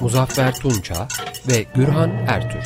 Muzaffer 0.00 0.54
Tunça 0.54 1.08
ve 1.48 1.66
Gürhan 1.74 2.10
Ertür. 2.28 2.64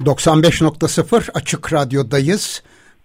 ...95.0 0.00 1.30
Açık 1.34 1.72
Radyo'dayız. 1.72 2.62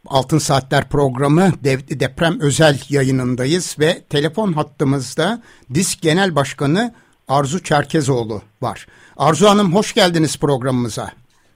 Altın 0.08 0.38
Saatler 0.38 0.90
programı 0.90 1.52
deprem 2.00 2.40
özel 2.42 2.80
yayınındayız 2.90 3.80
ve 3.80 4.04
telefon 4.10 4.54
hattımızda 4.54 5.42
Disk 5.74 6.02
Genel 6.02 6.36
Başkanı 6.36 6.94
Arzu 7.28 7.64
Çerkezoğlu 7.64 8.42
var. 8.62 8.88
Arzu 9.18 9.48
Hanım 9.48 9.76
hoş 9.76 9.94
geldiniz 9.94 10.40
programımıza. 10.40 11.10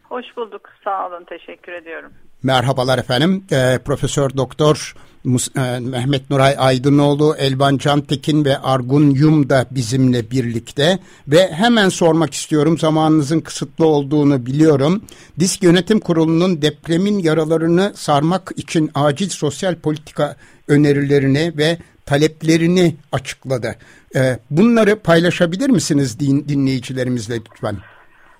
Hoş 0.04 0.26
bulduk. 0.38 0.70
Sağ 0.84 1.08
olun. 1.08 1.24
Teşekkür 1.30 1.72
ediyorum. 1.72 2.12
Merhabalar 2.44 3.00
efendim. 3.00 3.44
E, 3.52 3.80
Profesör 3.86 4.38
Doktor 4.38 4.96
e, 5.26 5.80
Mehmet 5.80 6.30
Nuray 6.30 6.56
Aydınoğlu, 6.58 7.36
Elvan 7.38 7.78
Cantekin 7.78 8.46
ve 8.46 8.58
Argun 8.58 9.10
Yum 9.10 9.50
da 9.50 9.66
bizimle 9.72 10.32
birlikte 10.32 11.00
ve 11.28 11.52
hemen 11.52 11.90
sormak 11.90 12.34
istiyorum 12.34 12.78
zamanınızın 12.78 13.40
kısıtlı 13.40 13.86
olduğunu 13.86 14.46
biliyorum. 14.46 15.02
Disk 15.40 15.64
Yönetim 15.64 16.00
Kurulu'nun 16.00 16.62
depremin 16.62 17.20
yaralarını 17.20 17.94
sarmak 17.96 18.52
için 18.56 18.92
acil 18.96 19.30
sosyal 19.30 19.76
politika 19.76 20.36
önerilerini 20.68 21.54
ve 21.58 21.78
taleplerini 22.06 22.96
açıkladı. 23.12 23.76
E, 24.16 24.40
bunları 24.50 24.96
paylaşabilir 24.96 25.70
misiniz 25.70 26.20
din, 26.20 26.46
dinleyicilerimizle 26.50 27.36
lütfen? 27.36 27.78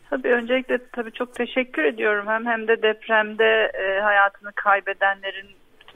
Tabii 0.10 0.34
öncelikle 0.34 0.80
tabii 0.92 1.12
çok 1.12 1.36
teşekkür 1.36 1.84
ediyorum. 1.84 2.28
Hem 2.28 2.46
hem 2.46 2.68
de 2.68 2.82
depremde 2.82 3.72
e, 3.74 4.02
hayatını 4.02 4.52
kaybedenlerin 4.52 5.50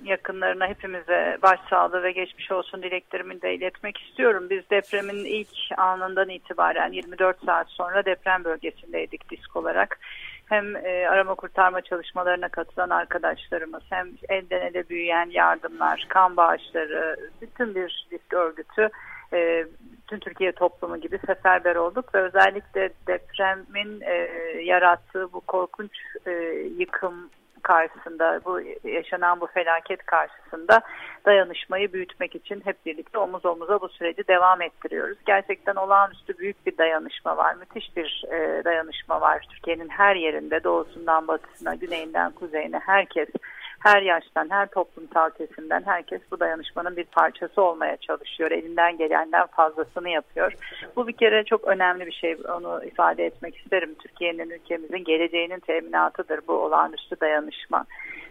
yakınlarına 0.03 0.67
hepimize 0.67 1.37
başsağlığı 1.41 2.03
ve 2.03 2.11
geçmiş 2.11 2.51
olsun 2.51 2.83
dileklerimi 2.83 3.41
de 3.41 3.55
iletmek 3.55 3.97
istiyorum. 3.97 4.47
Biz 4.49 4.69
depremin 4.69 5.25
ilk 5.25 5.49
anından 5.77 6.29
itibaren 6.29 6.91
24 6.91 7.45
saat 7.45 7.69
sonra 7.69 8.05
deprem 8.05 8.43
bölgesindeydik 8.43 9.31
disk 9.31 9.55
olarak. 9.55 9.99
Hem 10.49 10.75
e, 10.75 11.07
arama 11.09 11.35
kurtarma 11.35 11.81
çalışmalarına 11.81 12.49
katılan 12.49 12.89
arkadaşlarımız 12.89 13.83
hem 13.89 14.07
elden 14.29 14.61
ele 14.61 14.89
büyüyen 14.89 15.29
yardımlar, 15.29 16.05
kan 16.09 16.37
bağışları, 16.37 17.17
bütün 17.41 17.75
bir 17.75 18.07
disk 18.11 18.33
örgütü 18.33 18.89
e, 19.33 19.65
bütün 20.03 20.19
Türkiye 20.19 20.51
toplumu 20.51 20.97
gibi 20.97 21.19
seferber 21.27 21.75
olduk 21.75 22.15
ve 22.15 22.21
özellikle 22.21 22.89
depremin 23.07 24.01
e, 24.01 24.13
yarattığı 24.63 25.33
bu 25.33 25.41
korkunç 25.41 25.91
e, 26.25 26.31
yıkım 26.77 27.29
karşısında, 27.63 28.41
bu 28.45 28.61
yaşanan 28.87 29.41
bu 29.41 29.47
felaket 29.47 30.05
karşısında 30.05 30.81
dayanışmayı 31.25 31.93
büyütmek 31.93 32.35
için 32.35 32.61
hep 32.65 32.85
birlikte 32.85 33.17
omuz 33.17 33.45
omuza 33.45 33.81
bu 33.81 33.89
süreci 33.89 34.27
devam 34.27 34.61
ettiriyoruz. 34.61 35.17
Gerçekten 35.25 35.75
olağanüstü 35.75 36.37
büyük 36.37 36.65
bir 36.65 36.77
dayanışma 36.77 37.37
var, 37.37 37.55
müthiş 37.55 37.97
bir 37.97 38.23
e, 38.31 38.63
dayanışma 38.63 39.21
var. 39.21 39.45
Türkiye'nin 39.49 39.89
her 39.89 40.15
yerinde, 40.15 40.63
doğusundan 40.63 41.27
batısına, 41.27 41.75
güneyinden 41.75 42.31
kuzeyine 42.31 42.79
herkes 42.79 43.29
her 43.83 44.01
yaştan, 44.01 44.49
her 44.49 44.67
toplumsal 44.67 45.29
kesimden 45.29 45.83
herkes 45.85 46.21
bu 46.31 46.39
dayanışmanın 46.39 46.95
bir 46.95 47.03
parçası 47.03 47.61
olmaya 47.61 47.97
çalışıyor. 47.97 48.51
Elinden 48.51 48.97
gelenden 48.97 49.45
fazlasını 49.45 50.09
yapıyor. 50.09 50.53
Bu 50.95 51.07
bir 51.07 51.13
kere 51.13 51.43
çok 51.43 51.67
önemli 51.67 52.05
bir 52.05 52.11
şey. 52.11 52.37
Onu 52.57 52.85
ifade 52.85 53.25
etmek 53.25 53.57
isterim. 53.57 53.95
Türkiye'nin, 53.99 54.49
ülkemizin 54.49 55.03
geleceğinin 55.03 55.59
teminatıdır 55.59 56.39
bu 56.47 56.53
olağanüstü 56.53 57.15
dayanışma. 57.21 57.85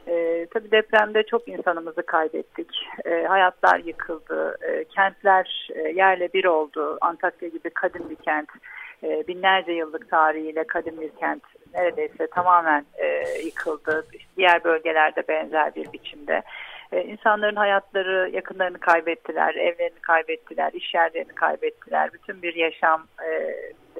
E, 0.06 0.46
tabii 0.50 0.70
depremde 0.70 1.22
çok 1.22 1.48
insanımızı 1.48 2.02
kaybettik. 2.02 2.88
E, 3.04 3.24
hayatlar 3.24 3.78
yıkıldı. 3.78 4.56
E, 4.62 4.84
kentler 4.84 5.68
yerle 5.94 6.32
bir 6.32 6.44
oldu. 6.44 6.98
Antakya 7.00 7.48
gibi 7.48 7.70
kadim 7.70 8.10
bir 8.10 8.16
kent. 8.16 8.48
E, 9.04 9.24
binlerce 9.28 9.72
yıllık 9.72 10.10
tarihiyle 10.10 10.64
kadim 10.64 11.00
bir 11.00 11.10
kent 11.10 11.42
neredeyse 11.74 12.26
tamamen 12.26 12.84
e, 12.94 13.24
yıkıldı. 13.44 14.06
Diğer 14.36 14.64
bölgelerde 14.64 15.28
benzer 15.28 15.74
bir 15.74 15.92
biçimde. 15.92 16.42
E, 16.92 17.04
insanların 17.04 17.56
hayatları, 17.56 18.30
yakınlarını 18.32 18.78
kaybettiler, 18.78 19.54
evlerini 19.54 20.00
kaybettiler, 20.00 20.72
iş 20.72 20.94
yerlerini 20.94 21.34
kaybettiler. 21.34 22.12
Bütün 22.12 22.42
bir 22.42 22.54
yaşam 22.54 23.06
e, 23.24 23.54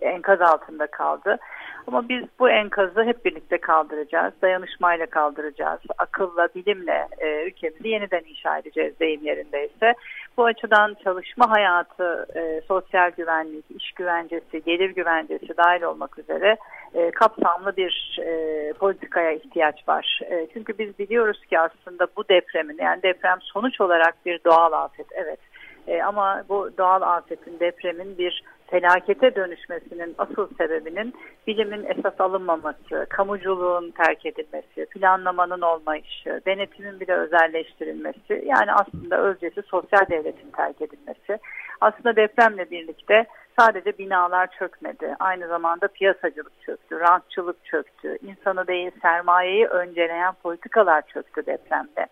enkaz 0.07 0.41
altında 0.41 0.87
kaldı. 0.87 1.39
Ama 1.87 2.09
biz 2.09 2.25
bu 2.38 2.50
enkazı 2.50 3.04
hep 3.04 3.25
birlikte 3.25 3.59
kaldıracağız, 3.59 4.34
dayanışmayla 4.43 5.06
kaldıracağız, 5.06 5.81
akılla, 5.98 6.48
bilimle 6.54 7.09
e, 7.19 7.47
ülkemizi 7.47 7.88
yeniden 7.88 8.22
inşa 8.26 8.59
edeceğiz 8.59 9.00
deyim 9.00 9.20
yerindeyse. 9.22 9.94
Bu 10.37 10.44
açıdan 10.44 10.97
çalışma 11.04 11.50
hayatı, 11.50 12.26
e, 12.34 12.60
sosyal 12.69 13.10
güvenlik, 13.10 13.65
iş 13.71 13.92
güvencesi, 13.92 14.62
gelir 14.62 14.91
güvencesi 14.91 15.56
dahil 15.56 15.82
olmak 15.82 16.19
üzere 16.19 16.56
e, 16.94 17.10
kapsamlı 17.10 17.76
bir 17.76 18.19
e, 18.22 18.72
politikaya 18.72 19.32
ihtiyaç 19.32 19.88
var. 19.88 20.21
E, 20.31 20.47
çünkü 20.53 20.78
biz 20.78 20.98
biliyoruz 20.98 21.44
ki 21.50 21.59
aslında 21.59 22.06
bu 22.16 22.28
depremin 22.28 22.78
yani 22.78 23.03
deprem 23.03 23.38
sonuç 23.41 23.81
olarak 23.81 24.15
bir 24.26 24.44
doğal 24.44 24.72
afet 24.72 25.06
evet. 25.12 25.38
E, 25.87 26.03
ama 26.03 26.44
bu 26.48 26.71
doğal 26.78 27.03
afetin, 27.03 27.60
depremin 27.60 28.19
bir 28.19 28.44
felakete 28.72 29.34
dönüşmesinin 29.34 30.15
asıl 30.19 30.49
sebebinin 30.59 31.15
bilimin 31.47 31.84
esas 31.84 32.21
alınmaması, 32.21 33.06
kamuculuğun 33.10 33.91
terk 33.91 34.27
edilmesi, 34.27 34.87
planlamanın 34.87 35.60
olmayışı, 35.60 36.41
denetimin 36.47 37.00
bile 37.00 37.15
özelleştirilmesi 37.15 38.44
yani 38.47 38.72
aslında 38.72 39.22
özcesi 39.22 39.62
sosyal 39.62 40.06
devletin 40.10 40.50
terk 40.50 40.83
edilmesi. 40.83 41.38
Aslında 41.81 42.16
depremle 42.16 42.71
birlikte 42.71 43.27
sadece 43.59 43.99
binalar 43.99 44.49
çökmedi. 44.59 45.16
Aynı 45.21 45.49
zamanda 45.49 45.89
piyasacılık 45.89 46.62
çöktü, 46.62 47.00
rantçılık 47.00 47.65
çöktü, 47.65 48.19
insanı 48.22 48.66
değil 48.66 48.91
sermayeyi 49.03 49.66
önceleyen 49.66 50.34
politikalar 50.43 51.03
çöktü 51.03 51.47
depremde. 51.47 52.06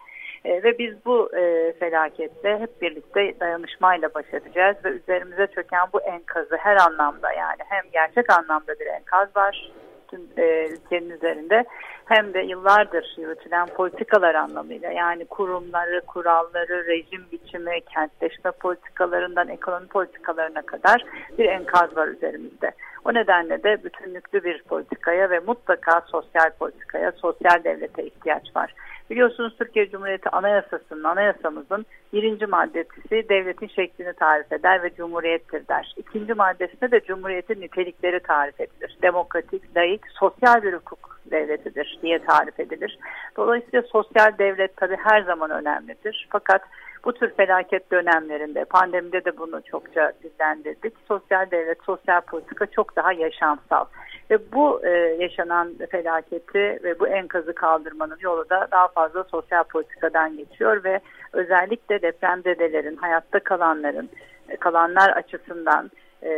E, 0.45 0.63
ve 0.63 0.79
biz 0.79 1.05
bu 1.05 1.37
e, 1.37 1.73
felaketle 1.73 2.59
hep 2.59 2.83
birlikte 2.83 3.41
dayanışmayla 3.41 4.15
baş 4.15 4.27
edeceğiz 4.33 4.77
ve 4.85 4.89
üzerimize 4.89 5.47
çöken 5.47 5.87
bu 5.93 6.01
enkazı 6.01 6.57
her 6.57 6.77
anlamda 6.77 7.33
yani 7.33 7.63
hem 7.69 7.91
gerçek 7.93 8.31
anlamda 8.33 8.73
bir 8.81 8.87
enkaz 8.87 9.37
var 9.37 9.71
tüm 10.11 10.21
e, 10.37 10.69
ülkenin 10.69 11.11
üzerinde 11.11 11.65
hem 12.05 12.35
de 12.35 12.41
yıllardır 12.41 13.15
yürütülen 13.19 13.67
politikalar 13.67 14.35
anlamıyla 14.35 14.91
yani 14.91 15.25
kurumları, 15.25 16.01
kuralları, 16.07 16.87
rejim 16.87 17.25
biçimi, 17.33 17.81
kentleşme 17.95 18.51
politikalarından 18.51 19.49
ekonomi 19.49 19.87
politikalarına 19.87 20.63
kadar 20.63 21.05
bir 21.39 21.45
enkaz 21.45 21.97
var 21.97 22.09
üzerimizde. 22.09 22.73
O 23.05 23.15
nedenle 23.15 23.63
de 23.63 23.85
bütünlüklü 23.85 24.45
bir 24.45 24.63
politikaya 24.63 25.31
ve 25.31 25.39
mutlaka 25.39 26.01
sosyal 26.01 26.51
politikaya, 26.59 27.13
sosyal 27.13 27.65
devlete 27.65 28.05
ihtiyaç 28.05 28.57
var. 28.57 28.75
Biliyorsunuz 29.11 29.57
Türkiye 29.59 29.91
Cumhuriyeti 29.91 30.29
Anayasası'nın, 30.29 31.05
anayasamızın 31.05 31.87
birinci 32.13 32.47
maddesi 32.47 33.29
devletin 33.29 33.67
şeklini 33.67 34.13
tarif 34.13 34.53
eder 34.53 34.83
ve 34.83 34.95
cumhuriyettir 34.95 35.69
der. 35.69 35.95
İkinci 35.97 36.35
maddesinde 36.35 36.91
de 36.91 37.01
cumhuriyetin 37.01 37.61
nitelikleri 37.61 38.21
tarif 38.21 38.61
edilir. 38.61 38.97
Demokratik, 39.03 39.77
layık, 39.77 40.07
sosyal 40.11 40.63
bir 40.63 40.73
hukuk 40.73 41.21
devletidir 41.31 41.99
diye 42.03 42.19
tarif 42.25 42.61
edilir. 42.61 42.99
Dolayısıyla 43.37 43.83
sosyal 43.83 44.39
devlet 44.39 44.77
tabii 44.77 44.97
her 44.97 45.23
zaman 45.23 45.51
önemlidir. 45.51 46.29
Fakat 46.31 46.63
bu 47.05 47.13
tür 47.13 47.31
felaket 47.35 47.93
dönemlerinde, 47.93 48.65
pandemide 48.65 49.25
de 49.25 49.39
bunu 49.39 49.63
çokça 49.63 50.13
dillendirdik. 50.23 50.95
Sosyal 51.09 51.51
devlet, 51.51 51.79
sosyal 51.83 52.21
politika 52.21 52.67
çok 52.67 52.97
daha 52.97 53.13
yaşamsal. 53.13 53.85
Ve 54.31 54.53
bu 54.53 54.87
e, 54.87 54.91
yaşanan 55.19 55.75
felaketi 55.91 56.79
ve 56.85 57.01
bu 57.01 57.09
enkazı 57.09 57.55
kaldırmanın 57.55 58.19
yolu 58.21 58.51
da 58.51 58.69
daha 58.71 58.89
fazla 58.89 59.25
sosyal 59.25 59.65
politikadan 59.65 60.37
geçiyor 60.37 60.85
ve 60.85 61.01
özellikle 61.33 62.03
depremzedelerin, 62.03 62.97
hayatta 62.97 63.41
kalanların, 63.41 64.11
e, 64.49 64.57
kalanlar 64.57 65.11
açısından 65.11 65.91
e, 66.23 66.31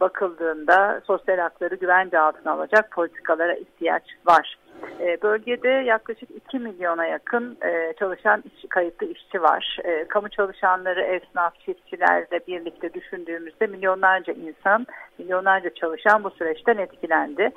bakıldığında 0.00 1.00
sosyal 1.06 1.38
hakları 1.38 1.74
güvence 1.74 2.18
altına 2.18 2.52
alacak 2.52 2.90
politikalara 2.90 3.54
ihtiyaç 3.54 4.04
var. 4.26 4.58
E, 5.00 5.22
bölgede 5.22 5.68
yaklaşık 5.68 6.30
2 6.30 6.58
milyona 6.58 7.06
yakın 7.06 7.58
e, 7.62 7.94
çalışan 7.98 8.42
iş, 8.56 8.64
kayıtlı 8.68 9.06
işçi 9.06 9.42
var. 9.42 9.78
E, 9.84 10.04
kamu 10.08 10.28
çalışanları, 10.28 11.02
esnaf, 11.02 11.60
çiftçilerle 11.60 12.40
birlikte 12.48 12.94
düşündüğümüzde 12.94 13.66
milyonlarca 13.66 14.32
insan, 14.32 14.86
milyonlarca 15.18 15.74
çalışan 15.74 16.24
bu 16.24 16.30
süreçten 16.30 16.78
etkilendi. 16.78 17.50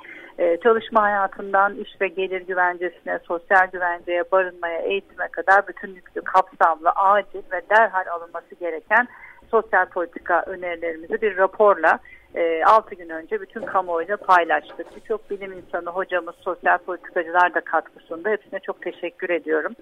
Çalışma 0.62 1.02
hayatından 1.02 1.74
iş 1.74 2.00
ve 2.00 2.08
gelir 2.08 2.40
güvencesine, 2.40 3.18
sosyal 3.18 3.66
güvenceye, 3.72 4.24
barınmaya, 4.32 4.78
eğitime 4.78 5.28
kadar 5.28 5.68
bütünlüklü, 5.68 6.20
kapsamlı, 6.20 6.90
acil 6.90 7.42
ve 7.52 7.62
derhal 7.70 8.06
alınması 8.06 8.54
gereken 8.60 9.08
sosyal 9.50 9.86
politika 9.86 10.42
önerilerimizi 10.46 11.22
bir 11.22 11.36
raporla 11.36 11.98
e, 12.34 12.64
6 12.64 12.94
gün 12.94 13.08
önce 13.08 13.40
bütün 13.40 13.62
kamuoyuyla 13.62 14.16
paylaştık. 14.16 14.96
Birçok 14.96 15.30
bilim 15.30 15.52
insanı, 15.52 15.90
hocamız, 15.90 16.34
sosyal 16.40 16.78
politikacılar 16.78 17.54
da 17.54 17.60
katkısında 17.60 18.30
hepsine 18.30 18.60
çok 18.60 18.82
teşekkür 18.82 19.30
ediyorum. 19.30 19.72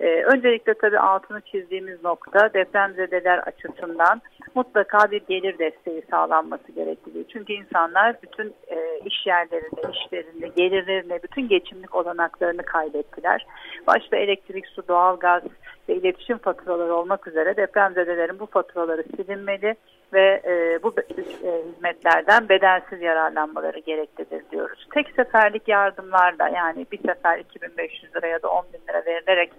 E, 0.00 0.22
öncelikle 0.22 0.74
tabii 0.74 0.98
altını 0.98 1.40
çizdiğimiz 1.40 2.04
nokta 2.04 2.54
depremzedeler 2.54 3.38
açısından 3.38 4.22
mutlaka 4.54 5.10
bir 5.10 5.22
gelir 5.28 5.58
desteği 5.58 6.02
sağlanması 6.10 6.72
gerektiği. 6.72 7.26
Çünkü 7.32 7.52
insanlar 7.52 8.16
bütün 8.22 8.54
e, 8.68 8.98
iş 9.04 9.26
yerlerinde, 9.26 9.82
işlerinde, 9.92 10.48
gelirlerine, 10.48 11.22
bütün 11.22 11.48
geçimlik 11.48 11.94
olanaklarını 11.94 12.62
kaybettiler. 12.62 13.46
Başta 13.86 14.16
elektrik, 14.16 14.66
su, 14.66 14.88
doğalgaz 14.88 15.42
ve 15.88 15.94
iletişim 15.94 16.38
faturaları 16.38 16.94
olmak 16.94 17.26
üzere 17.26 17.56
depremzedelerin 17.56 18.38
bu 18.38 18.46
faturaları 18.46 19.02
silinmeli 19.16 19.76
ve 20.12 20.42
e, 20.44 20.82
bu 20.82 20.94
e, 21.08 21.62
hizmetlerden 21.68 22.48
bedelsiz 22.48 23.00
yararlanmaları 23.02 23.78
gereklidir 23.78 24.42
diyoruz. 24.50 24.88
Tek 24.94 25.10
seferlik 25.16 25.68
yardımlarla 25.68 26.48
yani 26.48 26.86
bir 26.92 26.98
sefer 26.98 27.38
2500 27.38 28.16
lira 28.16 28.26
ya 28.26 28.42
da 28.42 28.48
10 28.48 28.64
bin 28.72 28.88
lira 28.88 29.06
verilerek 29.06 29.52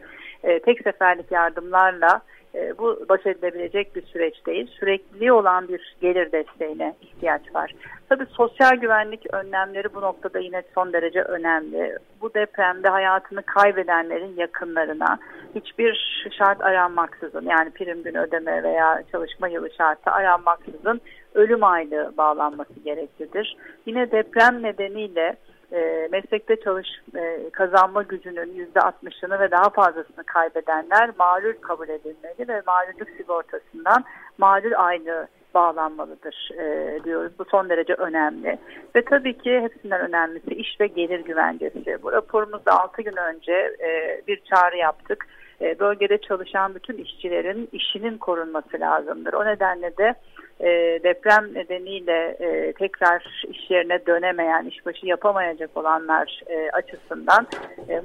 e, 0.43 0.59
tek 0.59 0.81
seferlik 0.81 1.31
yardımlarla 1.31 2.21
e, 2.55 2.77
bu 2.77 3.05
baş 3.09 3.25
edilebilecek 3.25 3.95
bir 3.95 4.05
süreç 4.05 4.45
değil. 4.45 4.67
Sürekliliği 4.79 5.31
olan 5.31 5.67
bir 5.67 5.95
gelir 6.01 6.31
desteğine 6.31 6.95
ihtiyaç 7.01 7.55
var. 7.55 7.75
Tabii 8.09 8.25
sosyal 8.25 8.75
güvenlik 8.75 9.33
önlemleri 9.33 9.93
bu 9.95 10.01
noktada 10.01 10.39
yine 10.39 10.63
son 10.75 10.93
derece 10.93 11.21
önemli. 11.21 11.97
Bu 12.21 12.33
depremde 12.33 12.89
hayatını 12.89 13.41
kaybedenlerin 13.41 14.35
yakınlarına 14.37 15.19
hiçbir 15.55 16.25
şart 16.37 16.61
aranmaksızın 16.61 17.45
yani 17.49 17.71
prim 17.71 18.03
günü 18.03 18.19
ödeme 18.19 18.63
veya 18.63 19.03
çalışma 19.11 19.47
yılı 19.47 19.69
şartı 19.77 20.11
aranmaksızın 20.11 21.01
ölüm 21.35 21.63
aylığı 21.63 22.13
bağlanması 22.17 22.79
gereklidir. 22.85 23.57
Yine 23.85 24.11
deprem 24.11 24.63
nedeniyle 24.63 25.35
e, 25.73 26.07
meslekte 26.11 26.55
çalış 26.55 26.87
e, 27.15 27.49
kazanma 27.49 28.03
gücünün 28.03 28.53
yüzde 28.53 28.79
60'ını 28.79 29.39
ve 29.39 29.51
daha 29.51 29.69
fazlasını 29.69 30.23
kaybedenler 30.23 31.09
malul 31.19 31.53
kabul 31.61 31.89
edilmeli 31.89 32.47
ve 32.47 32.61
malullük 32.67 33.09
sigortasından 33.17 34.03
malul 34.37 34.73
aylığı 34.75 35.27
bağlanmalıdır 35.53 36.49
e, 36.59 36.99
diyoruz. 37.03 37.31
Bu 37.39 37.45
son 37.45 37.69
derece 37.69 37.93
önemli. 37.93 38.57
Ve 38.95 39.01
tabii 39.05 39.37
ki 39.37 39.61
hepsinden 39.61 40.01
önemlisi 40.01 40.53
iş 40.53 40.79
ve 40.79 40.87
gelir 40.87 41.19
güvencesi. 41.19 42.03
Bu 42.03 42.11
raporumuzda 42.11 42.81
6 42.81 43.01
gün 43.01 43.17
önce 43.17 43.53
e, 43.79 44.21
bir 44.27 44.41
çağrı 44.49 44.77
yaptık. 44.77 45.27
E, 45.61 45.79
bölgede 45.79 46.17
çalışan 46.17 46.75
bütün 46.75 46.97
işçilerin 46.97 47.69
işinin 47.71 48.17
korunması 48.17 48.79
lazımdır. 48.79 49.33
O 49.33 49.45
nedenle 49.45 49.97
de 49.97 50.13
e, 50.59 50.99
deprem 51.03 51.53
nedeniyle 51.53 52.37
e, 52.39 52.73
tekrar 52.73 53.43
iş 53.49 53.71
yerine 53.71 54.05
dönemeyen, 54.05 54.65
işbaşı 54.65 55.05
yapamayacak 55.07 55.77
olanlar 55.77 56.41
e, 56.47 56.69
açısından 56.69 57.47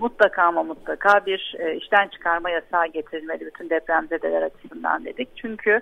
mutlaka 0.00 0.42
ama 0.42 0.62
mutlaka 0.62 1.26
bir 1.26 1.56
işten 1.76 2.08
çıkarma 2.08 2.50
yasağı 2.50 2.86
getirilmeli 2.86 3.46
bütün 3.46 3.70
depremzedeler 3.70 4.42
açısından 4.42 5.04
dedik. 5.04 5.28
Çünkü 5.36 5.80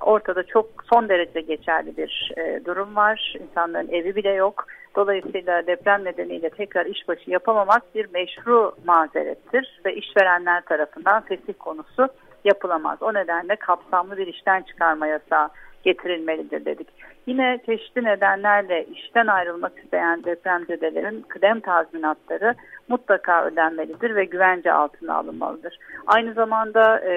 ortada 0.00 0.42
çok 0.42 0.66
son 0.92 1.08
derece 1.08 1.40
geçerli 1.40 1.96
bir 1.96 2.32
durum 2.64 2.96
var. 2.96 3.34
İnsanların 3.40 3.88
evi 3.88 4.16
bile 4.16 4.30
yok. 4.30 4.66
Dolayısıyla 4.96 5.66
deprem 5.66 6.04
nedeniyle 6.04 6.50
tekrar 6.50 6.86
işbaşı 6.86 7.30
yapamamak 7.30 7.94
bir 7.94 8.06
meşru 8.12 8.74
mazerettir 8.84 9.80
ve 9.84 9.94
işverenler 9.94 10.60
tarafından 10.60 11.22
fesih 11.22 11.54
konusu 11.58 12.08
yapılamaz. 12.44 13.02
O 13.02 13.14
nedenle 13.14 13.56
kapsamlı 13.56 14.16
bir 14.16 14.26
işten 14.26 14.62
çıkarma 14.62 15.06
yasağı 15.06 15.48
getirilmelidir 15.82 16.64
dedik. 16.64 16.88
Yine 17.26 17.58
çeşitli 17.66 18.04
nedenlerle 18.04 18.84
işten 18.84 19.26
ayrılmak 19.26 19.78
isteyen 19.78 20.24
depremzedelerin 20.24 21.24
kıdem 21.28 21.60
tazminatları 21.60 22.54
mutlaka 22.88 23.44
ödenmelidir 23.44 24.14
ve 24.14 24.24
güvence 24.24 24.72
altına 24.72 25.14
alınmalıdır. 25.14 25.78
Aynı 26.06 26.32
zamanda 26.32 27.00
e, 27.00 27.10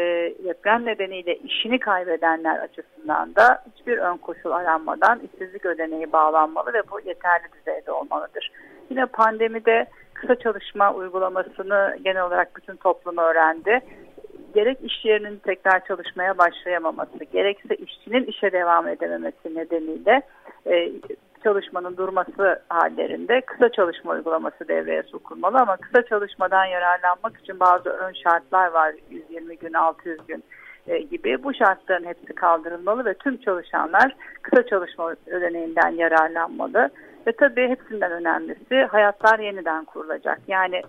deprem 0.44 0.86
nedeniyle 0.86 1.36
işini 1.36 1.80
kaybedenler 1.80 2.60
açısından 2.60 3.36
da 3.36 3.64
hiçbir 3.74 3.98
ön 3.98 4.18
koşul 4.18 4.52
aranmadan 4.52 5.20
işsizlik 5.20 5.66
ödeneği 5.66 6.12
bağlanmalı 6.14 6.74
ve 6.74 6.82
bu 6.92 7.00
yeterli 7.00 7.46
düzeyde 7.54 7.92
olmalıdır. 7.92 8.52
Yine 8.90 9.06
pandemide 9.06 9.86
kısa 10.14 10.36
çalışma 10.36 10.94
uygulamasını 10.94 11.98
genel 12.04 12.24
olarak 12.24 12.56
bütün 12.56 12.76
toplum 12.76 13.18
öğrendi 13.18 13.82
gerek 14.56 14.78
iş 14.84 15.06
yerinin 15.06 15.38
tekrar 15.38 15.86
çalışmaya 15.86 16.38
başlayamaması, 16.38 17.24
gerekse 17.34 17.76
işçinin 17.76 18.24
işe 18.24 18.52
devam 18.52 18.88
edememesi 18.88 19.56
nedeniyle 19.56 20.22
e, 20.68 20.92
çalışmanın 21.44 21.98
durması 21.98 22.62
hallerinde 22.70 23.42
kısa 23.42 23.70
çalışma 23.72 24.12
uygulaması 24.12 24.68
devreye 24.68 25.04
sokulmalı. 25.04 25.58
Ama 25.58 25.78
kısa 25.78 26.06
çalışmadan 26.06 26.66
yararlanmak 26.66 27.38
için 27.38 27.60
bazı 27.60 27.90
ön 27.90 28.14
şartlar 28.24 28.72
var. 28.72 28.96
120 29.10 29.58
gün 29.58 29.74
600 29.74 30.28
gün 30.28 30.44
e, 30.88 30.98
gibi. 30.98 31.44
Bu 31.44 31.54
şartların 31.54 32.06
hepsi 32.06 32.34
kaldırılmalı 32.36 33.06
ve 33.06 33.14
tüm 33.14 33.38
çalışanlar 33.38 34.16
kısa 34.42 34.66
çalışma 34.68 35.16
ödeneğinden 35.28 35.90
yararlanmalı. 35.90 36.90
Ve 37.28 37.32
tabii 37.32 37.68
hepsinden 37.70 38.12
önemlisi 38.12 38.76
hayatlar 38.76 39.40
yeniden 39.40 39.86
kurulacak. 39.86 40.40
Yani 40.48 40.82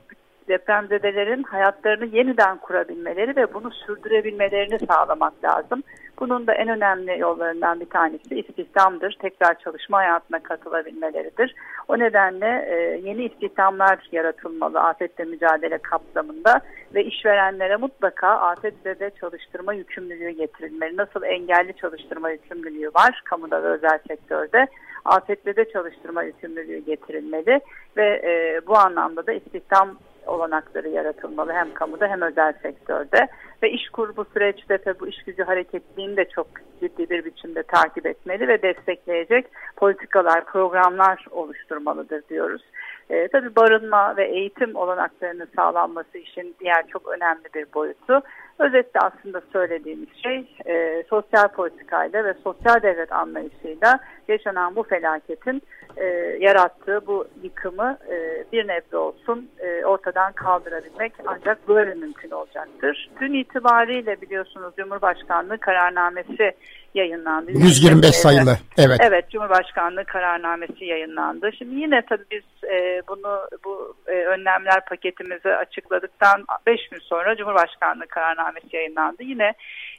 depremzedelerin 0.48 1.42
hayatlarını 1.42 2.06
yeniden 2.16 2.58
kurabilmeleri 2.58 3.36
ve 3.36 3.54
bunu 3.54 3.70
sürdürebilmelerini 3.70 4.78
sağlamak 4.86 5.44
lazım. 5.44 5.82
Bunun 6.20 6.46
da 6.46 6.54
en 6.54 6.68
önemli 6.68 7.18
yollarından 7.18 7.80
bir 7.80 7.90
tanesi 7.90 8.40
istihdamdır. 8.40 9.16
Tekrar 9.20 9.58
çalışma 9.58 9.98
hayatına 9.98 10.38
katılabilmeleridir. 10.42 11.54
O 11.88 11.98
nedenle 11.98 12.66
e, 12.68 13.00
yeni 13.08 13.24
istihdamlar 13.24 14.08
yaratılmalı 14.12 14.80
afetle 14.80 15.24
mücadele 15.24 15.78
kapsamında 15.78 16.60
ve 16.94 17.04
işverenlere 17.04 17.76
mutlaka 17.76 18.28
afetle 18.28 19.10
çalıştırma 19.20 19.74
yükümlülüğü 19.74 20.30
getirilmeli. 20.30 20.96
Nasıl 20.96 21.22
engelli 21.22 21.76
çalıştırma 21.76 22.30
yükümlülüğü 22.30 22.88
var 22.94 23.22
kamuda 23.24 23.62
ve 23.62 23.66
özel 23.66 23.98
sektörde 24.08 24.66
afetle 25.04 25.70
çalıştırma 25.72 26.22
yükümlülüğü 26.22 26.78
getirilmeli 26.78 27.60
ve 27.96 28.06
e, 28.24 28.60
bu 28.66 28.76
anlamda 28.76 29.26
da 29.26 29.32
istihdam 29.32 29.98
olanakları 30.26 30.88
yaratılmalı 30.88 31.52
hem 31.52 31.74
kamuda 31.74 32.06
hem 32.06 32.22
özel 32.22 32.52
sektörde 32.62 33.28
ve 33.62 33.70
iş 33.70 33.88
kur 33.88 34.16
bu 34.16 34.24
süreçte 34.24 34.78
tabi 34.78 35.00
bu 35.00 35.08
iş 35.08 35.22
gücü 35.22 35.42
hareketliliğini 35.42 36.16
de 36.16 36.24
çok 36.28 36.46
ciddi 36.80 37.10
bir 37.10 37.24
biçimde 37.24 37.62
takip 37.62 38.06
etmeli 38.06 38.48
ve 38.48 38.62
destekleyecek 38.62 39.46
politikalar, 39.76 40.44
programlar 40.44 41.26
oluşturmalıdır 41.30 42.22
diyoruz. 42.28 42.62
E, 43.10 43.28
tabii 43.28 43.56
barınma 43.56 44.16
ve 44.16 44.24
eğitim 44.24 44.76
olanaklarının 44.76 45.48
sağlanması 45.56 46.18
için 46.18 46.56
diğer 46.60 46.86
çok 46.86 47.08
önemli 47.08 47.44
bir 47.54 47.66
boyutu. 47.74 48.22
Özetle 48.58 49.00
aslında 49.00 49.42
söylediğimiz 49.52 50.08
şey 50.22 50.48
e, 50.66 51.04
sosyal 51.10 51.48
politikayla 51.48 52.24
ve 52.24 52.34
sosyal 52.44 52.82
devlet 52.82 53.12
anlayışıyla 53.12 53.98
yaşanan 54.28 54.76
bu 54.76 54.82
felaketin 54.82 55.62
e, 55.96 56.04
yarattığı 56.40 57.06
bu 57.06 57.26
yıkımı 57.42 57.98
e, 58.10 58.44
bir 58.52 58.68
nebze 58.68 58.96
olsun 58.96 59.50
e, 59.58 59.84
ortadan 59.84 60.32
kaldırabilmek 60.32 61.12
ancak 61.26 61.68
böyle 61.68 61.94
mümkün 61.94 62.30
olacaktır. 62.30 63.10
Dün 63.20 63.32
itibariyle 63.32 64.20
biliyorsunuz 64.20 64.74
Cumhurbaşkanlığı 64.76 65.58
kararnamesi 65.58 66.52
yayınlandı. 66.96 67.50
125 67.50 68.14
sayılı. 68.14 68.58
Evet. 68.78 69.00
Evet, 69.02 69.30
Cumhurbaşkanlığı 69.30 70.04
kararnamesi 70.04 70.84
yayınlandı. 70.84 71.50
Şimdi 71.58 71.74
yine 71.74 72.02
tabii 72.08 72.24
biz 72.30 72.70
e, 72.70 73.02
bunu 73.08 73.48
bu 73.64 73.94
e, 74.06 74.12
önlemler 74.12 74.84
paketimizi 74.84 75.48
açıkladıktan 75.48 76.44
5 76.66 76.88
gün 76.88 76.98
sonra 76.98 77.36
Cumhurbaşkanlığı 77.36 78.06
kararnamesi 78.06 78.76
yayınlandı. 78.76 79.22
Yine 79.22 79.52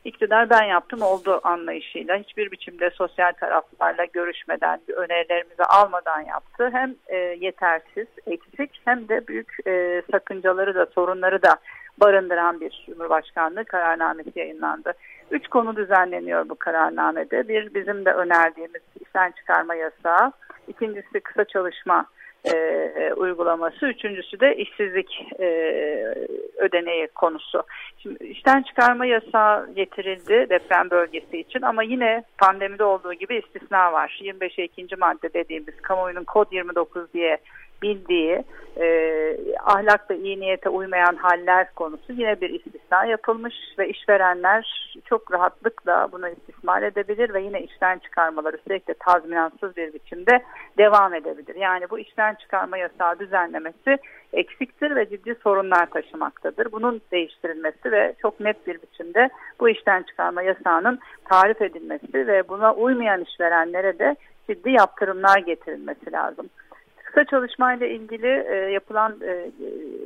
iktidar 0.05 0.49
ben 0.49 0.63
yaptım 0.63 1.01
oldu 1.01 1.39
anlayışıyla 1.43 2.17
hiçbir 2.17 2.51
biçimde 2.51 2.89
sosyal 2.89 3.31
taraflarla 3.31 4.05
görüşmeden, 4.05 4.79
önerilerimizi 4.95 5.63
almadan 5.63 6.21
yaptı. 6.21 6.69
Hem 6.73 6.95
e, 7.07 7.15
yetersiz, 7.17 8.07
eksik 8.27 8.81
hem 8.85 9.09
de 9.09 9.27
büyük 9.27 9.67
e, 9.67 10.01
sakıncaları 10.11 10.75
da 10.75 10.85
sorunları 10.85 11.41
da 11.43 11.57
barındıran 12.01 12.61
bir 12.61 12.83
Cumhurbaşkanlığı 12.85 13.65
kararnamesi 13.65 14.31
yayınlandı. 14.35 14.93
Üç 15.31 15.47
konu 15.47 15.75
düzenleniyor 15.75 16.49
bu 16.49 16.55
kararnamede. 16.55 17.47
Bir 17.47 17.73
bizim 17.73 18.05
de 18.05 18.13
önerdiğimiz 18.13 18.81
işten 19.01 19.31
çıkarma 19.31 19.75
yasağı. 19.75 20.31
İkincisi 20.67 21.19
kısa 21.19 21.45
çalışma 21.45 22.05
e, 22.45 23.13
uygulaması. 23.13 23.87
Üçüncüsü 23.87 24.39
de 24.39 24.55
işsizlik 24.55 25.25
e, 25.39 25.45
ödeneği 26.57 27.07
konusu. 27.07 27.63
Şimdi 27.97 28.23
işten 28.23 28.61
çıkarma 28.61 29.05
yasağı 29.05 29.73
getirildi 29.73 30.47
deprem 30.49 30.89
bölgesi 30.89 31.37
için 31.39 31.61
ama 31.61 31.83
yine 31.83 32.23
pandemide 32.37 32.83
olduğu 32.83 33.13
gibi 33.13 33.35
istisna 33.35 33.93
var. 33.93 34.19
25 34.21 34.59
ikinci 34.59 34.95
madde 34.95 35.33
dediğimiz 35.33 35.81
kamuoyunun 35.81 36.23
kod 36.23 36.51
29 36.51 37.13
diye 37.13 37.37
bildiği 37.81 38.43
e, 38.79 38.87
ahlak 39.65 40.05
iyi 40.23 40.39
niyete 40.39 40.69
uymayan 40.69 41.15
haller 41.15 41.73
konusu 41.73 42.13
yine 42.13 42.41
bir 42.41 42.49
istisna 42.49 43.05
yapılmış 43.05 43.55
ve 43.79 43.89
işverenler 43.89 44.86
çok 45.09 45.31
rahatlıkla 45.31 46.09
bunu 46.11 46.29
istismar 46.29 46.81
edebilir 46.81 47.33
ve 47.33 47.41
yine 47.41 47.61
işten 47.61 47.99
çıkarmaları 47.99 48.57
sürekli 48.63 48.93
tazminatsız 48.93 49.77
bir 49.77 49.93
biçimde 49.93 50.43
devam 50.77 51.13
edebilir. 51.13 51.55
Yani 51.55 51.85
bu 51.89 51.99
işten 51.99 52.35
çıkarma 52.35 52.77
yasağı 52.77 53.19
düzenlemesi 53.19 53.97
eksiktir 54.33 54.95
ve 54.95 55.09
ciddi 55.09 55.35
sorunlar 55.43 55.85
taşımaktadır. 55.85 56.71
Bunun 56.71 57.01
değiştirilmesi 57.11 57.91
ve 57.91 58.15
çok 58.21 58.39
net 58.39 58.67
bir 58.67 58.81
biçimde 58.81 59.29
bu 59.59 59.69
işten 59.69 60.03
çıkarma 60.03 60.41
yasağının 60.41 60.99
tarif 61.29 61.61
edilmesi 61.61 62.27
ve 62.27 62.49
buna 62.49 62.73
uymayan 62.73 63.21
işverenlere 63.21 63.99
de 63.99 64.15
ciddi 64.49 64.69
yaptırımlar 64.69 65.37
getirilmesi 65.37 66.11
lazım. 66.11 66.49
Kısa 67.07 67.25
çalışmayla 67.25 67.87
ilgili 67.87 68.45
e, 68.49 68.55
yapılan 68.55 69.11
e, 69.21 69.51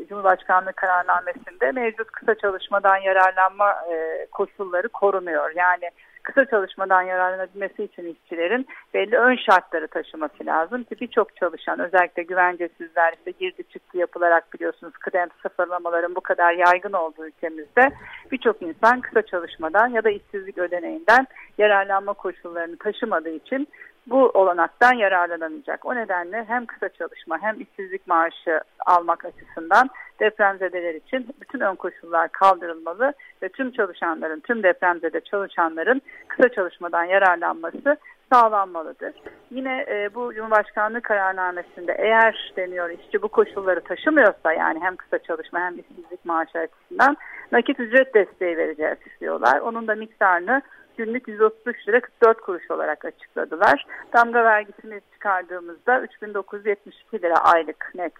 Cumhurbaşkanlığı 0.09 0.73
kararnamesinde 0.73 1.71
mevcut 1.71 2.11
kısa 2.11 2.35
çalışmadan 2.35 2.97
yararlanma 2.97 3.71
e, 3.91 4.27
koşulları 4.31 4.89
korunuyor. 4.89 5.51
Yani 5.55 5.89
kısa 6.23 6.45
çalışmadan 6.45 7.01
yararlanabilmesi 7.01 7.83
için 7.83 8.15
işçilerin 8.15 8.67
belli 8.93 9.17
ön 9.17 9.35
şartları 9.35 9.87
taşıması 9.87 10.45
lazım 10.45 10.83
ki 10.83 10.95
birçok 11.01 11.35
çalışan 11.35 11.79
özellikle 11.79 12.23
güvencesizler 12.23 13.13
işte 13.13 13.31
girdi 13.31 13.63
çıktı 13.73 13.97
yapılarak 13.97 14.53
biliyorsunuz 14.53 14.93
kıdem 14.93 15.27
sıfırlamaların 15.41 16.15
bu 16.15 16.21
kadar 16.21 16.53
yaygın 16.53 16.93
olduğu 16.93 17.27
ülkemizde 17.27 17.89
birçok 18.31 18.61
insan 18.61 19.01
kısa 19.01 19.21
çalışmadan 19.21 19.87
ya 19.87 20.03
da 20.03 20.09
işsizlik 20.09 20.57
ödeneğinden 20.57 21.27
yararlanma 21.57 22.13
koşullarını 22.13 22.77
taşımadığı 22.77 23.29
için 23.35 23.67
bu 24.07 24.29
olanaktan 24.29 24.93
yararlanamayacak. 24.93 25.85
O 25.85 25.95
nedenle 25.95 26.45
hem 26.47 26.65
kısa 26.65 26.89
çalışma 26.89 27.41
hem 27.41 27.61
işsizlik 27.61 28.07
maaşı 28.07 28.61
almak 28.85 29.25
açısından 29.25 29.89
depremzedeler 30.19 30.95
için 30.95 31.27
bütün 31.41 31.59
ön 31.59 31.75
koşullar 31.75 32.29
kaldırılmalı 32.29 33.13
ve 33.43 33.49
tüm 33.49 33.71
çalışanların, 33.71 34.39
tüm 34.39 34.63
depremzede 34.63 35.21
çalışanların 35.21 36.01
kısa 36.27 36.49
çalışmadan 36.49 37.03
yararlanması 37.03 37.97
sağlanmalıdır. 38.33 39.13
Yine 39.51 39.85
e, 39.89 40.09
bu 40.13 40.33
Cumhurbaşkanlığı 40.33 41.01
kararnamesinde 41.01 41.95
eğer 41.97 42.53
deniyor 42.57 42.89
işçi 42.89 43.21
bu 43.21 43.27
koşulları 43.27 43.81
taşımıyorsa 43.81 44.53
yani 44.53 44.79
hem 44.81 44.95
kısa 44.95 45.19
çalışma 45.19 45.59
hem 45.59 45.79
işsizlik 45.79 46.25
maaşı 46.25 46.59
açısından 46.59 47.17
nakit 47.51 47.79
ücret 47.79 48.13
desteği 48.13 48.57
vereceğiz 48.57 48.97
istiyorlar. 49.05 49.59
Onun 49.59 49.87
da 49.87 49.95
miktarını 49.95 50.61
günlük 50.97 51.27
133 51.27 51.87
lira 51.87 52.01
44 52.01 52.41
kuruş 52.41 52.71
olarak 52.71 53.05
açıkladılar. 53.05 53.85
Damga 54.13 54.43
vergisini 54.43 55.01
çıkardığımızda 55.13 56.01
3972 56.01 57.21
lira 57.21 57.35
aylık 57.35 57.91
net 57.95 58.13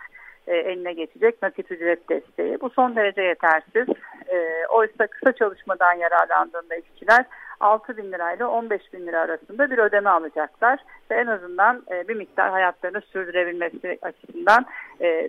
e, 0.47 0.55
eline 0.55 0.93
geçecek 0.93 1.41
nakit 1.41 1.71
ücret 1.71 2.09
desteği. 2.09 2.61
Bu 2.61 2.69
son 2.69 2.95
derece 2.95 3.21
yetersiz. 3.21 3.87
E, 4.27 4.65
oysa 4.69 5.07
kısa 5.07 5.31
çalışmadan 5.31 5.93
yararlandığında 5.93 6.75
işçiler 6.75 7.25
6 7.59 7.97
bin 7.97 8.11
lirayla 8.11 8.47
15 8.47 8.93
bin 8.93 9.07
lira 9.07 9.19
arasında 9.19 9.71
bir 9.71 9.77
ödeme 9.77 10.09
alacaklar 10.09 10.79
ve 11.11 11.15
en 11.15 11.27
azından 11.27 11.83
e, 11.91 12.07
bir 12.07 12.15
miktar 12.15 12.51
hayatlarını 12.51 13.01
sürdürebilmesi 13.01 13.99
açısından 14.01 14.65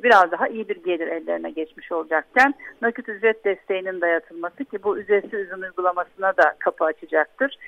biraz 0.02 0.30
daha 0.30 0.48
iyi 0.48 0.68
bir 0.68 0.84
gelir 0.84 1.06
ellerine 1.06 1.50
geçmiş 1.50 1.92
olacakken 1.92 2.54
nakit 2.82 3.08
ücret 3.08 3.44
desteğinin 3.44 4.00
dayatılması 4.00 4.64
ki 4.64 4.82
bu 4.82 4.98
ücretsiz 4.98 5.32
ürün 5.32 5.62
uygulamasına 5.62 6.36
da 6.36 6.54
kapı 6.58 6.84
açacaktır. 6.84 7.58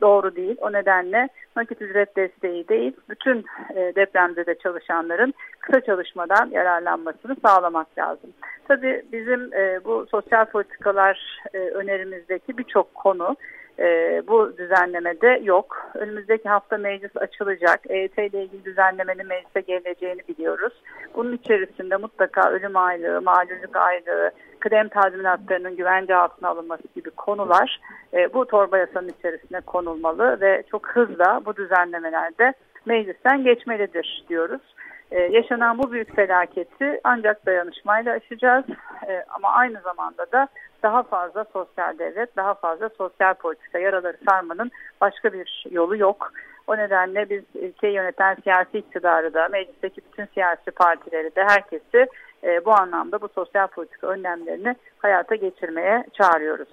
Doğru 0.00 0.36
değil. 0.36 0.56
O 0.60 0.72
nedenle 0.72 1.28
nakit 1.56 1.82
ücret 1.82 2.16
desteği 2.16 2.68
değil 2.68 2.92
bütün 3.08 3.44
depremde 3.74 4.46
de 4.46 4.54
çalışanların 4.58 5.34
kısa 5.68 5.80
çalışmadan 5.80 6.50
yararlanmasını 6.50 7.36
sağlamak 7.44 7.98
lazım. 7.98 8.30
Tabii 8.68 9.02
bizim 9.12 9.54
e, 9.54 9.84
bu 9.84 10.06
sosyal 10.10 10.44
politikalar 10.44 11.40
e, 11.54 11.58
önerimizdeki 11.58 12.58
birçok 12.58 12.94
konu 12.94 13.36
e, 13.78 14.22
bu 14.28 14.58
düzenlemede 14.58 15.40
yok. 15.42 15.90
Önümüzdeki 15.94 16.48
hafta 16.48 16.78
meclis 16.78 17.16
açılacak. 17.16 17.80
EYT 17.88 18.18
ile 18.18 18.42
ilgili 18.42 18.64
düzenlemenin 18.64 19.26
meclise 19.26 19.60
geleceğini 19.60 20.20
biliyoruz. 20.28 20.72
Bunun 21.14 21.32
içerisinde 21.32 21.96
mutlaka 21.96 22.50
ölüm 22.50 22.76
aylığı, 22.76 23.22
mağdurluk 23.22 23.76
aylığı, 23.76 24.30
kıdem 24.60 24.88
tazminatlarının 24.88 25.76
güvence 25.76 26.16
altına 26.16 26.48
alınması 26.48 26.82
gibi 26.94 27.10
konular 27.10 27.80
e, 28.14 28.34
bu 28.34 28.46
torba 28.46 28.78
yasanın 28.78 29.08
içerisine 29.08 29.60
konulmalı 29.60 30.40
ve 30.40 30.62
çok 30.70 30.88
hızla 30.88 31.40
bu 31.46 31.56
düzenlemelerde 31.56 32.52
meclisten 32.86 33.44
geçmelidir 33.44 34.24
diyoruz. 34.28 34.62
Ee, 35.10 35.20
yaşanan 35.20 35.78
bu 35.78 35.92
büyük 35.92 36.16
felaketi 36.16 37.00
ancak 37.04 37.46
dayanışmayla 37.46 38.12
aşacağız 38.12 38.64
ee, 39.08 39.24
ama 39.28 39.48
aynı 39.48 39.80
zamanda 39.80 40.32
da 40.32 40.48
daha 40.82 41.02
fazla 41.02 41.44
sosyal 41.52 41.98
devlet, 41.98 42.36
daha 42.36 42.54
fazla 42.54 42.88
sosyal 42.98 43.34
politika 43.34 43.78
yaraları 43.78 44.16
sarmanın 44.28 44.70
başka 45.00 45.32
bir 45.32 45.64
yolu 45.70 45.96
yok. 45.96 46.32
O 46.66 46.76
nedenle 46.76 47.30
biz 47.30 47.42
ülkeyi 47.54 47.94
yöneten 47.94 48.36
siyasi 48.42 48.78
iktidarı 48.78 49.34
da, 49.34 49.48
meclisteki 49.48 50.00
bütün 50.12 50.26
siyasi 50.34 50.70
partileri 50.70 51.36
de 51.36 51.44
herkesi 51.44 52.06
e, 52.44 52.64
bu 52.64 52.72
anlamda 52.72 53.20
bu 53.20 53.28
sosyal 53.28 53.66
politika 53.66 54.06
önlemlerini 54.06 54.76
hayata 54.98 55.34
geçirmeye 55.34 56.04
çağırıyoruz. 56.12 56.68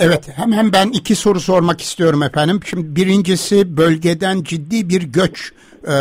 Evet 0.00 0.28
hemen 0.36 0.72
ben 0.72 0.88
iki 0.88 1.16
soru 1.16 1.40
sormak 1.40 1.80
istiyorum 1.80 2.22
efendim. 2.22 2.60
Şimdi 2.64 2.96
birincisi 2.96 3.76
bölgeden 3.76 4.42
ciddi 4.42 4.88
bir 4.88 5.02
göç 5.12 5.52
e, 5.86 5.92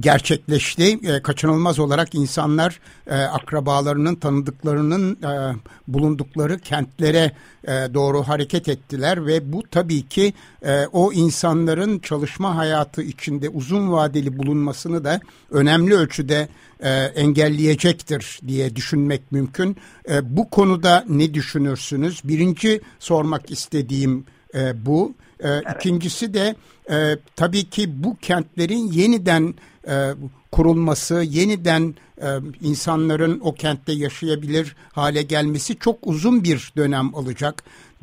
gerçekleşti. 0.00 0.98
E, 1.02 1.22
kaçınılmaz 1.22 1.78
olarak 1.78 2.14
insanlar 2.14 2.80
e, 3.06 3.14
akrabalarının, 3.14 4.14
tanıdıklarının 4.14 5.12
e, 5.12 5.54
bulundukları 5.88 6.58
kentlere 6.58 7.32
e, 7.64 7.70
doğru 7.94 8.22
hareket 8.22 8.68
ettiler 8.68 9.26
ve 9.26 9.52
bu 9.52 9.62
tabii 9.70 10.02
ki 10.02 10.32
e, 10.62 10.86
o 10.86 11.12
insanların 11.12 11.98
çalışma 11.98 12.56
hayatı 12.56 13.02
içinde 13.02 13.48
uzun 13.48 13.92
vadeli 13.92 14.38
bulunmasını 14.38 15.04
da 15.04 15.20
önemli 15.50 15.94
ölçüde 15.94 16.48
e, 16.80 16.90
engelleyecektir 16.90 18.40
diye 18.46 18.76
düşünmek 18.76 19.32
mümkün. 19.32 19.76
E, 20.08 20.36
bu 20.36 20.50
konuda 20.50 21.04
ne 21.08 21.34
düşünürsünüz? 21.34 22.20
Birinci 22.24 22.80
sormak 22.98 23.50
istediğim 23.50 24.24
e, 24.54 24.86
bu. 24.86 25.14
E, 25.40 25.48
evet. 25.48 25.64
İkincisi 25.76 26.34
de 26.34 26.56
e, 26.90 27.16
tabii 27.36 27.64
ki 27.64 28.04
bu 28.04 28.16
kentlerin 28.16 28.92
yeniden 28.92 29.54
e, 29.88 30.14
kurulması, 30.52 31.14
yeniden 31.14 31.94
e, 32.22 32.28
insanların 32.60 33.40
o 33.40 33.54
kentte 33.54 33.92
yaşayabilir 33.92 34.76
hale 34.92 35.22
gelmesi 35.22 35.78
çok 35.78 35.98
uzun 36.02 36.44
bir 36.44 36.72
dönem 36.76 37.14
alacak. 37.14 37.62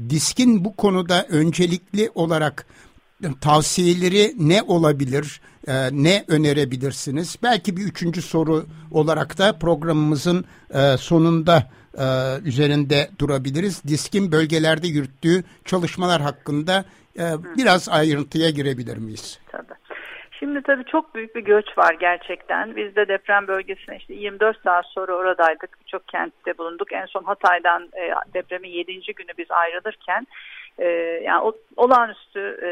Diskin 0.09 0.65
bu 0.65 0.75
konuda 0.75 1.25
öncelikli 1.29 2.11
olarak 2.15 2.65
tavsiyeleri 3.41 4.35
ne 4.39 4.61
olabilir, 4.61 5.41
e, 5.67 5.89
ne 5.91 6.25
önerebilirsiniz? 6.27 7.35
Belki 7.43 7.77
bir 7.77 7.81
üçüncü 7.81 8.21
soru 8.21 8.65
olarak 8.91 9.38
da 9.38 9.53
programımızın 9.53 10.45
e, 10.73 10.97
sonunda 10.97 11.69
e, 11.97 12.05
üzerinde 12.45 13.09
durabiliriz. 13.19 13.81
Diskin 13.88 14.31
bölgelerde 14.31 14.88
yürüttüğü 14.88 15.43
çalışmalar 15.65 16.21
hakkında 16.21 16.85
e, 17.19 17.33
biraz 17.57 17.89
ayrıntıya 17.89 18.50
girebilir 18.50 18.97
miyiz? 18.97 19.39
Tabii. 19.51 19.80
Şimdi 20.43 20.62
tabii 20.62 20.86
çok 20.86 21.15
büyük 21.15 21.36
bir 21.36 21.41
göç 21.41 21.77
var 21.77 21.93
gerçekten. 22.00 22.75
Biz 22.75 22.95
de 22.95 23.07
deprem 23.07 23.48
bölgesine 23.48 23.98
işte 23.98 24.13
24 24.13 24.62
saat 24.63 24.86
sonra 24.86 25.13
oradaydık. 25.13 25.77
Birçok 25.81 26.07
kentte 26.07 26.57
bulunduk. 26.57 26.93
En 26.93 27.05
son 27.05 27.24
Hatay'dan 27.24 27.83
e, 27.83 28.13
depremin 28.33 28.69
7. 28.69 28.93
günü 28.93 29.31
biz 29.38 29.51
ayrılırken 29.51 30.27
e, 30.77 30.88
yani 31.24 31.41
o, 31.43 31.53
olağanüstü 31.77 32.39
e, 32.62 32.71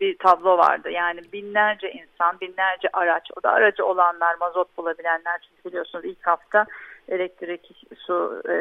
bir 0.00 0.18
tablo 0.18 0.58
vardı. 0.58 0.90
Yani 0.90 1.20
binlerce 1.32 1.92
insan, 1.92 2.40
binlerce 2.40 2.88
araç. 2.92 3.30
O 3.36 3.42
da 3.42 3.50
aracı 3.50 3.84
olanlar, 3.84 4.36
mazot 4.40 4.76
bulabilenler. 4.76 5.40
Çünkü 5.48 5.68
biliyorsunuz 5.68 6.04
ilk 6.04 6.26
hafta 6.26 6.66
elektrik, 7.08 7.88
su 7.96 8.42
e, 8.48 8.54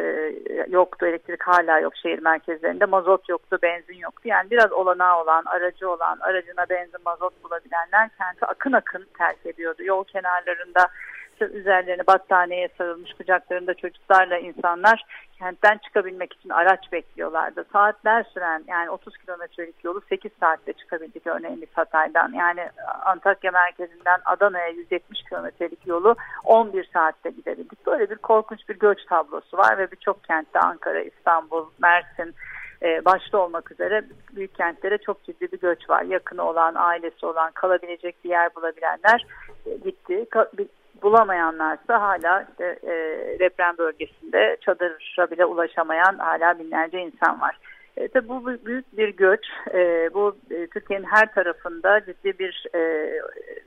yoktu, 0.70 1.06
elektrik 1.06 1.44
hala 1.44 1.80
yok 1.80 1.96
şehir 1.96 2.20
merkezlerinde, 2.20 2.86
mazot 2.86 3.30
yoktu, 3.30 3.60
benzin 3.64 3.98
yoktu. 3.98 4.22
Yani 4.28 4.52
biraz 4.52 4.72
olanağı 4.72 5.22
olan, 5.22 5.44
aracı 5.46 5.90
olan, 5.90 6.18
aracına 6.20 6.70
benzin, 6.70 7.00
mazot 7.06 7.44
bulabilenler 7.44 8.10
kenti 8.18 8.46
akın 8.46 8.74
akın 8.74 9.06
terk 9.18 9.46
ediyordu. 9.46 9.84
Yol 9.84 10.04
kenarlarında 10.04 10.88
üzerlerine 11.42 12.08
battaniyeye 12.08 12.70
sarılmış 12.78 13.14
kucaklarında 13.14 13.74
çocuklarla 13.74 14.38
insanlar 14.38 15.04
kentten 15.40 15.78
çıkabilmek 15.78 16.34
için 16.34 16.50
araç 16.50 16.92
bekliyorlardı. 16.92 17.66
Saatler 17.74 18.24
süren 18.24 18.64
yani 18.68 18.90
30 18.90 19.18
kilometrelik 19.18 19.84
yolu 19.84 20.02
8 20.10 20.32
saatte 20.40 20.74
çıkabildik 20.74 21.28
örneğin 21.28 21.62
biz 21.62 21.70
Hatay'dan. 21.74 22.34
Yani 22.34 22.70
Antakya 23.06 23.52
merkezinden 23.52 24.20
Adana'ya 24.26 24.68
170 24.68 25.24
kilometrelik 25.24 25.88
yolu 25.88 26.16
11 26.44 26.90
saatte 26.94 27.30
gidebildik. 27.30 27.86
Böyle 27.86 28.10
bir 28.10 28.16
korkunç 28.16 28.70
bir 28.70 28.80
göç 28.80 29.06
tablosu 29.06 29.58
var 29.58 29.78
ve 29.78 29.92
birçok 29.92 30.24
kentte 30.24 30.60
Ankara, 30.60 31.02
İstanbul, 31.02 31.66
Mersin, 31.82 32.36
e, 32.84 33.06
başta 33.06 33.38
olmak 33.38 33.72
üzere 33.72 34.04
büyük 34.36 34.56
kentlere 34.56 34.98
çok 34.98 35.24
ciddi 35.24 35.52
bir 35.52 35.60
göç 35.60 35.90
var. 35.90 36.04
Yakını 36.04 36.44
olan, 36.44 36.76
ailesi 36.76 37.26
olan, 37.26 37.52
kalabilecek 37.52 38.24
bir 38.24 38.30
yer 38.30 38.56
bulabilenler 38.56 39.26
e, 39.66 39.76
gitti. 39.76 40.26
Bulamayanlarsa 41.02 42.02
hala 42.02 42.46
işte 42.50 42.80
e, 42.84 42.94
deprem 43.40 43.78
bölgesinde 43.78 44.58
çadıra 44.62 45.32
bile 45.32 45.46
ulaşamayan 45.46 46.18
hala 46.18 46.60
binlerce 46.60 47.00
insan 47.00 47.42
var. 47.42 47.58
E, 47.98 48.08
tabii 48.08 48.30
bu 48.30 48.46
büyük 48.66 48.98
bir 48.98 49.10
göç. 49.10 49.46
E, 49.74 50.10
bu 50.14 50.36
e, 50.52 50.68
Türkiye'nin 50.68 51.06
her 51.06 51.34
tarafında 51.34 52.06
ciddi 52.06 52.40
bir 52.40 52.66
e, 52.76 53.12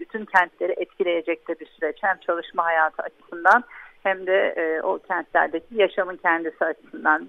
bütün 0.00 0.24
kentleri 0.24 0.72
etkileyecek 0.76 1.48
de 1.48 1.60
bir 1.60 1.66
süreç. 1.66 1.96
Hem 2.02 2.16
çalışma 2.26 2.64
hayatı 2.64 3.02
açısından 3.02 3.64
hem 4.02 4.26
de 4.26 4.54
e, 4.56 4.82
o 4.82 4.98
kentlerdeki 4.98 5.74
yaşamın 5.74 6.16
kendisi 6.16 6.64
açısından. 6.64 7.28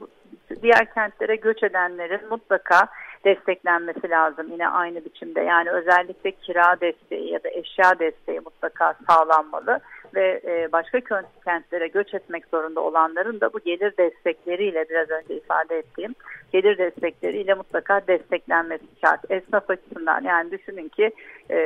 Diğer 0.62 0.94
kentlere 0.94 1.36
göç 1.36 1.64
edenlerin 1.64 2.30
mutlaka 2.30 2.88
desteklenmesi 3.26 4.10
lazım 4.10 4.52
yine 4.52 4.68
aynı 4.68 5.06
biçimde. 5.06 5.42
Yani 5.42 5.72
özellikle 5.72 6.32
kira 6.32 6.82
desteği 6.82 7.32
ya 7.32 7.44
da 7.44 7.50
eşya 7.50 8.00
desteği 8.00 8.40
mutlaka 8.40 8.96
sağlanmalı 9.08 9.80
ve 10.16 10.42
e, 10.46 10.72
başka 10.72 11.00
kentlere 11.46 11.88
göç 11.88 12.14
etmek 12.14 12.46
zorunda 12.46 12.82
olanların 12.82 13.42
da 13.42 13.54
bu 13.54 13.60
gelir 13.60 13.94
destekleriyle 13.98 14.86
biraz 14.90 15.10
önce 15.10 15.36
ifade 15.36 15.78
ettiğim 15.78 16.16
gelir 16.52 16.78
destekleriyle 16.78 17.54
mutlaka 17.54 18.02
desteklenmesi 18.08 18.86
şart. 19.06 19.32
Esnaf 19.32 19.70
açısından 19.70 20.24
yani 20.24 20.52
düşünün 20.52 20.90
ki 20.90 21.12
e, 21.50 21.58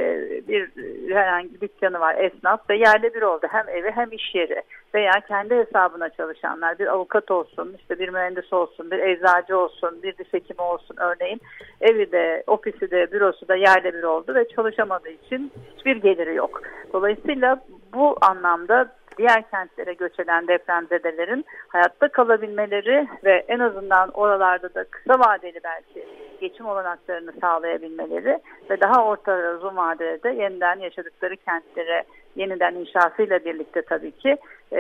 bir 0.48 0.70
herhangi 1.14 1.54
bir 1.54 1.62
dükkanı 1.62 2.00
var 2.00 2.16
esnaf 2.16 2.70
ve 2.70 2.78
yerle 2.78 3.14
bir 3.14 3.22
oldu 3.22 3.48
hem 3.50 3.70
evi 3.70 3.92
hem 3.92 4.12
iş 4.12 4.36
yeri 4.36 4.62
veya 4.94 5.12
kendi 5.28 5.56
hesabına 5.56 6.10
çalışanlar 6.10 6.80
bir 6.80 6.88
avukat 6.88 7.32
olsun 7.32 7.76
işte 7.80 8.00
bir 8.00 8.10
mühendis 8.10 8.54
olsun 8.54 8.92
bir 8.92 9.00
eczacı 9.00 9.58
olsun 9.58 10.04
bir 10.04 10.18
diş 10.18 10.34
hekimi 10.34 10.62
olsun 10.62 10.96
örneğin 11.00 11.42
evi 11.82 12.12
de 12.12 12.44
ofisi 12.48 12.92
de 12.92 13.12
bürosu 13.12 13.48
da 13.48 13.56
yerle 13.56 13.94
bir 13.94 14.04
oldu 14.04 14.36
ve 14.36 14.48
çalışamadığı 14.48 15.10
için 15.10 15.52
hiçbir 15.76 15.96
geliri 15.96 16.36
yok. 16.36 16.62
Dolayısıyla 16.94 17.62
bu 17.94 18.18
anlamda 18.22 18.90
diğer 19.18 19.50
kentlere 19.52 19.94
göç 19.94 20.20
eden 20.20 20.48
depremzedelerin 20.48 21.46
hayatta 21.68 22.08
kalabilmeleri 22.08 23.08
ve 23.24 23.46
en 23.48 23.60
azından 23.60 24.10
oralarda 24.10 24.74
da 24.74 24.84
kısa 24.84 25.20
vadeli 25.20 25.60
belki 25.64 26.08
geçim 26.42 26.66
olanaklarını 26.66 27.32
sağlayabilmeleri 27.42 28.40
ve 28.70 28.82
daha 28.82 29.06
orta 29.06 29.56
uzun 29.58 29.78
vadede 29.78 30.30
yeniden 30.30 30.80
yaşadıkları 30.80 31.38
kentlere 31.38 32.04
yeniden 32.36 32.76
inşasıyla 32.76 33.46
birlikte 33.46 33.82
tabii 33.82 34.12
ki 34.12 34.38
e, 34.72 34.78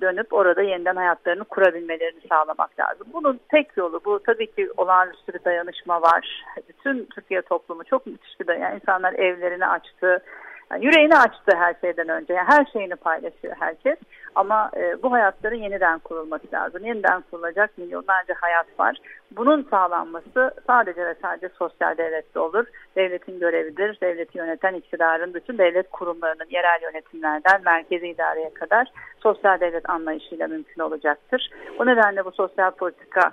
dönüp 0.00 0.32
orada 0.32 0.62
yeniden 0.62 0.96
hayatlarını 0.96 1.44
kurabilmelerini 1.44 2.20
sağlamak 2.28 2.80
lazım. 2.80 3.06
Bunun 3.12 3.40
tek 3.48 3.76
yolu 3.76 4.00
bu 4.04 4.22
tabii 4.22 4.46
ki 4.46 4.68
olağanüstü 4.76 5.32
bir 5.32 5.44
dayanışma 5.44 6.02
var. 6.02 6.44
Bütün 6.68 7.04
Türkiye 7.14 7.42
toplumu 7.42 7.84
çok 7.84 8.06
müthiş 8.06 8.40
bir 8.40 8.46
dayanışma. 8.46 8.76
İnsanlar 8.76 9.12
evlerini 9.12 9.66
açtı, 9.66 10.22
yani 10.70 10.84
yüreğini 10.84 11.16
açtı 11.16 11.56
her 11.56 11.74
şeyden 11.80 12.08
önce. 12.08 12.34
Yani 12.34 12.48
her 12.48 12.66
şeyini 12.72 12.96
paylaşıyor 12.96 13.54
herkes. 13.58 13.98
Ama 14.34 14.70
e, 14.76 15.02
bu 15.02 15.12
hayatların 15.12 15.56
yeniden 15.56 15.98
kurulması 15.98 16.44
lazım. 16.52 16.84
Yeniden 16.84 17.22
kurulacak 17.30 17.78
milyonlarca 17.78 18.34
hayat 18.40 18.66
var. 18.78 18.96
Bunun 19.30 19.66
sağlanması 19.70 20.54
sadece 20.66 21.06
ve 21.06 21.14
sadece 21.22 21.48
sosyal 21.48 21.96
devlette 21.96 22.38
olur. 22.38 22.66
Devletin 22.96 23.40
görevidir. 23.40 23.98
Devleti 24.00 24.38
yöneten 24.38 24.74
iktidarın 24.74 25.34
bütün 25.34 25.58
devlet 25.58 25.90
kurumlarının 25.90 26.46
yerel 26.50 26.82
yönetimlerden 26.82 27.62
merkezi 27.64 28.08
idareye 28.08 28.54
kadar 28.54 28.92
sosyal 29.22 29.60
devlet 29.60 29.90
anlayışıyla 29.90 30.48
mümkün 30.48 30.82
olacaktır. 30.82 31.50
O 31.78 31.86
nedenle 31.86 32.24
bu 32.24 32.32
sosyal 32.32 32.70
politika 32.70 33.32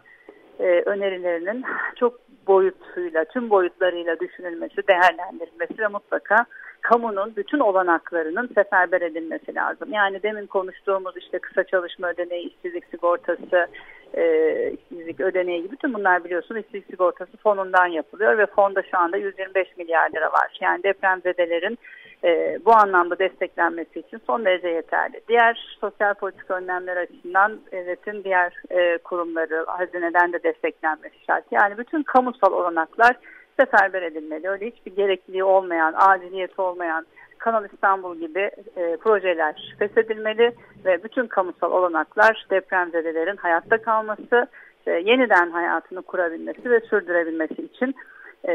e, 0.60 0.82
önerilerinin 0.86 1.64
çok 1.96 2.20
boyutuyla, 2.48 3.26
tüm 3.26 3.50
boyutlarıyla 3.50 4.20
düşünülmesi, 4.20 4.88
değerlendirilmesi 4.88 5.80
ve 5.80 5.88
mutlaka 5.88 6.46
kamunun 6.82 7.36
bütün 7.36 7.60
olanaklarının 7.60 8.48
seferber 8.56 9.02
edilmesi 9.02 9.56
lazım. 9.56 9.94
Yani 9.94 10.24
demin 10.24 10.48
konuştuğumuz 10.48 11.18
işte 11.18 11.40
kısa 11.40 11.64
çalışma 11.64 12.10
ödeneği, 12.10 12.50
işsizlik 12.50 12.86
sigortası, 12.86 13.68
e, 14.14 14.24
işsizlik 14.72 15.20
ödeneği 15.20 15.62
gibi 15.62 15.72
bütün 15.72 15.94
bunlar 15.94 16.24
biliyorsunuz 16.24 16.62
işsizlik 16.62 16.86
sigortası 16.86 17.38
fonundan 17.38 17.86
yapılıyor 17.86 18.38
ve 18.38 18.46
fonda 18.46 18.82
şu 18.92 18.98
anda 18.98 19.18
125 19.18 19.78
milyar 19.78 20.10
lira 20.10 20.32
var. 20.32 20.58
Yani 20.62 20.84
depremzedelerin 20.84 21.78
e, 22.24 22.60
bu 22.66 22.72
anlamda 22.72 23.20
desteklenmesi 23.20 24.00
için 24.00 24.22
son 24.28 24.46
derece 24.46 24.68
yeterli. 24.68 25.22
Diğer 25.28 25.78
sosyal 25.82 26.14
politika 26.14 26.54
önlemler 26.54 26.98
açısından 26.98 27.60
devletin 27.72 28.24
diğer 28.24 28.54
e, 28.70 28.98
kurumları 28.98 29.66
hazineden 29.68 30.34
de 30.34 30.44
desteklenmesi 30.44 31.26
şart. 31.28 31.46
Yani 31.52 31.78
bütün 31.78 32.04
kamusal 32.04 32.54
olanaklar 32.54 33.16
seferber 33.60 34.02
edilmeli. 34.02 34.50
Öyle 34.50 34.72
hiçbir 34.72 34.96
gerekliliği 34.96 35.44
olmayan, 35.44 35.94
aciliyeti 35.98 36.62
olmayan 36.62 37.06
Kanal 37.38 37.66
İstanbul 37.74 38.16
gibi 38.16 38.52
e, 38.76 38.98
projeler 38.98 39.76
feshedilmeli 39.80 40.56
ve 40.86 41.04
bütün 41.04 41.28
kamusal 41.28 41.72
olanaklar 41.72 42.46
depremzedelerin 42.50 43.38
hayatta 43.38 43.82
kalması, 43.82 44.48
e, 44.88 44.92
yeniden 44.92 45.52
hayatını 45.52 46.02
kurabilmesi 46.02 46.72
ve 46.72 46.80
sürdürebilmesi 46.80 47.62
için 47.62 47.96
e, 48.48 48.54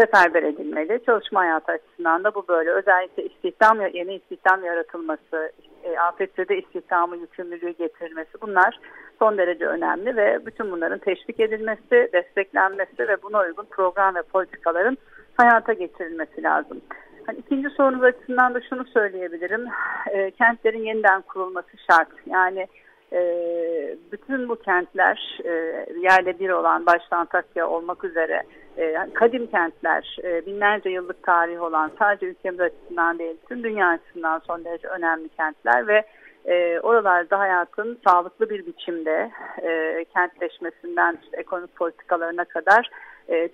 seferber 0.00 0.42
edilmeli. 0.42 1.00
Çalışma 1.06 1.40
hayatı 1.40 1.72
açısından 1.72 2.24
da 2.24 2.34
bu 2.34 2.48
böyle. 2.48 2.70
Özellikle 2.70 3.24
istihdam, 3.24 3.80
yeni 3.92 4.14
istihdam 4.14 4.64
yaratılması, 4.64 5.52
e, 5.84 5.98
afetlerde 5.98 6.58
istihdamı 6.58 7.16
yükümlülüğü 7.16 7.70
getirilmesi 7.70 8.40
bunlar 8.42 8.80
son 9.18 9.38
derece 9.38 9.66
önemli 9.66 10.16
ve 10.16 10.46
bütün 10.46 10.70
bunların 10.70 10.98
teşvik 10.98 11.40
edilmesi, 11.40 12.10
desteklenmesi 12.12 13.08
ve 13.08 13.22
buna 13.22 13.40
uygun 13.40 13.66
program 13.70 14.14
ve 14.14 14.22
politikaların 14.22 14.98
hayata 15.36 15.72
geçirilmesi 15.72 16.42
lazım. 16.42 16.80
Hani 17.26 17.38
ikinci 17.38 17.70
sorunuz 17.70 18.02
açısından 18.02 18.54
da 18.54 18.60
şunu 18.60 18.84
söyleyebilirim. 18.84 19.66
E, 20.10 20.30
kentlerin 20.30 20.84
yeniden 20.84 21.22
kurulması 21.22 21.70
şart. 21.90 22.08
Yani 22.26 22.66
e, 23.12 23.22
bütün 24.12 24.48
bu 24.48 24.56
kentler 24.56 25.38
e, 25.44 25.50
yerle 26.00 26.38
bir 26.38 26.50
olan 26.50 26.86
başta 26.86 27.16
Antakya 27.16 27.68
olmak 27.68 28.04
üzere 28.04 28.42
e, 28.76 28.96
kadim 29.14 29.46
kentler, 29.46 30.18
e, 30.24 30.46
binlerce 30.46 30.90
yıllık 30.90 31.22
tarih 31.22 31.62
olan 31.62 31.90
sadece 31.98 32.26
ülkemiz 32.26 32.60
açısından 32.60 33.18
değil 33.18 33.36
tüm 33.48 33.62
dünya 33.62 33.88
açısından 33.88 34.38
son 34.46 34.64
derece 34.64 34.88
önemli 34.88 35.28
kentler 35.28 35.86
ve 35.86 36.04
oralarda 36.82 37.38
hayatın 37.38 37.98
sağlıklı 38.06 38.50
bir 38.50 38.66
biçimde 38.66 39.30
kentleşmesinden 40.14 41.18
işte 41.24 41.36
ekonomik 41.36 41.76
politikalarına 41.76 42.44
kadar 42.44 42.90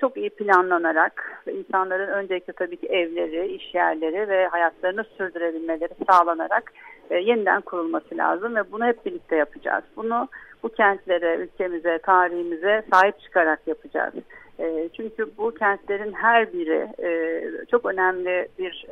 çok 0.01 0.17
iyi 0.17 0.31
planlanarak 0.31 1.43
insanların 1.47 2.09
öncelikle 2.09 2.53
tabii 2.53 2.77
ki 2.77 2.87
evleri, 2.87 3.47
iş 3.47 3.75
yerleri 3.75 4.29
ve 4.29 4.47
hayatlarını 4.47 5.05
sürdürebilmeleri 5.05 5.93
sağlanarak 6.11 6.73
e, 7.11 7.19
yeniden 7.19 7.61
kurulması 7.61 8.17
lazım 8.17 8.57
ve 8.57 8.73
bunu 8.73 8.87
hep 8.87 9.07
birlikte 9.07 9.37
yapacağız. 9.37 9.85
Bunu 9.97 10.29
bu 10.63 10.69
kentlere, 10.69 11.37
ülkemize, 11.37 11.99
tarihimize 11.99 12.83
sahip 12.93 13.21
çıkarak 13.21 13.61
yapacağız. 13.67 14.15
E, 14.59 14.89
çünkü 14.97 15.27
bu 15.39 15.55
kentlerin 15.55 16.13
her 16.13 16.53
biri 16.53 16.89
e, 17.03 17.41
çok 17.71 17.87
önemli 17.87 18.49
bir 18.59 18.87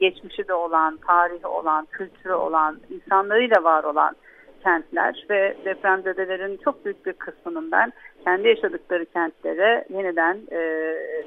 geçmişi 0.00 0.48
de 0.48 0.54
olan, 0.54 0.96
tarihi 1.06 1.46
olan, 1.46 1.86
kültürü 1.92 2.32
olan, 2.32 2.80
insanlarıyla 2.90 3.64
var 3.64 3.84
olan 3.84 4.16
kentler 4.62 5.26
ve 5.30 5.56
depremzedelerin 5.64 6.56
çok 6.64 6.84
büyük 6.84 7.06
bir 7.06 7.12
kısmının 7.12 7.70
ben 7.72 7.92
kendi 8.24 8.48
yaşadıkları 8.48 9.06
kentlere 9.06 9.84
yeniden 9.88 10.38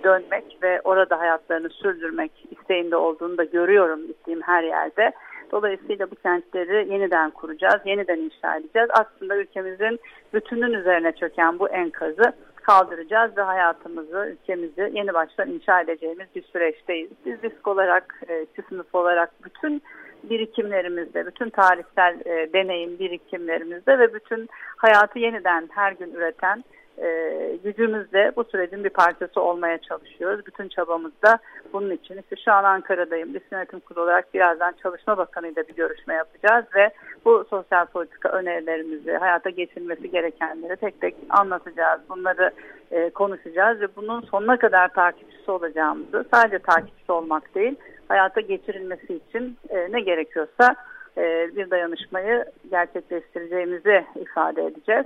dönmek 0.03 0.57
ve 0.63 0.81
orada 0.83 1.19
hayatlarını 1.19 1.69
sürdürmek 1.69 2.31
isteğinde 2.51 2.95
olduğunu 2.95 3.37
da 3.37 3.43
görüyorum 3.43 4.07
gittiğim 4.07 4.41
her 4.41 4.63
yerde. 4.63 5.11
Dolayısıyla 5.53 6.11
bu 6.11 6.15
kentleri 6.15 6.93
yeniden 6.93 7.31
kuracağız, 7.31 7.81
yeniden 7.85 8.17
inşa 8.17 8.57
edeceğiz. 8.57 8.89
Aslında 8.93 9.37
ülkemizin 9.37 9.99
bütünün 10.33 10.73
üzerine 10.73 11.11
çöken 11.11 11.59
bu 11.59 11.69
enkazı 11.69 12.33
kaldıracağız 12.55 13.37
ve 13.37 13.41
hayatımızı, 13.41 14.27
ülkemizi 14.33 14.91
yeni 14.93 15.13
baştan 15.13 15.49
inşa 15.49 15.81
edeceğimiz 15.81 16.27
bir 16.35 16.43
süreçteyiz. 16.43 17.09
Biz 17.25 17.41
disk 17.43 17.67
olarak, 17.67 18.21
e, 18.29 18.45
sınıf 18.69 18.95
olarak 18.95 19.29
bütün 19.45 19.81
birikimlerimizde, 20.23 21.25
bütün 21.25 21.49
tarihsel 21.49 22.19
e, 22.25 22.53
deneyim 22.53 22.99
birikimlerimizde 22.99 23.99
ve 23.99 24.13
bütün 24.13 24.49
hayatı 24.77 25.19
yeniden 25.19 25.69
her 25.71 25.91
gün 25.91 26.13
üreten 26.13 26.63
e, 27.01 27.59
gücümüzle 27.63 28.31
bu 28.35 28.43
sürecin 28.43 28.83
bir 28.83 28.89
parçası 28.89 29.41
olmaya 29.41 29.77
çalışıyoruz. 29.77 30.45
Bütün 30.45 30.67
çabamızda 30.67 31.39
bunun 31.73 31.91
için. 31.91 32.17
İşte 32.17 32.35
şu 32.45 32.51
an 32.51 32.63
Ankara'dayım. 32.63 33.33
Lise 33.33 33.45
Yönetim 33.51 33.79
Kurulu 33.79 34.03
olarak 34.03 34.33
birazdan 34.33 34.73
Çalışma 34.83 35.17
Bakanı 35.17 35.47
ile 35.47 35.67
bir 35.67 35.75
görüşme 35.75 36.13
yapacağız 36.13 36.65
ve 36.75 36.89
bu 37.25 37.45
sosyal 37.49 37.85
politika 37.85 38.29
önerilerimizi, 38.29 39.11
hayata 39.11 39.49
geçirilmesi 39.49 40.11
gerekenleri 40.11 40.75
tek 40.75 41.01
tek 41.01 41.15
anlatacağız. 41.29 42.01
Bunları 42.09 42.51
e, 42.91 43.09
konuşacağız 43.09 43.81
ve 43.81 43.87
bunun 43.95 44.21
sonuna 44.21 44.57
kadar 44.57 44.93
takipçisi 44.93 45.51
olacağımızı, 45.51 46.25
sadece 46.33 46.59
takipçisi 46.59 47.11
olmak 47.11 47.55
değil, 47.55 47.75
hayata 48.07 48.41
geçirilmesi 48.41 49.13
için 49.15 49.57
e, 49.69 49.91
ne 49.91 50.01
gerekiyorsa 50.01 50.75
e, 51.17 51.55
bir 51.55 51.69
dayanışmayı 51.69 52.45
gerçekleştireceğimizi 52.71 54.05
ifade 54.15 54.65
edeceğiz. 54.65 55.05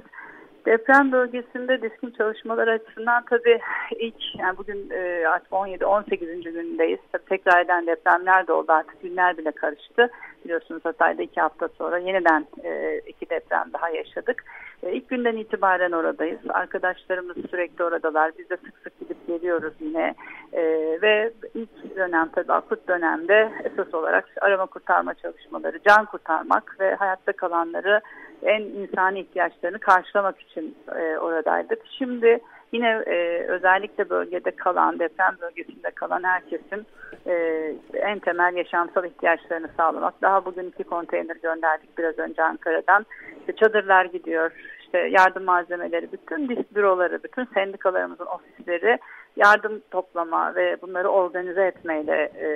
Deprem 0.66 1.12
bölgesinde 1.12 1.82
diskin 1.82 2.12
çalışmaları 2.12 2.72
açısından 2.72 3.24
tabii 3.30 3.60
ilk 4.00 4.40
yani 4.40 4.58
bugün 4.58 4.90
e, 4.90 5.28
artık 5.28 5.52
17-18. 5.52 6.44
günündeyiz. 6.44 7.00
Tabii 7.12 7.26
tekrar 7.26 7.66
eden 7.66 7.88
depremler 7.88 8.48
de 8.48 8.54
oldu 8.54 8.72
artık 8.72 9.02
günler 9.02 9.38
bile 9.38 9.52
karıştı. 9.52 10.10
Biliyorsunuz 10.46 10.86
Hatay'da 10.86 11.24
iki 11.24 11.42
hafta 11.42 11.68
sonra 11.68 11.98
yeniden 11.98 12.46
e, 12.64 13.02
iki 13.08 13.30
deprem 13.30 13.66
daha 13.74 13.90
yaşadık. 13.90 14.44
E, 14.84 14.94
ilk 14.94 15.10
günden 15.10 15.36
itibaren 15.36 15.92
oradayız. 15.92 16.40
Arkadaşlarımız 16.50 17.38
sürekli 17.50 17.84
oradalar. 17.84 18.32
Biz 18.38 18.50
de 18.50 18.58
sık 18.58 18.78
sık 18.84 19.00
gidip 19.00 19.28
geliyoruz 19.28 19.74
yine. 19.80 20.16
E, 20.54 20.62
ve 21.02 21.34
ilk 21.54 21.96
dönem 21.96 22.30
tabii 22.36 22.54
akut 22.54 22.88
dönemde 22.88 23.52
esas 23.64 23.94
olarak 23.94 24.30
arama 24.42 24.66
kurtarma 24.66 25.14
çalışmaları, 25.14 25.80
can 25.88 26.06
kurtarmak 26.06 26.80
ve 26.80 26.96
hayatta 26.96 27.32
kalanları 27.32 28.02
en 28.44 28.62
insani 28.62 29.20
ihtiyaçlarını 29.20 29.80
karşılamak 29.80 30.42
için 30.42 30.76
e, 30.96 31.18
oradaydık. 31.18 31.80
Şimdi 31.98 32.40
yine 32.72 33.04
e, 33.08 33.46
özellikle 33.48 34.10
bölgede 34.10 34.52
kalan, 34.52 35.00
deprem 35.00 35.36
bölgesinde 35.42 35.92
kalan 35.92 36.24
herkesin 36.24 36.86
e, 37.26 37.34
en 37.94 38.20
temel 38.20 38.56
yaşamsal 38.56 39.06
ihtiyaçlarını 39.06 39.70
sağlamak. 39.78 40.22
Daha 40.22 40.46
bugün 40.46 40.70
iki 40.70 40.84
konteyner 40.84 41.36
gönderdik 41.44 41.98
biraz 41.98 42.20
önce 42.20 42.44
Ankara'dan. 42.44 43.06
İşte 43.40 43.56
çadırlar 43.56 44.06
gidiyor, 44.06 44.52
işte 44.82 44.98
yardım 44.98 45.44
malzemeleri, 45.44 46.12
bütün 46.12 46.50
disk 46.50 46.76
büroları, 46.76 47.24
bütün 47.24 47.46
sendikalarımızın 47.46 48.26
ofisleri 48.26 49.00
yardım 49.36 49.82
toplama 49.92 50.56
ve 50.56 50.78
bunları 50.82 51.08
organize 51.10 51.62
etmeyle 51.62 52.32
e, 52.42 52.48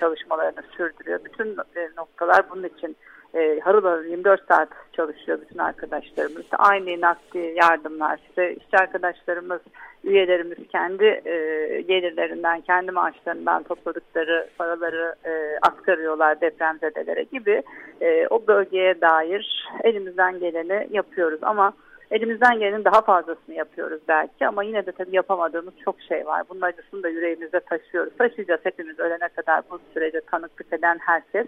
çalışmalarını 0.00 0.62
sürdürüyor. 0.76 1.20
Bütün 1.24 1.56
e, 1.76 1.88
noktalar 1.96 2.50
bunun 2.50 2.64
için 2.64 2.96
e, 3.34 3.60
harıl 3.60 3.84
harıl 3.84 4.04
24 4.04 4.48
saat 4.48 4.68
çalışıyor 4.92 5.38
bütün 5.40 5.58
arkadaşlarımız. 5.58 6.42
İşte 6.42 6.56
aynı 6.56 7.00
nakdi 7.00 7.54
yardımlar, 7.56 8.20
işte 8.28 8.54
işçi 8.54 8.78
arkadaşlarımız, 8.78 9.60
üyelerimiz 10.04 10.58
kendi 10.72 11.04
e, 11.04 11.34
gelirlerinden, 11.80 12.60
kendi 12.60 12.90
maaşlarından 12.92 13.62
topladıkları 13.62 14.48
paraları 14.58 15.14
e, 15.24 15.58
aktarıyorlar 15.62 16.40
depremzedelere 16.40 17.22
gibi 17.22 17.62
e, 18.00 18.26
o 18.30 18.46
bölgeye 18.46 19.00
dair 19.00 19.68
elimizden 19.84 20.38
geleni 20.38 20.88
yapıyoruz 20.90 21.38
ama 21.42 21.72
elimizden 22.10 22.58
gelenin 22.58 22.84
daha 22.84 23.00
fazlasını 23.00 23.54
yapıyoruz 23.54 24.00
belki 24.08 24.46
ama 24.46 24.62
yine 24.62 24.86
de 24.86 24.92
tabii 24.92 25.16
yapamadığımız 25.16 25.74
çok 25.84 26.00
şey 26.00 26.26
var. 26.26 26.42
Bunun 26.50 26.60
acısını 26.60 27.02
da 27.02 27.08
yüreğimizde 27.08 27.60
taşıyoruz. 27.60 28.12
Taşıyacağız 28.18 28.60
hepimiz 28.64 28.98
ölene 29.00 29.28
kadar 29.28 29.62
bu 29.70 29.80
sürece 29.94 30.20
tanıklık 30.20 30.72
eden 30.72 30.98
herkes. 31.00 31.46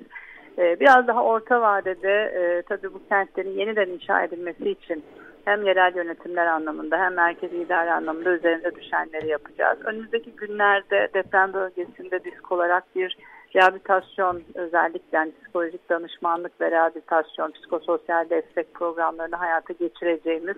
Ee, 0.60 0.80
biraz 0.80 1.06
daha 1.06 1.24
orta 1.24 1.60
vadede 1.60 2.12
e, 2.12 2.62
tabii 2.62 2.94
bu 2.94 3.08
kentlerin 3.08 3.58
yeniden 3.58 3.88
inşa 3.88 4.22
edilmesi 4.22 4.70
için 4.70 5.04
hem 5.44 5.66
yerel 5.66 5.96
yönetimler 5.96 6.46
anlamında 6.46 6.98
hem 6.98 7.14
merkezi 7.14 7.56
idare 7.56 7.92
anlamında 7.92 8.30
üzerinde 8.30 8.74
düşenleri 8.74 9.28
yapacağız. 9.28 9.78
Önümüzdeki 9.84 10.30
günlerde 10.30 11.08
deprem 11.14 11.52
bölgesinde 11.52 12.24
disk 12.24 12.52
olarak 12.52 12.84
bir 12.96 13.16
rehabilitasyon 13.54 14.42
özellikle 14.54 15.18
yani 15.18 15.32
psikolojik 15.42 15.90
danışmanlık 15.90 16.60
ve 16.60 16.70
rehabilitasyon, 16.70 17.50
psikososyal 17.50 18.30
destek 18.30 18.74
programlarını 18.74 19.36
hayata 19.36 19.72
geçireceğimiz 19.72 20.56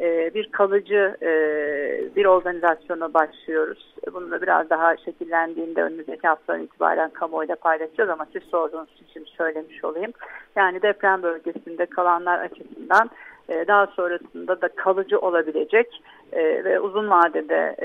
e, 0.00 0.34
bir 0.34 0.52
kalıcı 0.52 1.16
e, 1.22 1.30
bir 2.16 2.24
organizasyona 2.24 3.14
başlıyoruz. 3.14 3.94
Bunu 4.12 4.30
da 4.30 4.42
biraz 4.42 4.70
daha 4.70 4.96
şekillendiğinde 4.96 5.82
önümüzdeki 5.82 6.28
haftadan 6.28 6.62
itibaren 6.62 7.10
kamuoyuyla 7.10 7.56
paylaşacağız 7.56 8.10
ama 8.10 8.26
siz 8.32 8.42
sorduğunuz 8.42 9.02
için 9.10 9.24
söylemiş 9.24 9.84
olayım. 9.84 10.12
Yani 10.56 10.82
deprem 10.82 11.22
bölgesinde 11.22 11.86
kalanlar 11.86 12.38
açısından 12.38 13.10
e, 13.48 13.66
daha 13.66 13.86
sonrasında 13.86 14.60
da 14.60 14.68
kalıcı 14.68 15.18
olabilecek 15.18 16.02
ve 16.64 16.80
uzun 16.80 17.10
vadede 17.10 17.76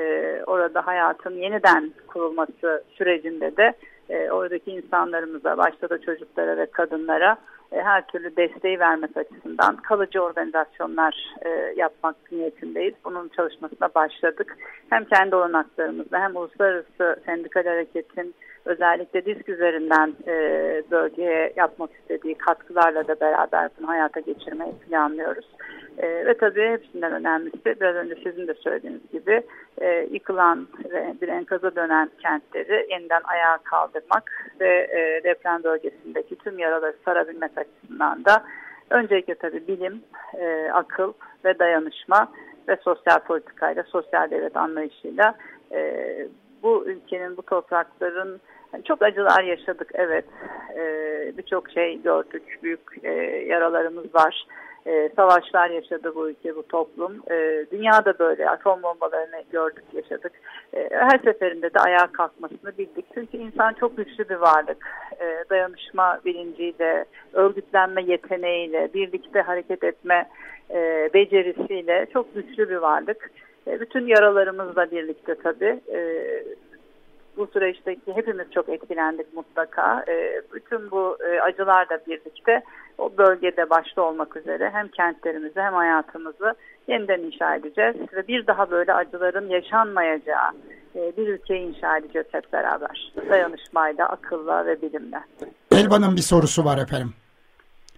orada 0.47 0.87
hayatın 0.87 1.33
yeniden 1.33 1.93
kurulması 2.07 2.83
sürecinde 2.97 3.57
de 3.57 3.73
oradaki 4.31 4.71
insanlarımıza, 4.71 5.57
başta 5.57 5.89
da 5.89 6.01
çocuklara 6.01 6.57
ve 6.57 6.65
kadınlara 6.65 7.37
e, 7.71 7.81
her 7.81 8.07
türlü 8.07 8.35
desteği 8.35 8.79
vermek 8.79 9.17
açısından 9.17 9.75
kalıcı 9.75 10.21
organizasyonlar 10.21 11.35
e, 11.45 11.49
yapmak 11.75 12.15
niyetindeyiz. 12.31 12.93
Bunun 13.05 13.27
çalışmasına 13.27 13.89
başladık. 13.95 14.57
Hem 14.89 15.05
kendi 15.05 15.35
olanaklarımızla 15.35 16.19
hem 16.19 16.35
uluslararası 16.35 17.21
sendikal 17.25 17.63
hareketin 17.63 18.35
özellikle 18.65 19.25
disk 19.25 19.49
üzerinden 19.49 20.13
e, 20.27 20.33
bölgeye 20.91 21.53
yapmak 21.55 21.89
istediği 21.93 22.35
katkılarla 22.35 23.07
da 23.07 23.19
beraber 23.19 23.69
bunu 23.79 23.87
hayata 23.87 24.19
geçirmeyi 24.19 24.73
planlıyoruz. 24.73 25.45
E, 25.97 26.25
ve 26.25 26.37
tabii 26.37 26.69
hepsinden 26.69 27.11
önemlisi 27.11 27.65
biraz 27.65 27.95
önce 27.95 28.15
sizin 28.23 28.47
de 28.47 28.53
söylediğiniz 28.53 29.11
gibi 29.11 29.41
e, 29.81 30.07
yıkılan 30.11 30.67
ve 30.93 31.13
bir 31.21 31.27
enkaza 31.27 31.75
dönen 31.75 32.09
kentleri 32.19 32.87
yeniden 32.89 33.21
ayağa 33.23 33.57
kaldırmak 33.63 34.53
ve 34.59 34.87
e, 34.91 35.23
deprem 35.23 35.63
bölgesindeki 35.63 36.35
tüm 36.35 36.59
yaraları 36.59 36.95
sarabilmek 37.05 37.51
açısından 37.57 38.25
da 38.25 38.43
öncelikle 38.89 39.35
tabii 39.35 39.67
bilim, 39.67 40.01
e, 40.39 40.69
akıl 40.73 41.13
ve 41.45 41.59
dayanışma 41.59 42.31
ve 42.67 42.77
sosyal 42.81 43.19
politikayla, 43.19 43.83
sosyal 43.83 44.29
devlet 44.31 44.57
anlayışıyla 44.57 45.35
e, 45.71 46.07
bu 46.63 46.85
ülkenin, 46.85 47.37
bu 47.37 47.41
toprakların 47.41 48.41
çok 48.83 49.01
acılar 49.01 49.43
yaşadık 49.43 49.89
evet. 49.93 50.25
E, 50.75 51.07
Birçok 51.37 51.69
şey 51.69 52.01
gördük. 52.01 52.59
Büyük 52.63 52.81
e, 53.03 53.11
yaralarımız 53.47 54.15
var 54.15 54.47
e, 54.87 55.09
savaşlar 55.15 55.69
yaşadı 55.69 56.15
bu 56.15 56.29
ülke, 56.29 56.55
bu 56.55 56.67
toplum. 56.67 57.13
E, 57.31 57.65
dünyada 57.71 58.19
böyle 58.19 58.49
atom 58.49 58.83
bombalarını 58.83 59.43
gördük, 59.51 59.83
yaşadık. 59.93 60.31
E, 60.73 60.89
her 60.91 61.19
seferinde 61.19 61.73
de 61.73 61.79
ayağa 61.79 62.07
kalkmasını 62.11 62.77
bildik. 62.77 63.05
Çünkü 63.13 63.37
insan 63.37 63.73
çok 63.73 63.97
güçlü 63.97 64.29
bir 64.29 64.35
varlık. 64.35 64.77
E, 65.19 65.43
dayanışma 65.49 66.19
bilinciyle, 66.25 67.05
örgütlenme 67.33 68.03
yeteneğiyle, 68.03 68.89
birlikte 68.93 69.41
hareket 69.41 69.83
etme 69.83 70.29
e, 70.71 71.09
becerisiyle 71.13 72.07
çok 72.13 72.35
güçlü 72.35 72.69
bir 72.69 72.75
varlık. 72.75 73.31
E, 73.67 73.79
bütün 73.79 74.07
yaralarımızla 74.07 74.91
birlikte 74.91 75.35
tabii. 75.35 75.79
E, 75.93 75.99
bu 77.37 77.47
süreçteki 77.47 78.15
hepimiz 78.15 78.51
çok 78.51 78.69
etkilendik 78.69 79.33
mutlaka. 79.33 80.05
E, 80.07 80.41
bütün 80.53 80.91
bu 80.91 81.17
e, 81.29 81.41
acılarla 81.41 81.99
birlikte 82.07 82.61
o 82.97 83.17
bölgede 83.17 83.69
başta 83.69 84.01
olmak 84.01 84.35
üzere 84.35 84.69
hem 84.73 84.87
kentlerimizi 84.87 85.59
hem 85.59 85.73
hayatımızı 85.73 86.53
yeniden 86.87 87.19
inşa 87.19 87.55
edeceğiz 87.55 87.95
ve 88.13 88.27
bir 88.27 88.47
daha 88.47 88.71
böyle 88.71 88.93
acıların 88.93 89.49
yaşanmayacağı 89.49 90.51
e, 90.95 91.17
bir 91.17 91.27
ülkeyi 91.27 91.67
inşa 91.67 91.97
edeceğiz 91.97 92.27
hep 92.31 92.53
beraber. 92.53 93.13
Dayanışmayla, 93.29 94.09
akılla 94.09 94.65
ve 94.65 94.81
bilimle. 94.81 95.19
Elvan'ın 95.71 96.15
bir 96.15 96.21
sorusu 96.21 96.65
var 96.65 96.77
efendim. 96.77 97.13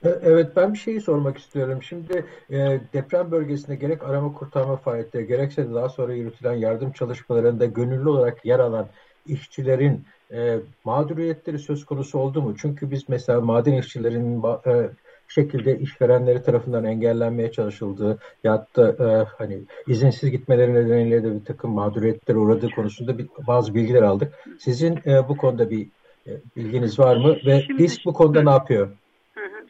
E, 0.04 0.10
evet 0.10 0.47
ben 0.56 0.73
bir 0.73 0.78
şeyi 0.78 1.02
sormak 1.02 1.38
istiyorum. 1.38 1.84
Şimdi 1.84 2.25
e, 2.49 2.80
deprem 2.93 3.32
bölgesinde 3.32 3.75
gerek 3.75 4.04
arama 4.04 4.34
kurtarma 4.34 4.75
faaliyetleri 4.75 5.28
gerekse 5.28 5.69
de 5.69 5.73
daha 5.73 5.89
sonra 5.89 6.13
yürütülen 6.13 6.54
yardım 6.54 6.91
çalışmalarında 6.91 7.65
gönüllü 7.65 8.10
olarak 8.10 8.45
yer 8.45 8.60
alan 8.60 8.88
işçilerin 9.30 10.06
e, 10.32 10.60
mağduriyetleri 10.84 11.60
söz 11.60 11.86
konusu 11.86 12.20
oldu 12.20 12.42
mu? 12.42 12.56
Çünkü 12.62 12.92
biz 12.92 13.10
mesela 13.10 13.42
maden 13.42 13.74
işçilerinin 13.74 14.44
e, 14.44 14.89
şekilde 15.30 15.80
işverenleri 15.80 16.44
tarafından 16.44 16.86
engellenmeye 16.86 17.52
çalışıldığı 17.52 18.18
ya 18.44 18.68
da 18.76 18.89
e, 18.89 19.26
hani 19.38 19.60
izinsiz 19.88 20.32
gitmeleri 20.32 20.74
nedeniyle 20.74 21.24
de 21.24 21.36
bir 21.36 21.46
takım 21.46 21.72
mağduriyetler 21.72 22.36
uğradığı 22.36 22.70
konusunda 22.70 23.18
bir, 23.18 23.28
bazı 23.48 23.76
bilgiler 23.76 24.02
aldık. 24.02 24.34
Sizin 24.60 25.00
e, 25.06 25.30
bu 25.30 25.38
konuda 25.38 25.70
bir 25.70 25.88
e, 26.28 26.32
bilginiz 26.56 27.00
var 27.00 27.15
mı 27.15 27.36
ve 27.46 27.62
Şimdi, 27.62 27.84
biz 27.84 27.98
bu 28.06 28.13
konuda 28.13 28.44
ne 28.44 28.50
yapıyor? 28.50 28.89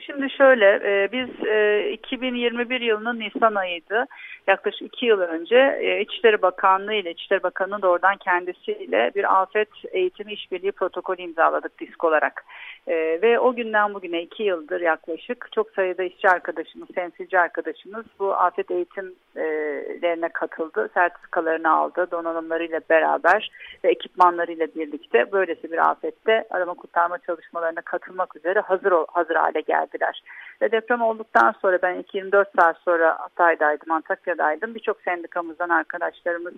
Şimdi 0.09 0.29
şöyle 0.29 0.65
e, 0.65 1.11
biz 1.11 1.47
e, 1.47 1.89
2021 1.91 2.81
yılının 2.81 3.19
Nisan 3.19 3.55
ayıydı. 3.55 4.05
Yaklaşık 4.47 4.81
iki 4.81 5.05
yıl 5.05 5.19
önce 5.19 5.77
e, 5.81 6.01
İçişleri 6.01 6.41
Bakanlığı 6.41 6.93
ile 6.93 7.11
İçişleri 7.11 7.43
Bakanı 7.43 7.81
doğrudan 7.81 8.17
kendisiyle 8.17 9.11
bir 9.15 9.41
afet 9.41 9.69
eğitimi 9.91 10.33
işbirliği 10.33 10.71
protokolü 10.71 11.21
imzaladık 11.21 11.79
disk 11.79 12.03
olarak. 12.03 12.45
E, 12.87 12.95
ve 13.21 13.39
o 13.39 13.55
günden 13.55 13.93
bugüne 13.93 14.21
iki 14.21 14.43
yıldır 14.43 14.81
yaklaşık 14.81 15.49
çok 15.55 15.71
sayıda 15.71 16.03
işçi 16.03 16.29
arkadaşımız, 16.29 16.87
temsilci 16.95 17.39
arkadaşımız 17.39 18.05
bu 18.19 18.33
afet 18.33 18.71
eğitimlerine 18.71 20.29
katıldı. 20.29 20.89
Sertifikalarını 20.93 21.71
aldı 21.71 22.11
donanımlarıyla 22.11 22.81
beraber 22.89 23.51
ve 23.83 23.89
ekipmanlarıyla 23.89 24.67
birlikte 24.75 25.31
böylesi 25.31 25.71
bir 25.71 25.89
afette 25.89 26.47
arama 26.49 26.73
kurtarma 26.73 27.17
çalışmalarına 27.17 27.81
katılmak 27.81 28.35
üzere 28.35 28.59
hazır 28.59 28.93
hazır 29.07 29.35
hale 29.35 29.61
geldiler. 29.99 30.21
Ve 30.61 30.71
deprem 30.71 31.01
olduktan 31.01 31.55
sonra 31.61 31.79
ben 31.81 32.03
24 32.13 32.49
saat 32.59 32.77
sonra 32.77 33.19
Hatay'daydım, 33.19 33.91
Antakya'daydım. 33.91 34.75
Birçok 34.75 35.01
sendikamızdan 35.01 35.69
arkadaşlarımız 35.69 36.53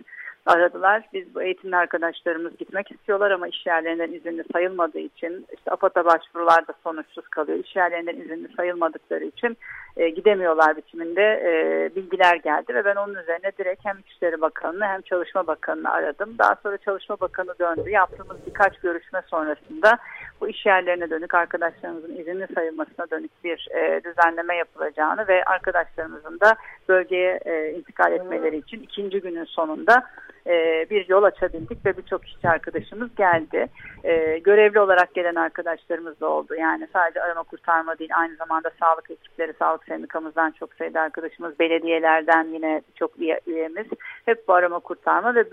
aradılar. 0.46 1.04
Biz 1.14 1.36
bu 1.36 1.42
eğitimli 1.42 1.76
arkadaşlarımız 1.76 2.58
gitmek 2.58 2.92
istiyorlar 2.92 3.32
ama 3.32 3.48
iş 3.48 3.66
yerlerinden 3.66 4.12
izinli 4.12 4.44
sayılmadığı 4.54 5.00
için 5.00 5.46
işte 5.58 5.72
AFAD'a 5.72 6.06
başvurular 6.06 6.68
da 6.68 6.74
sonuçsuz 6.84 7.28
kalıyor. 7.28 7.60
İş 7.60 7.76
yerlerinden 7.76 8.16
izinli 8.16 8.56
sayılmadıkları 8.56 9.24
için 9.24 9.58
e, 9.98 10.10
gidemiyorlar 10.10 10.78
biçiminde 10.78 11.22
e, 11.22 11.52
bilgiler 11.96 12.36
geldi 12.36 12.76
ve 12.76 12.86
ben 12.86 12.96
onun 12.96 13.16
üzerine 13.16 13.52
direkt 13.58 13.86
hem 13.86 14.00
İçişleri 14.00 14.42
Bakanı'nı 14.42 14.86
hem 14.86 15.02
Çalışma 15.02 15.48
Bakanı'nı 15.48 15.92
aradım. 15.92 16.36
Daha 16.40 16.56
sonra 16.64 16.78
Çalışma 16.78 17.20
Bakanı 17.20 17.60
döndü. 17.60 17.90
Yaptığımız 17.90 18.38
birkaç 18.48 18.80
görüşme 18.80 19.22
sonrasında 19.30 19.98
bu 20.42 20.50
iş 20.50 20.66
yerlerine 20.66 21.10
dönük 21.10 21.34
arkadaşlarımızın 21.34 22.16
izinli 22.16 22.48
sayılmasına 22.56 23.10
dönük 23.12 23.31
bir 23.44 23.68
e, 23.72 24.04
düzenleme 24.04 24.56
yapılacağını 24.56 25.28
ve 25.28 25.44
arkadaşlarımızın 25.44 26.40
da 26.40 26.56
bölgeye 26.90 27.40
e, 27.46 27.72
intikal 27.72 28.12
etmeleri 28.12 28.58
için 28.58 28.82
ikinci 28.82 29.22
günün 29.22 29.46
sonunda 29.46 30.04
e, 30.48 30.86
bir 30.90 31.10
yol 31.10 31.24
açabildik 31.24 31.86
ve 31.86 31.98
birçok 31.98 32.28
işçi 32.28 32.50
arkadaşımız 32.50 33.16
geldi. 33.16 33.68
E, 34.04 34.38
görevli 34.38 34.80
olarak 34.80 35.14
gelen 35.14 35.36
arkadaşlarımız 35.36 36.20
da 36.20 36.30
oldu. 36.30 36.56
Yani 36.56 36.88
sadece 36.94 37.22
arama 37.22 37.44
kurtarma 37.44 38.00
değil 38.00 38.10
aynı 38.16 38.36
zamanda 38.36 38.72
sağlık 38.80 39.12
ekipleri, 39.12 39.54
sağlık 39.60 39.84
sendikamızdan 39.84 40.52
çok 40.52 40.74
sayıda 40.74 41.02
arkadaşımız, 41.02 41.60
belediyelerden 41.60 42.44
yine 42.44 42.82
çok 42.96 43.12
üyemiz. 43.48 43.88
Hep 44.26 44.48
bu 44.48 44.54
arama 44.54 44.80
kurtarma 44.80 45.36
ve 45.36 45.46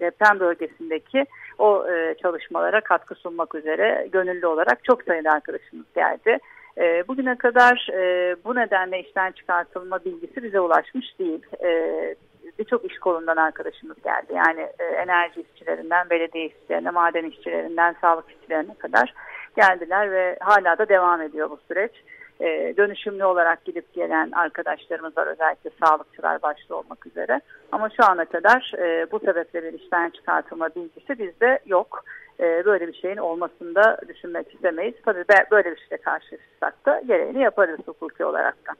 deprem 0.00 0.40
bölgesindeki 0.40 1.24
o 1.58 1.86
e, 1.90 2.14
çalışmalara 2.22 2.80
katkı 2.80 3.14
sunmak 3.14 3.54
üzere 3.54 4.08
gönüllü 4.12 4.46
olarak 4.46 4.84
çok 4.84 5.02
sayıda 5.02 5.32
arkadaşımız 5.32 5.86
geldi. 5.94 6.38
E, 6.78 7.08
bugüne 7.08 7.38
kadar 7.38 7.88
e, 7.92 8.36
bu 8.44 8.54
nedenle 8.54 9.00
işten 9.00 9.32
çıkartılma 9.32 10.04
bilgisi 10.04 10.42
bize 10.42 10.60
ulaşmış 10.60 11.18
değil. 11.18 11.42
E, 11.64 12.14
Birçok 12.58 12.84
iş 12.84 12.98
kolundan 12.98 13.36
arkadaşımız 13.36 13.96
geldi. 14.02 14.32
Yani 14.34 14.68
e, 14.78 14.84
enerji 14.84 15.40
işçilerinden, 15.40 16.10
belediye 16.10 16.46
işçilerine, 16.46 16.90
maden 16.90 17.24
işçilerinden, 17.24 17.96
sağlık 18.00 18.30
işçilerine 18.30 18.74
kadar 18.74 19.14
geldiler 19.56 20.10
ve 20.10 20.36
hala 20.40 20.78
da 20.78 20.88
devam 20.88 21.22
ediyor 21.22 21.50
bu 21.50 21.58
süreç. 21.68 21.92
E, 22.40 22.74
dönüşümlü 22.76 23.24
olarak 23.24 23.64
gidip 23.64 23.94
gelen 23.94 24.30
arkadaşlarımız 24.30 25.16
var 25.16 25.26
özellikle 25.26 25.70
sağlıkçılar 25.84 26.42
başta 26.42 26.74
olmak 26.74 27.06
üzere. 27.06 27.40
Ama 27.72 27.88
şu 27.90 28.04
ana 28.04 28.24
kadar 28.24 28.72
e, 28.78 29.06
bu 29.12 29.18
sebeple 29.18 29.62
bir 29.62 29.72
işten 29.72 30.10
çıkartılma 30.10 30.68
bilgisi 30.68 31.18
bizde 31.18 31.58
yok. 31.66 32.04
E, 32.40 32.64
böyle 32.64 32.88
bir 32.88 32.94
şeyin 32.94 33.16
olmasını 33.16 33.74
da 33.74 34.00
düşünmek 34.08 34.54
istemeyiz. 34.54 34.94
Tabii 35.04 35.24
böyle 35.50 35.70
bir 35.70 35.76
şeyle 35.76 36.02
karşılaşırsak 36.02 36.86
da 36.86 37.02
gereğini 37.06 37.42
yaparız 37.42 37.78
hukuki 37.86 38.24
olarak 38.24 38.56
da. 38.66 38.72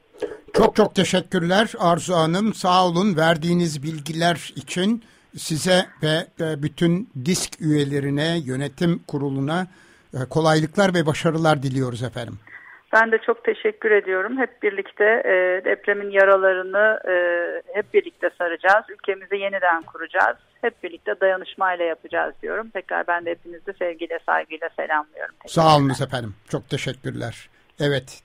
Çok 0.53 0.77
çok 0.77 0.95
teşekkürler 0.95 1.73
Arzu 1.79 2.14
Hanım. 2.14 2.55
Sağ 2.55 2.87
olun 2.87 3.16
verdiğiniz 3.16 3.83
bilgiler 3.83 4.53
için 4.57 5.05
size 5.37 5.87
ve 6.03 6.27
bütün 6.62 7.11
disk 7.25 7.61
üyelerine, 7.61 8.38
yönetim 8.45 8.99
kuruluna 9.09 9.66
e, 10.14 10.19
kolaylıklar 10.31 10.95
ve 10.95 11.07
başarılar 11.07 11.62
diliyoruz 11.62 12.03
efendim. 12.03 12.38
Ben 12.92 13.12
de 13.12 13.18
çok 13.18 13.44
teşekkür 13.44 13.90
ediyorum. 13.90 14.38
Hep 14.38 14.62
birlikte 14.62 15.05
e, 15.05 15.64
depremin 15.64 16.11
yaralarını 16.11 17.01
e, 17.09 17.14
hep 17.75 17.94
birlikte 17.94 18.31
saracağız. 18.38 18.85
Ülkemizi 18.88 19.37
yeniden 19.37 19.83
kuracağız. 19.83 20.37
Hep 20.61 20.83
birlikte 20.83 21.20
dayanışmayla 21.20 21.85
yapacağız 21.85 22.35
diyorum. 22.42 22.70
Tekrar 22.70 23.07
ben 23.07 23.27
de 23.27 23.31
hepinizi 23.31 23.72
sevgiyle, 23.79 24.18
saygıyla 24.27 24.68
selamlıyorum. 24.77 25.35
Sağ 25.46 25.77
olun 25.77 25.90
efendim. 25.90 26.35
Çok 26.49 26.68
teşekkürler. 26.68 27.49
Evet, 27.81 28.22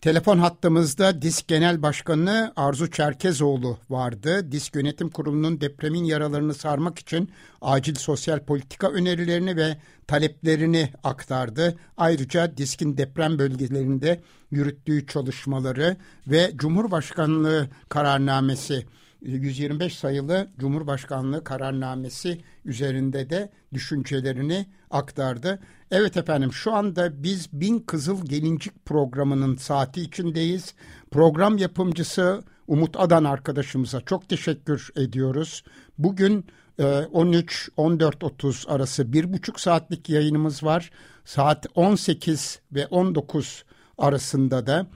Telefon 0.00 0.38
hattımızda 0.38 1.22
DİSK 1.22 1.48
Genel 1.48 1.82
Başkanı 1.82 2.52
Arzu 2.56 2.90
Çerkezoğlu 2.90 3.78
vardı. 3.90 4.52
DİSK 4.52 4.74
Yönetim 4.74 5.10
Kurulu'nun 5.10 5.60
depremin 5.60 6.04
yaralarını 6.04 6.54
sarmak 6.54 6.98
için 6.98 7.30
acil 7.60 7.94
sosyal 7.94 8.44
politika 8.44 8.90
önerilerini 8.90 9.56
ve 9.56 9.76
taleplerini 10.06 10.92
aktardı. 11.04 11.76
Ayrıca 11.96 12.56
DİSK'in 12.56 12.96
deprem 12.96 13.38
bölgelerinde 13.38 14.20
yürüttüğü 14.50 15.06
çalışmaları 15.06 15.96
ve 16.26 16.52
Cumhurbaşkanlığı 16.56 17.68
kararnamesi 17.88 18.86
125 19.20 19.96
sayılı 19.96 20.48
Cumhurbaşkanlığı 20.58 21.44
kararnamesi 21.44 22.40
üzerinde 22.64 23.30
de 23.30 23.50
düşüncelerini 23.74 24.66
aktardı. 24.90 25.58
Evet 25.90 26.16
efendim 26.16 26.52
şu 26.52 26.74
anda 26.74 27.22
biz 27.22 27.52
Bin 27.52 27.78
Kızıl 27.78 28.26
Gelincik 28.26 28.84
programının 28.84 29.56
saati 29.56 30.00
içindeyiz. 30.00 30.74
Program 31.10 31.58
yapımcısı 31.58 32.42
Umut 32.66 32.96
Adan 33.00 33.24
arkadaşımıza 33.24 34.00
çok 34.00 34.28
teşekkür 34.28 34.90
ediyoruz. 34.96 35.62
Bugün 35.98 36.46
13-14.30 36.78 38.68
e, 38.68 38.72
arası 38.72 39.12
bir 39.12 39.32
buçuk 39.32 39.60
saatlik 39.60 40.08
yayınımız 40.08 40.64
var. 40.64 40.90
Saat 41.24 41.66
18 41.74 42.60
ve 42.72 42.86
19 42.86 43.64
arasında 43.98 44.66
da 44.66 44.86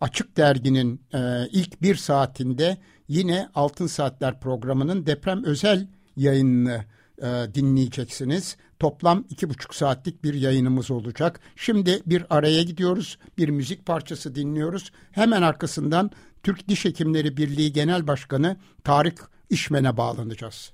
Açık 0.00 0.36
Dergi'nin 0.36 1.00
e, 1.14 1.48
ilk 1.52 1.82
bir 1.82 1.94
saatinde 1.94 2.76
yine 3.08 3.48
Altın 3.54 3.86
Saatler 3.86 4.40
programının 4.40 5.06
deprem 5.06 5.44
özel 5.44 5.86
yayınını 6.16 6.84
e, 7.22 7.54
dinleyeceksiniz. 7.54 8.56
Toplam 8.78 9.24
iki 9.30 9.50
buçuk 9.50 9.74
saatlik 9.74 10.24
bir 10.24 10.34
yayınımız 10.34 10.90
olacak. 10.90 11.40
Şimdi 11.56 12.02
bir 12.06 12.26
araya 12.30 12.62
gidiyoruz. 12.62 13.18
Bir 13.38 13.48
müzik 13.48 13.86
parçası 13.86 14.34
dinliyoruz. 14.34 14.92
Hemen 15.12 15.42
arkasından 15.42 16.10
Türk 16.42 16.68
Diş 16.68 16.84
Hekimleri 16.84 17.36
Birliği 17.36 17.72
Genel 17.72 18.06
Başkanı 18.06 18.56
Tarık 18.84 19.30
İşmen'e 19.50 19.96
bağlanacağız. 19.96 20.72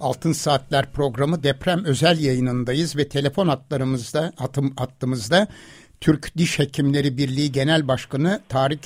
Altın 0.00 0.32
Saatler 0.32 0.92
programı 0.92 1.42
deprem 1.42 1.84
özel 1.84 2.18
yayınındayız 2.18 2.96
ve 2.96 3.08
telefon 3.08 3.48
hatlarımızda 3.48 4.32
hatım, 4.36 4.74
hattımızda 4.76 5.48
Türk 6.00 6.38
Diş 6.38 6.58
Hekimleri 6.58 7.16
Birliği 7.16 7.52
Genel 7.52 7.88
Başkanı 7.88 8.40
Tarık 8.48 8.80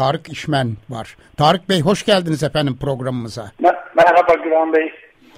Tarık 0.00 0.32
İşmen 0.32 0.76
var. 0.90 1.16
Tarık 1.36 1.68
Bey 1.68 1.80
hoş 1.80 2.04
geldiniz 2.04 2.42
efendim 2.42 2.76
programımıza. 2.80 3.52
Merhaba 3.96 4.34
Güran 4.44 4.72
Bey. 4.72 4.92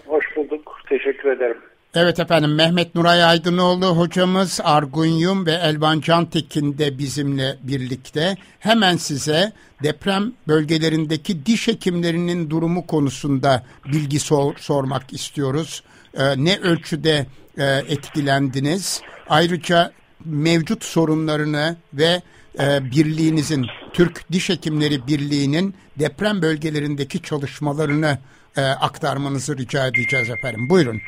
Hoş 0.07 0.25
bulduk. 0.37 0.79
Teşekkür 0.89 1.31
ederim. 1.31 1.57
Evet 1.95 2.21
efendim 2.21 2.55
Mehmet 2.55 2.95
Nuray 2.95 3.25
Aydınoğlu 3.25 3.87
hocamız 3.87 4.61
Argun 4.65 5.07
Yum 5.07 5.47
ve 5.47 5.53
Elvan 5.53 6.01
Cantekin 6.01 6.79
de 6.79 6.99
bizimle 6.99 7.57
birlikte. 7.63 8.35
Hemen 8.59 8.97
size 8.97 9.53
deprem 9.83 10.33
bölgelerindeki 10.49 11.47
diş 11.47 11.69
hekimlerinin 11.69 12.51
durumu 12.51 12.87
konusunda 12.87 13.63
bilgi 13.85 14.21
sor, 14.21 14.57
sormak 14.57 15.13
istiyoruz. 15.13 15.83
Ee, 16.15 16.23
ne 16.37 16.59
ölçüde 16.59 17.27
e, 17.59 17.65
etkilendiniz? 17.65 19.03
Ayrıca 19.29 19.93
mevcut 20.25 20.85
sorunlarını 20.85 21.77
ve 21.95 22.23
e, 22.59 22.65
birliğinizin 22.97 23.67
Türk 23.93 24.33
Diş 24.33 24.51
Hekimleri 24.51 25.07
Birliği'nin 25.07 25.75
deprem 25.99 26.43
bölgelerindeki 26.43 27.23
çalışmalarını 27.23 28.19
e, 28.57 28.61
aktarmanızı 28.61 29.59
rica 29.59 29.87
edeceğiz 29.87 30.31
efendim. 30.31 30.67
Buyurun. 30.71 31.01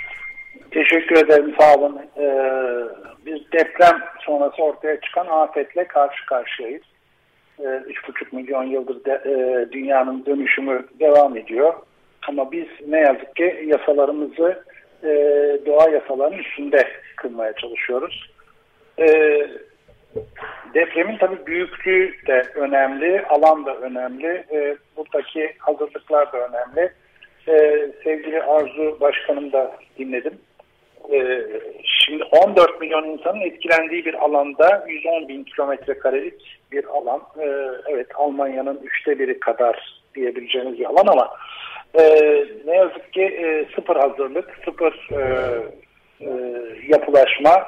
Teşekkür 0.74 1.16
ederim. 1.16 1.54
Sağ 1.60 1.74
olun. 1.74 2.00
Ee, 2.16 2.54
biz 3.26 3.52
deprem 3.52 4.00
sonrası 4.20 4.62
ortaya 4.62 5.00
çıkan 5.00 5.26
afetle 5.26 5.84
karşı 5.84 6.26
karşıyayız. 6.26 6.82
Ee, 7.58 7.62
3,5 7.62 8.36
milyon 8.36 8.64
yıldır 8.64 9.04
de, 9.04 9.12
e, 9.12 9.72
dünyanın 9.72 10.26
dönüşümü 10.26 10.86
devam 11.00 11.36
ediyor. 11.36 11.74
Ama 12.28 12.52
biz 12.52 12.66
ne 12.88 13.00
yazık 13.00 13.36
ki 13.36 13.64
yasalarımızı 13.66 14.64
e, 15.02 15.08
doğa 15.66 15.90
yasalarının 15.90 16.38
üstünde 16.38 16.88
kılmaya 17.16 17.52
çalışıyoruz. 17.52 18.30
E, 18.98 19.06
depremin 20.74 21.18
tabii 21.18 21.46
büyüklüğü 21.46 22.14
de 22.26 22.42
önemli, 22.54 23.22
alan 23.22 23.66
da 23.66 23.76
önemli, 23.76 24.44
e, 24.52 24.76
buradaki 24.96 25.52
hazırlıklar 25.58 26.32
da 26.32 26.48
önemli. 26.48 26.92
E, 27.48 27.86
sevgili 28.04 28.42
Arzu 28.42 29.00
Başkanım 29.00 29.52
da 29.52 29.76
dinledim. 29.98 30.38
e, 31.12 31.46
şimdi 31.84 32.24
14 32.24 32.80
milyon 32.80 33.04
insanın 33.04 33.40
etkilendiği 33.40 34.04
bir 34.04 34.14
alanda 34.14 34.84
110 34.88 35.28
bin 35.28 35.44
kilometre 35.44 35.98
karelik 35.98 36.58
bir 36.72 36.84
alan. 36.84 37.20
E, 37.38 37.46
evet 37.88 38.06
Almanya'nın 38.14 38.80
üçte 38.82 39.18
biri 39.18 39.40
kadar 39.40 40.00
diyebileceğiniz 40.14 40.78
bir 40.78 40.84
alan 40.84 41.06
ama 41.06 41.30
e, 41.98 42.02
ne 42.64 42.76
yazık 42.76 43.12
ki 43.12 43.22
e, 43.22 43.66
sıfır 43.74 43.96
hazırlık, 43.96 44.60
sıfır 44.64 45.08
e, 45.12 45.22
e, 46.20 46.30
yapılaşma, 46.88 47.66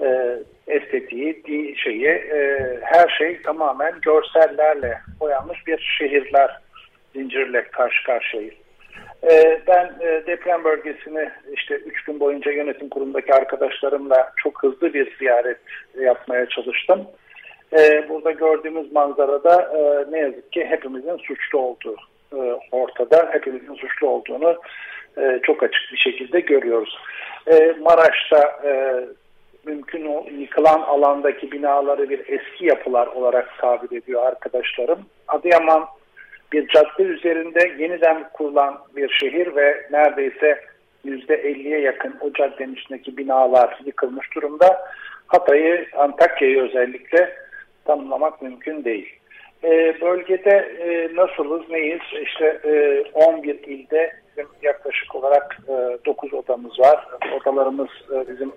e, 0.00 0.38
estetiği, 0.66 1.44
di, 1.44 1.76
şeyi, 1.76 2.06
e, 2.06 2.68
her 2.82 3.08
şey 3.18 3.42
tamamen 3.42 3.94
görsellerle 4.02 4.98
boyanmış 5.20 5.66
bir 5.66 5.96
şehirler 5.98 6.60
zincirle 7.14 7.62
karşı 7.62 8.04
karşıyayız. 8.04 8.54
E, 9.30 9.60
ben 9.66 9.92
e, 10.00 10.26
deprem 10.26 10.64
bölgesini 10.64 11.30
işte 11.52 11.74
üç 11.74 12.04
gün 12.04 12.20
boyunca 12.20 12.52
yönetim 12.52 12.88
kurumundaki 12.88 13.34
arkadaşlarımla 13.34 14.32
çok 14.36 14.62
hızlı 14.62 14.94
bir 14.94 15.16
ziyaret 15.18 15.58
yapmaya 16.00 16.48
çalıştım. 16.48 17.06
E, 17.78 18.08
burada 18.08 18.30
gördüğümüz 18.30 18.92
manzarada 18.92 19.72
e, 19.76 20.12
ne 20.12 20.18
yazık 20.18 20.52
ki 20.52 20.66
hepimizin 20.66 21.16
suçlu 21.16 21.58
olduğu 21.58 21.96
e, 22.32 22.60
ortada. 22.72 23.28
Hepimizin 23.32 23.74
suçlu 23.74 24.08
olduğunu 24.08 24.56
e, 25.18 25.40
çok 25.42 25.62
açık 25.62 25.92
bir 25.92 25.98
şekilde 25.98 26.40
görüyoruz. 26.40 26.98
E, 27.46 27.74
Maraş'ta 27.80 28.60
e, 28.64 29.00
mümkün 29.66 30.06
o 30.06 30.26
yıkılan 30.38 30.80
alandaki 30.80 31.52
binaları 31.52 32.10
bir 32.10 32.18
eski 32.18 32.66
yapılar 32.66 33.06
olarak 33.06 33.58
tabir 33.58 33.96
ediyor 33.96 34.26
arkadaşlarım. 34.26 34.98
Adıyaman 35.28 35.84
bir 36.52 36.68
cadde 36.68 37.02
üzerinde 37.02 37.74
yeniden 37.78 38.28
kurulan 38.32 38.78
bir 38.96 39.08
şehir 39.08 39.56
ve 39.56 39.86
neredeyse 39.90 40.60
%50'ye 41.04 41.80
yakın 41.80 42.14
o 42.20 42.32
caddenin 42.32 42.74
içindeki 42.74 43.16
binalar 43.16 43.78
yıkılmış 43.84 44.34
durumda. 44.34 44.86
Hatay'ı, 45.26 45.86
Antakya'yı 45.96 46.62
özellikle 46.62 47.36
tanımlamak 47.84 48.42
mümkün 48.42 48.84
değil. 48.84 49.18
E, 49.64 50.00
bölgede 50.00 50.56
e, 50.78 51.16
nasılız, 51.16 51.70
neyiz? 51.70 52.00
İşte 52.22 52.60
e, 52.64 53.02
11 53.14 53.54
ilde 53.54 54.12
yaklaşık 54.62 55.14
olarak 55.14 55.58
e, 55.68 55.98
9 56.06 56.34
odamız 56.34 56.80
var. 56.80 57.06
Odalarımız 57.40 57.88
e, 58.12 58.28
bizim 58.28 58.52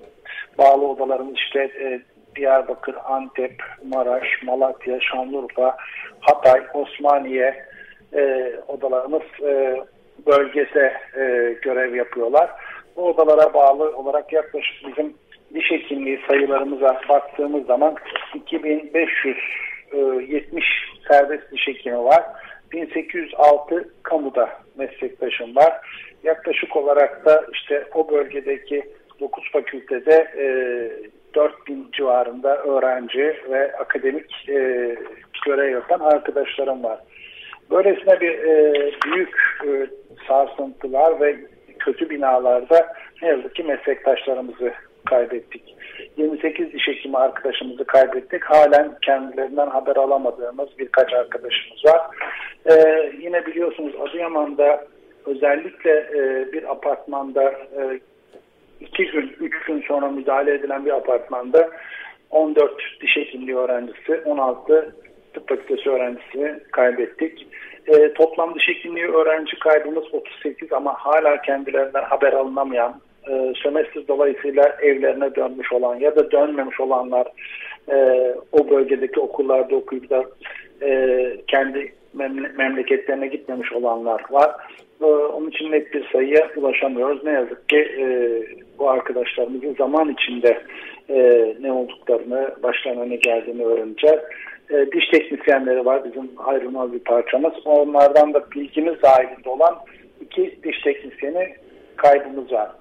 bağlı 0.58 0.88
odalarımız 0.88 1.36
işte 1.36 1.60
e, 1.60 2.02
Diyarbakır, 2.36 2.96
Antep, 3.06 3.64
Maraş, 3.84 4.44
Malatya, 4.44 5.00
Şanlıurfa, 5.00 5.78
Hatay, 6.20 6.62
Osmaniye 6.74 7.66
e, 8.14 8.54
odalarımız 8.68 9.22
e, 9.42 9.82
bölgede 10.26 10.94
e, 11.18 11.54
görev 11.62 11.96
yapıyorlar. 11.96 12.50
Bu 12.96 13.08
odalara 13.08 13.54
bağlı 13.54 13.98
olarak 13.98 14.34
yaklaşık 14.34 14.88
bizim 14.88 15.14
diş 15.54 15.72
hekimliği 15.72 16.20
sayılarımıza 16.28 17.02
baktığımız 17.10 17.66
zaman 17.66 17.96
2570 18.36 20.66
serbest 21.08 21.52
diş 21.52 21.68
hekimi 21.68 22.04
var. 22.04 22.24
1806 22.72 23.90
kamuda 24.04 24.50
meslektaşım 24.80 25.56
var. 25.56 25.74
Yaklaşık 26.24 26.76
olarak 26.76 27.26
da 27.26 27.46
işte 27.54 27.86
o 27.94 28.12
bölgedeki 28.12 28.84
9 29.20 29.52
fakültede 29.52 30.28
e, 30.38 30.46
4000 31.36 31.90
civarında 31.92 32.58
öğrenci 32.58 33.36
ve 33.50 33.78
akademik 33.78 34.50
e, 34.50 34.96
görev 35.46 35.72
yapan 35.72 36.00
arkadaşlarım 36.00 36.84
var. 36.84 37.00
Böylesine 37.72 38.22
bir 38.22 38.40
e, 38.40 38.74
büyük 39.06 39.36
e, 39.68 39.88
sarsıntılar 40.28 41.22
ve 41.22 41.36
kötü 41.80 42.10
binalarda 42.10 42.94
ne 43.22 43.28
yazık 43.28 43.56
ki 43.56 43.64
meslektaşlarımızı 43.64 44.74
kaybettik. 45.10 45.76
28 46.18 46.74
diş 46.74 46.88
hekimi 46.88 47.18
arkadaşımızı 47.18 47.86
kaybettik. 47.86 48.44
Halen 48.44 48.98
kendilerinden 49.02 49.68
haber 49.68 49.96
alamadığımız 49.96 50.70
birkaç 50.80 51.14
arkadaşımız 51.14 51.86
var. 51.86 52.02
Ee, 52.66 53.12
yine 53.22 53.46
biliyorsunuz 53.46 53.94
Adıyaman'da 54.02 54.88
özellikle 55.26 55.92
e, 55.92 56.52
bir 56.54 56.72
apartmanda 56.72 57.52
e, 57.52 58.00
iki 58.82 59.12
gün, 59.12 59.36
üç 59.40 59.66
gün 59.66 59.82
sonra 59.88 60.08
müdahale 60.08 60.54
edilen 60.54 60.86
bir 60.86 60.92
apartmanda 60.92 61.70
14 62.30 62.72
diş 63.02 63.18
hekimliği 63.18 63.58
öğrencisi, 63.58 64.22
16 64.26 64.96
tıp 65.34 65.50
fakültesi 65.50 65.90
öğrencisini 65.90 66.60
kaybettik. 66.72 67.48
E, 67.88 68.14
toplam 68.14 68.56
diş 68.56 68.68
hekimliği 68.68 69.06
öğrenci 69.06 69.60
kaybımız 69.60 70.14
38 70.14 70.74
ama 70.74 70.94
hala 70.94 71.42
kendilerinden 71.42 72.04
haber 72.04 72.34
alınamayan, 72.34 73.02
e, 73.28 73.54
sömestr 73.56 74.08
dolayısıyla 74.08 74.78
evlerine 74.82 75.36
dönmüş 75.36 75.74
olan 75.74 75.96
ya 75.96 76.16
da 76.16 76.32
dönmemiş 76.32 76.80
olanlar 76.80 77.28
e, 77.92 77.96
o 78.52 78.70
bölgedeki 78.70 79.20
okullarda 79.20 79.76
okuyup 79.76 80.10
da 80.10 80.24
e, 80.82 81.22
kendi 81.48 81.94
memleketlerine 82.58 83.28
gitmemiş 83.28 83.74
olanlar 83.74 84.24
var. 84.32 84.52
E, 85.02 85.06
onun 85.06 85.50
için 85.50 85.72
net 85.72 85.94
bir 85.94 86.10
sayıya 86.12 86.50
ulaşamıyoruz. 86.56 87.24
Ne 87.24 87.32
yazık 87.32 87.70
ki 87.70 87.78
e, 87.78 88.06
bu 88.80 88.90
arkadaşlarımızın 88.90 89.76
zaman 89.76 90.10
içinde 90.10 90.62
e, 91.10 91.54
ne 91.62 91.72
olduklarını, 91.72 92.50
başlarına 92.64 93.06
ne 93.06 93.16
geldiğini 93.16 93.66
öğreneceğiz. 93.66 94.20
E, 94.70 94.92
diş 94.92 95.10
teknisyenleri 95.10 95.86
var 95.86 96.06
bizim 96.06 96.30
ayrılmaz 96.38 96.94
bir 96.94 97.00
parçamız. 97.00 97.54
Onlardan 97.66 98.34
da 98.34 98.52
bilgimiz 98.56 99.02
dahilinde 99.02 99.50
olan 99.50 99.76
iki 100.22 100.60
diş 100.64 100.82
teknisyeni 100.82 101.54
kaybımız 101.96 102.52
var. 102.52 102.72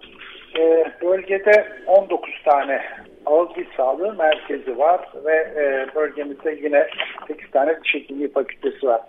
E, 0.57 0.85
bölgede 1.03 1.67
19 1.87 2.43
tane 2.45 2.83
ağız 3.27 3.49
diş 3.57 3.69
sağlığı 3.77 4.15
merkezi 4.15 4.79
var 4.79 5.01
ve 5.25 5.35
e, 5.35 5.95
bölgemizde 5.95 6.59
yine 6.63 6.87
8 7.29 7.51
tane 7.51 7.81
diş 7.85 7.95
hekimliği 7.95 8.33
fakültesi 8.33 8.87
var. 8.87 9.01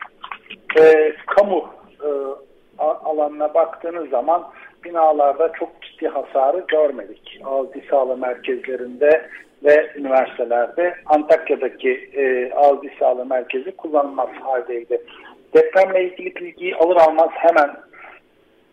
E, 0.79 1.13
kamu 1.27 1.69
e, 2.03 2.09
alanına 2.79 3.53
baktığınız 3.53 4.09
zaman 4.09 4.43
binalarda 4.83 5.51
çok 5.59 5.69
ciddi 5.81 6.07
hasarı 6.07 6.65
görmedik. 6.67 7.41
Ağız 7.45 7.73
diş 7.73 7.85
sağlığı 7.89 8.17
merkezlerinde 8.17 9.29
ve 9.63 9.91
üniversitelerde 9.95 10.95
Antakya'daki 11.05 12.09
e, 12.13 12.53
ağız 12.53 12.81
diş 12.81 12.97
sağlığı 12.99 13.25
merkezi 13.25 13.71
kullanılmaz 13.71 14.29
haldeydi. 14.29 15.01
Depremle 15.53 16.03
ilgili 16.03 16.35
bilgiyi 16.35 16.75
alır 16.75 16.95
almaz 16.95 17.29
hemen 17.31 17.69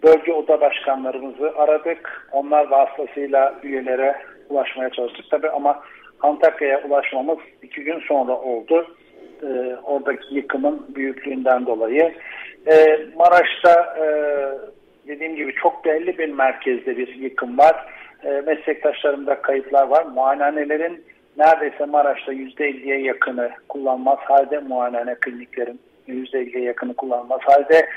bölge 0.07 0.33
oda 0.33 0.61
başkanlarımızı 0.61 1.53
aradık. 1.57 2.29
Onlar 2.33 2.71
vasıtasıyla 2.71 3.55
üyelere 3.63 4.17
ulaşmaya 4.49 4.91
çalıştık 4.91 5.31
tabi 5.31 5.51
ama 5.51 5.83
Antakya'ya 6.21 6.83
ulaşmamız 6.85 7.39
iki 7.63 7.85
gün 7.85 8.01
sonra 8.01 8.33
oldu. 8.33 8.87
E, 9.43 9.77
oradaki 9.83 10.35
yıkımın 10.35 10.87
büyüklüğünden 10.95 11.67
dolayı. 11.67 12.15
E, 12.67 12.99
Maraş'ta 13.17 13.97
e, 13.99 14.07
dediğim 15.09 15.37
gibi 15.37 15.55
çok 15.55 15.85
belli 15.85 16.19
bir 16.19 16.29
merkezde 16.29 16.97
bir 16.97 17.15
yıkım 17.15 17.59
var. 17.59 17.77
E, 18.25 18.29
meslektaşlarımda 18.29 19.43
kayıtlar 19.43 19.89
var. 19.89 20.05
Muayenehanelerin 20.05 21.05
neredeyse 21.39 21.85
Maraş'ta 21.85 22.33
%50'ye 22.33 23.01
yakını 23.01 23.51
kullanmaz 23.69 24.19
halde 24.19 24.59
muayenehane 24.59 25.15
kliniklerin 25.15 25.81
%50'ye 26.09 26.65
yakını 26.65 26.95
kullanmaz 26.95 27.41
halde 27.45 27.89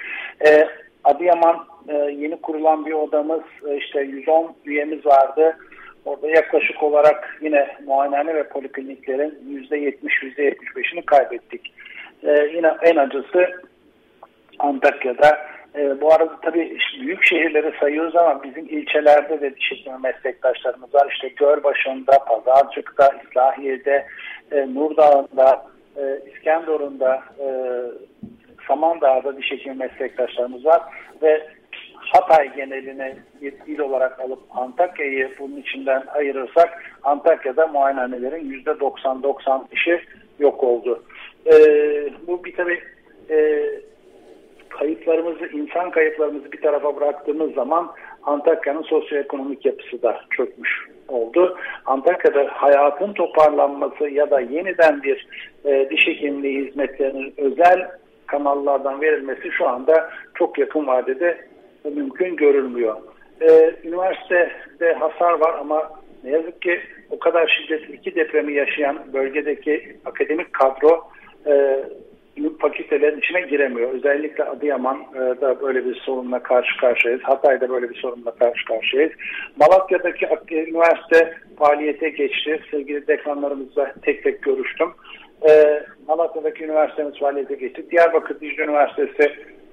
e, 0.48 0.68
Adıyaman 1.04 1.69
e, 1.88 1.96
yeni 1.96 2.42
kurulan 2.42 2.86
bir 2.86 2.94
odamız 2.94 3.42
e, 3.68 3.78
işte 3.78 4.02
110 4.02 4.56
üyemiz 4.66 5.06
vardı. 5.06 5.58
Orada 6.06 6.28
yaklaşık 6.28 6.84
olarak 6.84 7.38
yine 7.42 7.76
muayenehane 7.86 8.36
ve 8.36 8.44
polikliniklerin 8.48 9.64
%70-%75'ini 9.72 11.06
kaybettik. 11.06 11.74
E, 12.24 12.50
yine 12.56 12.74
en 12.82 12.96
acısı 12.96 13.62
Antakya'da 14.60 15.38
e, 15.76 16.02
bu 16.02 16.14
arada 16.14 16.38
tabii 16.42 16.78
büyük 17.02 17.26
şehirleri 17.26 17.74
sayıyoruz 17.80 18.16
ama 18.16 18.44
bizim 18.44 18.66
ilçelerde 18.66 19.42
de 19.42 19.56
diş 19.56 19.72
hekimi 19.72 19.98
meslektaşlarımız 19.98 20.94
var. 20.94 21.12
İşte 21.12 21.28
Gölbaşı'nda, 21.28 22.20
Pazarcık'ta, 22.28 23.10
İslahiye'de, 23.26 24.06
e, 24.52 24.74
Nurdağ'ında, 24.74 25.66
e, 25.98 26.20
İskenderun'da, 26.32 27.24
e, 27.40 27.48
Samandağ'da 28.68 29.38
diş 29.38 29.52
hekimi 29.52 29.76
meslektaşlarımız 29.76 30.66
var. 30.66 30.82
Ve 31.22 31.48
Hatay 32.12 32.56
geneline 32.56 33.18
bir 33.42 33.54
il 33.68 33.80
olarak 33.80 34.20
alıp 34.20 34.40
Antakya'yı 34.52 35.32
bunun 35.40 35.58
içinden 35.58 36.04
ayırırsak 36.08 36.84
Antakya'da 37.04 37.68
muayenehanelerin 37.68 38.64
%90-95'i 38.66 40.02
yok 40.40 40.64
oldu. 40.64 41.04
E, 41.46 41.54
bu 42.28 42.44
bir 42.44 42.56
tabii 42.56 42.80
e, 43.30 43.66
kayıplarımızı, 44.70 45.46
insan 45.46 45.92
kayıplarımızı 45.92 46.52
bir 46.52 46.62
tarafa 46.62 46.96
bıraktığımız 46.96 47.54
zaman 47.54 47.92
Antakya'nın 48.24 48.82
sosyoekonomik 48.82 49.66
yapısı 49.66 50.02
da 50.02 50.22
çökmüş 50.30 50.88
oldu. 51.08 51.58
Antakya'da 51.86 52.48
hayatın 52.52 53.14
toparlanması 53.14 54.10
ya 54.10 54.32
da 54.32 54.40
yeniden 54.40 55.04
bir 55.04 55.28
e, 55.66 55.90
diş 55.90 56.08
hekimliği 56.08 56.68
hizmetlerinin 56.68 57.34
özel 57.38 57.92
kanallardan 58.26 59.02
verilmesi 59.02 59.52
şu 59.52 59.68
anda 59.68 60.10
çok 60.36 60.60
yakın 60.60 60.88
vadede 60.88 61.50
mümkün 61.84 62.36
görülmüyor. 62.36 62.96
e, 63.42 63.76
üniversitede 63.84 64.94
hasar 64.94 65.34
var 65.34 65.56
ama 65.60 65.90
ne 66.24 66.32
yazık 66.32 66.62
ki 66.62 66.80
o 67.10 67.20
kadar 67.20 67.48
şiddetli 67.48 67.94
iki 67.94 68.16
depremi 68.16 68.54
yaşayan 68.54 69.14
bölgedeki 69.14 69.98
akademik 70.06 70.54
kadro 70.54 71.08
e, 71.48 71.84
fakültelerin 72.60 73.20
içine 73.20 73.42
giremiyor. 73.42 73.94
Özellikle 73.94 74.44
Adıyaman'da 74.44 75.52
e, 75.52 75.62
böyle 75.62 75.86
bir 75.86 75.96
sorunla 75.96 76.44
karşı 76.44 76.78
karşıyayız. 76.78 77.22
Hatay'da 77.24 77.70
böyle 77.70 77.90
bir 77.90 77.96
sorunla 77.96 78.32
karşı 78.32 78.66
karşıyayız. 78.66 79.14
Malatya'daki 79.58 80.28
üniversite 80.52 81.34
faaliyete 81.60 82.10
geçti. 82.10 82.60
Sevgili 82.72 83.08
dekanlarımızla 83.08 83.94
tek 84.02 84.24
tek 84.24 84.44
görüştüm. 84.44 84.90
E, 85.50 85.84
Malatya'daki 86.08 86.66
üniversitemiz 86.66 87.20
faaliyete 87.20 87.56
geçti. 87.56 87.92
Diyarbakır 87.92 88.40
Dicle 88.40 88.64
Üniversitesi 88.64 89.32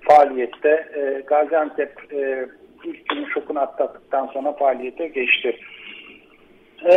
faaliyette. 0.08 0.86
E, 0.94 1.22
Gaziantep 1.26 2.12
e, 2.12 2.46
ilk 2.84 3.08
günün 3.08 3.26
şokunu 3.34 3.60
atlattıktan 3.60 4.26
sonra 4.26 4.52
faaliyete 4.52 5.08
geçti. 5.08 5.56
E, 6.84 6.92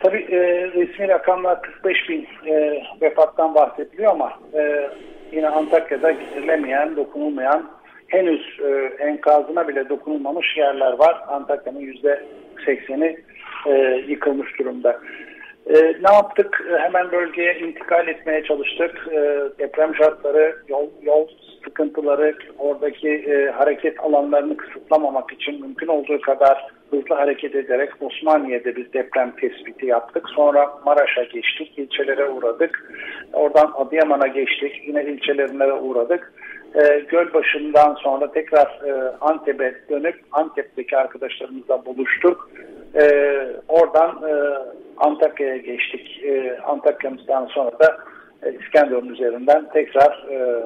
tabii 0.00 0.26
e, 0.30 0.38
resmi 0.68 1.08
rakamlar 1.08 1.62
45 1.62 2.08
bin 2.08 2.26
e, 2.46 2.82
vefattan 3.00 3.54
bahsediliyor 3.54 4.12
ama 4.12 4.32
e, 4.54 4.90
yine 5.32 5.48
Antakya'da 5.48 6.10
giderilemeyen, 6.10 6.96
dokunulmayan, 6.96 7.70
henüz 8.08 8.60
e, 8.60 9.04
enkazına 9.04 9.68
bile 9.68 9.88
dokunulmamış 9.88 10.56
yerler 10.56 10.92
var. 10.92 11.20
Antakya'nın 11.28 11.80
yüzde 11.80 12.22
sekseni 12.64 13.18
e, 13.66 14.04
yıkılmış 14.08 14.58
durumda. 14.58 15.00
E, 15.66 15.74
ne 15.74 16.12
yaptık? 16.12 16.64
Hemen 16.78 17.12
bölgeye 17.12 17.58
intikal 17.58 18.08
etmeye 18.08 18.44
çalıştık. 18.44 19.08
E, 19.12 19.42
deprem 19.58 19.94
şartları, 19.94 20.56
yol, 20.68 20.86
yol 21.02 21.28
sıkıntıları, 21.68 22.34
oradaki 22.58 23.08
e, 23.08 23.50
hareket 23.50 24.00
alanlarını 24.00 24.56
kısıtlamamak 24.56 25.32
için 25.32 25.60
mümkün 25.60 25.86
olduğu 25.86 26.20
kadar 26.20 26.66
hızlı 26.90 27.14
hareket 27.14 27.54
ederek 27.54 27.90
Osmaniye'de 28.00 28.76
bir 28.76 28.92
deprem 28.92 29.30
tespiti 29.30 29.86
yaptık. 29.86 30.28
Sonra 30.34 30.70
Maraş'a 30.86 31.22
geçtik, 31.22 31.78
ilçelere 31.78 32.28
uğradık. 32.28 32.92
Oradan 33.32 33.72
Adıyaman'a 33.76 34.26
geçtik, 34.26 34.82
yine 34.86 35.04
ilçelerine 35.04 35.72
uğradık. 35.72 36.32
E, 36.74 37.00
Gölbaşı'ndan 37.08 37.94
sonra 37.94 38.32
tekrar 38.32 38.80
e, 38.86 39.12
Antep'e 39.20 39.74
dönüp 39.90 40.20
Antep'teki 40.32 40.96
arkadaşlarımızla 40.96 41.84
buluştuk. 41.86 42.50
E, 42.94 43.04
oradan 43.68 44.10
e, 44.28 44.32
Antakya'ya 44.96 45.56
geçtik. 45.56 46.24
E, 46.24 46.58
Antakya'mızdan 46.58 47.46
sonra 47.46 47.78
da 47.78 47.98
e, 48.42 48.52
İskenderun 48.52 49.08
üzerinden 49.08 49.68
tekrar 49.72 50.26
e, 50.30 50.62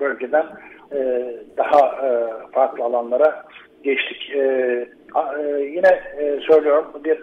bölgeden 0.00 0.46
e, 0.92 1.30
daha 1.56 2.06
e, 2.06 2.10
farklı 2.52 2.84
alanlara 2.84 3.44
geçtik. 3.82 4.30
E, 4.34 4.88
a, 5.14 5.38
e, 5.38 5.60
yine 5.60 6.00
e, 6.18 6.40
söylüyorum 6.40 6.86
bir 7.04 7.18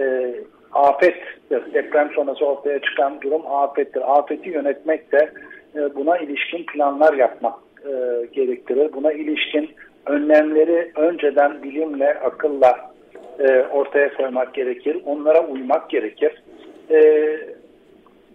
e, 0.00 0.34
afettir. 0.72 1.74
Deprem 1.74 2.10
sonrası 2.14 2.46
ortaya 2.46 2.80
çıkan 2.80 3.20
durum 3.20 3.42
afettir. 3.46 4.18
Afeti 4.18 4.48
yönetmek 4.48 5.12
de 5.12 5.30
e, 5.74 5.94
buna 5.94 6.18
ilişkin 6.18 6.66
planlar 6.66 7.14
yapmak 7.14 7.54
e, 7.84 8.26
gerektirir. 8.32 8.92
Buna 8.92 9.12
ilişkin 9.12 9.70
önlemleri 10.06 10.92
önceden 10.96 11.62
bilimle, 11.62 12.20
akılla 12.20 12.90
e, 13.38 13.62
ortaya 13.62 14.14
koymak 14.14 14.54
gerekir. 14.54 14.98
Onlara 15.06 15.46
uymak 15.46 15.90
gerekir. 15.90 16.42
E, 16.90 17.00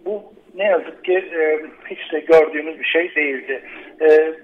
bu 0.04 0.22
ne 0.56 0.64
yazık 0.64 1.04
ki 1.04 1.12
e, 1.12 1.60
hiç 1.90 2.12
de 2.12 2.20
gördüğümüz 2.20 2.78
bir 2.78 2.84
şey 2.84 3.14
değildi. 3.14 3.62
E, 4.00 4.34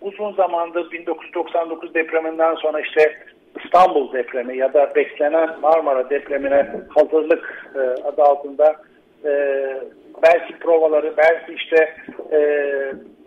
uzun 0.00 0.32
zamandır 0.32 0.90
1999 0.90 1.94
depreminden 1.94 2.54
sonra 2.54 2.80
işte 2.80 3.16
İstanbul 3.64 4.12
depremi 4.12 4.56
ya 4.56 4.74
da 4.74 4.94
beklenen 4.94 5.60
Marmara 5.60 6.10
depremine 6.10 6.70
hazırlık 6.88 7.70
e, 7.74 7.78
adı 7.80 8.22
altında 8.22 8.76
e, 9.24 9.30
belki 10.22 10.58
provaları, 10.58 11.14
belki 11.16 11.54
işte 11.54 11.94
e, 12.32 12.38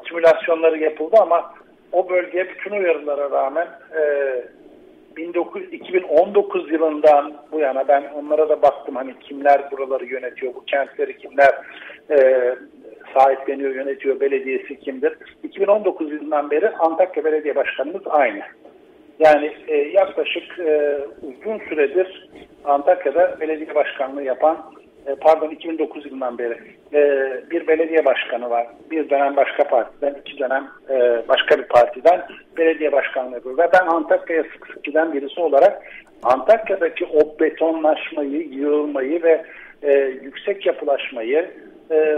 simülasyonları 0.07 0.77
yapıldı 0.77 1.15
ama 1.19 1.53
o 1.91 2.09
bölge 2.09 2.49
bütün 2.49 2.71
uyarılara 2.71 3.31
rağmen 3.31 3.67
e, 3.95 4.01
19, 5.17 5.63
2019 5.73 6.71
yılından 6.71 7.33
bu 7.51 7.59
yana 7.59 7.87
ben 7.87 8.03
onlara 8.15 8.49
da 8.49 8.61
baktım 8.61 8.95
hani 8.95 9.19
kimler 9.19 9.71
buraları 9.71 10.05
yönetiyor, 10.05 10.55
bu 10.55 10.65
kentleri 10.65 11.17
kimler 11.17 11.53
e, 12.11 12.49
sahipleniyor, 13.13 13.75
yönetiyor, 13.75 14.19
belediyesi 14.19 14.79
kimdir. 14.79 15.17
2019 15.43 16.11
yılından 16.11 16.51
beri 16.51 16.69
Antakya 16.69 17.23
Belediye 17.23 17.55
Başkanımız 17.55 18.01
aynı. 18.07 18.41
Yani 19.19 19.53
e, 19.67 19.75
yaklaşık 19.75 20.59
e, 20.59 20.99
uzun 21.21 21.59
süredir 21.69 22.29
Antakya'da 22.65 23.39
belediye 23.39 23.75
başkanlığı 23.75 24.23
yapan 24.23 24.57
pardon 25.21 25.49
2009 25.49 26.05
yılından 26.05 26.37
beri 26.37 26.57
e, 26.93 27.01
bir 27.51 27.67
belediye 27.67 28.05
başkanı 28.05 28.49
var. 28.49 28.67
Bir 28.91 29.09
dönem 29.09 29.35
başka 29.35 29.63
partiden, 29.63 30.15
iki 30.25 30.39
dönem 30.39 30.67
e, 30.89 31.23
başka 31.27 31.57
bir 31.57 31.63
partiden 31.63 32.21
belediye 32.57 32.91
başkanlığı 32.91 33.35
yapıyor. 33.35 33.57
Ve 33.57 33.69
ben 33.73 33.87
Antakya'ya 33.87 34.43
sık 34.43 34.67
sık 34.67 34.83
giden 34.83 35.13
birisi 35.13 35.41
olarak 35.41 35.83
Antakya'daki 36.23 37.05
o 37.05 37.39
betonlaşmayı, 37.39 38.41
yığılmayı 38.41 39.23
ve 39.23 39.45
e, 39.83 39.93
yüksek 40.23 40.65
yapılaşmayı 40.65 41.51
e, 41.91 42.17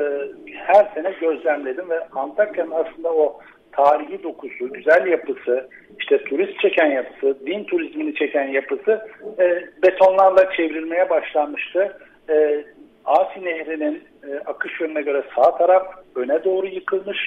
her 0.54 0.88
sene 0.94 1.14
gözlemledim 1.22 1.90
ve 1.90 2.00
Antakya'nın 2.16 2.72
aslında 2.72 3.14
o 3.14 3.40
tarihi 3.72 4.24
dokusu, 4.24 4.74
güzel 4.74 5.08
yapısı, 5.08 5.70
işte 6.00 6.24
turist 6.24 6.60
çeken 6.60 6.92
yapısı, 6.92 7.46
din 7.46 7.64
turizmini 7.64 8.16
çeken 8.16 8.48
yapısı 8.48 9.08
e, 9.40 9.64
betonlarla 9.84 10.52
çevrilmeye 10.52 11.10
başlanmıştı. 11.10 11.98
E, 12.32 12.66
Asi 13.06 13.46
Nehri'nin 13.46 14.04
e, 14.28 14.40
akış 14.46 14.82
yönüne 14.82 15.02
göre 15.02 15.24
sağ 15.36 15.58
taraf 15.58 15.88
öne 16.16 16.44
doğru 16.44 16.68
yıkılmış, 16.68 17.18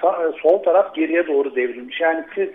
sağ, 0.00 0.28
e, 0.28 0.40
sol 0.42 0.62
taraf 0.62 0.94
geriye 0.94 1.26
doğru 1.26 1.56
devrilmiş. 1.56 2.00
Yani 2.00 2.24
siz 2.34 2.48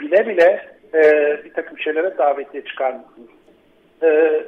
bile 0.00 0.26
bile 0.26 0.68
e, 0.94 1.02
bir 1.44 1.52
takım 1.52 1.78
şeylere 1.78 2.18
davetiye 2.18 2.64
çıkarmışsınız. 2.64 3.28
E, 4.02 4.40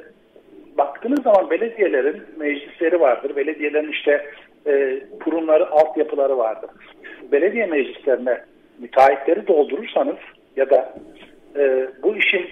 baktığınız 0.77 1.23
zaman 1.23 1.49
belediyelerin 1.49 2.23
meclisleri 2.37 2.99
vardır. 2.99 3.35
Belediyelerin 3.35 3.91
işte 3.91 4.25
e, 4.67 4.99
kurumları, 5.23 5.69
altyapıları 5.71 6.37
vardır. 6.37 6.69
Belediye 7.31 7.65
meclislerine 7.65 8.41
müteahhitleri 8.79 9.47
doldurursanız 9.47 10.17
ya 10.55 10.69
da 10.69 10.93
e, 11.57 11.87
bu 12.03 12.15
işin 12.15 12.49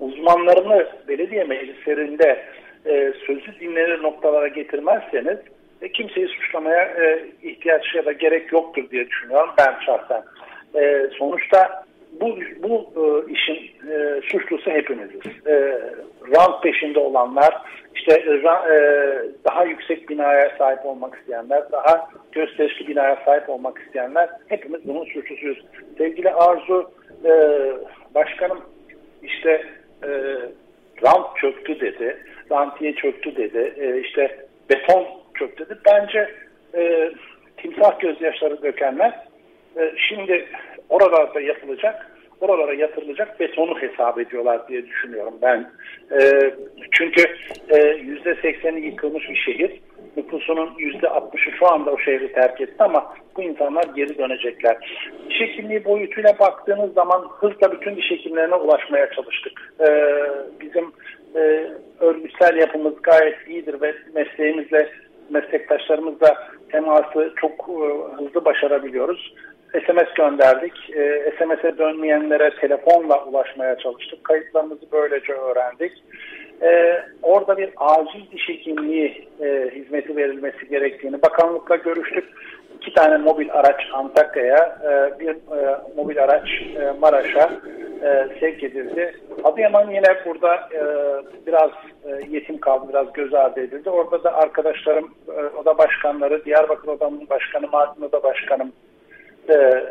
uzmanlarını 0.00 0.86
belediye 1.08 1.44
meclislerinde 1.44 2.42
e, 2.86 3.12
sözü 3.26 3.60
dinlenir 3.60 4.02
noktalara 4.02 4.48
getirmezseniz 4.48 5.38
e, 5.82 5.92
kimseyi 5.92 6.28
suçlamaya 6.28 6.82
e, 6.84 7.24
ihtiyaç 7.42 7.94
ya 7.94 8.04
da 8.04 8.12
gerek 8.12 8.52
yoktur 8.52 8.90
diye 8.90 9.08
düşünüyorum 9.08 9.50
ben 9.58 9.74
şahsen. 9.86 10.22
E, 10.74 11.10
sonuçta 11.18 11.84
bu, 12.20 12.38
bu 12.62 12.92
e, 12.96 13.32
işin 13.32 13.70
e, 13.92 14.20
suçlusu 14.20 14.70
hepimiziz. 14.70 15.46
E, 15.46 15.80
rant 16.36 16.62
peşinde 16.62 16.98
olanlar, 16.98 17.54
işte 17.94 18.12
e, 18.14 18.42
daha 19.44 19.64
yüksek 19.64 20.08
binaya 20.08 20.52
sahip 20.58 20.86
olmak 20.86 21.18
isteyenler, 21.18 21.62
daha 21.72 22.10
gösterişli 22.32 22.88
binaya 22.88 23.22
sahip 23.24 23.48
olmak 23.48 23.78
isteyenler 23.78 24.28
hepimiz 24.48 24.88
bunun 24.88 25.04
suçlusuyuz. 25.04 25.64
Sevgili 25.98 26.30
Arzu, 26.30 26.90
e, 27.24 27.32
başkanım 28.14 28.60
işte 29.22 29.66
e, 30.04 30.08
rant 31.04 31.36
çöktü 31.36 31.80
dedi, 31.80 32.16
rantiye 32.52 32.94
çöktü 32.94 33.36
dedi, 33.36 33.74
e, 33.76 34.00
işte 34.00 34.46
beton 34.70 35.06
çöktü 35.38 35.64
dedi. 35.64 35.78
Bence 35.86 36.30
e, 36.74 37.10
timsah 37.56 38.00
gözyaşları 38.00 38.62
dökenler 38.62 39.26
e, 39.76 39.92
şimdi 40.08 40.46
oralarda 40.88 41.40
yapılacak 41.40 42.12
oralara 42.42 42.74
yatırılacak 42.74 43.40
betonu 43.40 43.78
hesap 43.78 44.18
ediyorlar 44.18 44.68
diye 44.68 44.86
düşünüyorum 44.86 45.34
ben. 45.42 45.70
E, 46.20 46.50
çünkü 46.90 47.22
yüzde 48.02 48.34
sekseni 48.34 48.80
yıkılmış 48.86 49.28
bir 49.30 49.36
şehir. 49.36 49.80
Nüfusunun 50.16 50.70
yüzde 50.78 51.08
altmışı 51.08 51.50
şu 51.50 51.72
anda 51.72 51.90
o 51.90 51.98
şehri 51.98 52.32
terk 52.32 52.60
etti 52.60 52.76
ama 52.78 53.14
bu 53.36 53.42
insanlar 53.42 53.84
geri 53.96 54.18
dönecekler. 54.18 54.76
Diş 55.30 55.84
boyutuyla 55.84 56.38
baktığınız 56.38 56.94
zaman 56.94 57.28
hızla 57.40 57.72
bütün 57.72 57.96
diş 57.96 58.12
ulaşmaya 58.56 59.10
çalıştık. 59.10 59.74
E, 59.80 59.88
bizim 60.60 60.92
e, 61.34 61.70
örgütsel 62.00 62.56
yapımız 62.56 62.94
gayet 63.02 63.48
iyidir 63.48 63.80
ve 63.80 63.94
mesleğimizle 64.14 64.88
meslektaşlarımızla 65.30 66.48
teması 66.70 67.32
çok 67.36 67.52
e, 67.68 68.16
hızlı 68.16 68.44
başarabiliyoruz. 68.44 69.34
SMS 69.72 70.14
gönderdik. 70.16 70.90
E, 70.96 71.32
SMS'e 71.38 71.78
dönmeyenlere 71.78 72.50
telefonla 72.60 73.24
ulaşmaya 73.24 73.78
çalıştık. 73.78 74.24
Kayıtlarımızı 74.24 74.86
böylece 74.92 75.32
öğrendik. 75.32 75.92
E, 76.62 77.02
orada 77.22 77.56
bir 77.56 77.70
acil 77.76 78.30
diş 78.32 78.48
hekimliği 78.48 79.28
e, 79.40 79.70
hizmeti 79.74 80.16
verilmesi 80.16 80.68
gerektiğini 80.68 81.22
bakanlıkla 81.22 81.76
görüştük. 81.76 82.24
İki 82.82 82.94
tane 82.94 83.16
mobil 83.16 83.48
araç 83.52 83.80
Antakya'ya, 83.92 84.78
e, 84.84 85.20
bir 85.20 85.28
e, 85.28 85.78
mobil 85.96 86.22
araç 86.24 86.48
e, 86.80 86.92
Maraş'a 87.00 87.50
sevk 88.40 88.62
edildi. 88.64 89.14
Adıyaman 89.44 89.90
yine 89.90 90.24
burada 90.26 90.68
biraz 91.46 91.70
yetim 92.28 92.58
kaldı, 92.58 92.86
biraz 92.88 93.12
göz 93.12 93.34
ardı 93.34 93.60
edildi. 93.60 93.90
Orada 93.90 94.24
da 94.24 94.34
arkadaşlarım, 94.34 95.14
oda 95.56 95.78
başkanları, 95.78 96.44
Diyarbakır 96.44 96.88
Odamın 96.88 97.28
Başkanı, 97.30 97.68
Mardin 97.72 98.02
Oda 98.02 98.22
Başkanım, 98.22 98.72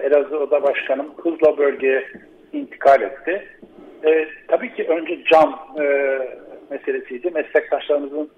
Elazığ 0.03 0.39
Oda 0.39 0.63
Başkanım 0.63 1.13
hızla 1.23 1.57
bölgeye 1.57 2.05
intikal 2.53 3.01
etti. 3.01 3.47
Tabii 4.47 4.73
ki 4.73 4.87
önce 4.89 5.23
cam 5.23 5.59
e, 5.79 5.83
meselesiydi. 6.71 7.31
Meslektaşlarımızın 7.31 8.29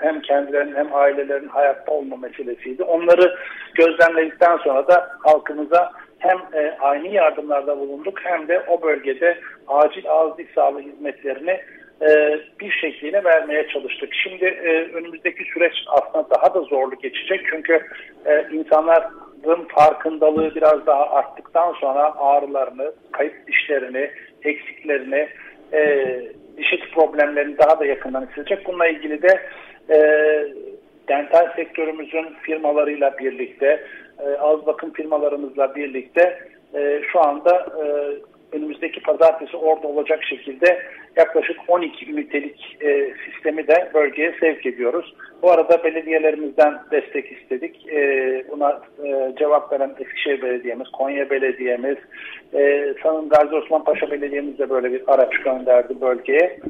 hem 0.00 0.20
kendilerinin 0.20 0.76
hem 0.76 0.94
ailelerin 0.94 1.48
hayatta 1.48 1.92
olma 1.92 2.16
meselesiydi. 2.16 2.82
Onları 2.82 3.36
gözlemledikten 3.74 4.56
sonra 4.56 4.88
da 4.88 5.08
halkımıza 5.24 5.92
hem 6.18 6.38
e, 6.52 6.76
aynı 6.80 7.08
yardımlarda 7.08 7.78
bulunduk 7.78 8.18
hem 8.22 8.48
de 8.48 8.60
o 8.68 8.82
bölgede 8.82 9.38
acil 9.68 10.10
ağız 10.10 10.38
diş 10.38 10.46
sağlığı 10.54 10.80
hizmetlerini 10.80 11.60
e, 12.02 12.38
bir 12.60 12.70
şekliyle 12.70 13.24
vermeye 13.24 13.68
çalıştık. 13.68 14.14
Şimdi 14.14 14.44
e, 14.44 14.92
önümüzdeki 14.92 15.44
süreç 15.44 15.74
aslında 15.88 16.30
daha 16.30 16.54
da 16.54 16.60
zorlu 16.60 16.94
geçecek 16.94 17.40
çünkü 17.50 17.80
e, 18.26 18.46
insanların 18.52 19.64
farkındalığı 19.68 20.54
biraz 20.54 20.86
daha 20.86 21.10
arttıktan 21.10 21.72
sonra 21.72 22.14
ağrılarını, 22.18 22.92
kayıp 23.12 23.46
dişlerini, 23.46 24.10
eksiklerini, 24.44 25.28
e, 25.72 26.20
eti 26.58 26.90
problemlerini 26.90 27.58
daha 27.58 27.80
da 27.80 27.86
yakından 27.86 28.26
hissedecek. 28.26 28.66
Bununla 28.66 28.86
ilgili 28.86 29.22
de 29.22 29.40
e, 29.90 29.98
dental 31.08 31.52
sektörümüzün 31.56 32.26
firmalarıyla 32.42 33.18
birlikte, 33.18 33.84
e, 34.18 34.28
ağız 34.28 34.66
bakım 34.66 34.92
firmalarımızla 34.92 35.74
birlikte 35.74 36.38
e, 36.74 37.02
şu 37.12 37.20
anda 37.20 37.66
e, 37.82 37.84
önümüzdeki 38.56 39.02
pazartesi 39.02 39.56
orada 39.56 39.88
olacak 39.88 40.24
şekilde 40.24 40.82
yaklaşık 41.18 41.56
12 41.68 42.12
ünitelik 42.12 42.76
e, 42.80 43.14
sistemi 43.26 43.66
de 43.66 43.90
bölgeye 43.94 44.34
sevk 44.40 44.66
ediyoruz. 44.66 45.14
Bu 45.42 45.50
arada 45.50 45.84
belediyelerimizden 45.84 46.78
destek 46.90 47.32
istedik. 47.32 47.88
E, 47.88 48.00
buna 48.50 48.80
e, 49.04 49.34
cevap 49.38 49.72
veren 49.72 49.94
Eskişehir 50.00 50.42
Belediye'miz, 50.42 50.88
Konya 50.88 51.30
Belediye'miz, 51.30 51.96
e, 52.54 52.94
sanırım 53.02 53.28
Gazi 53.28 53.54
Osman 53.54 53.84
Paşa 53.84 54.10
Belediye'miz 54.10 54.58
de 54.58 54.70
böyle 54.70 54.92
bir 54.92 55.02
araç 55.06 55.38
gönderdi 55.44 56.00
bölgeye. 56.00 56.60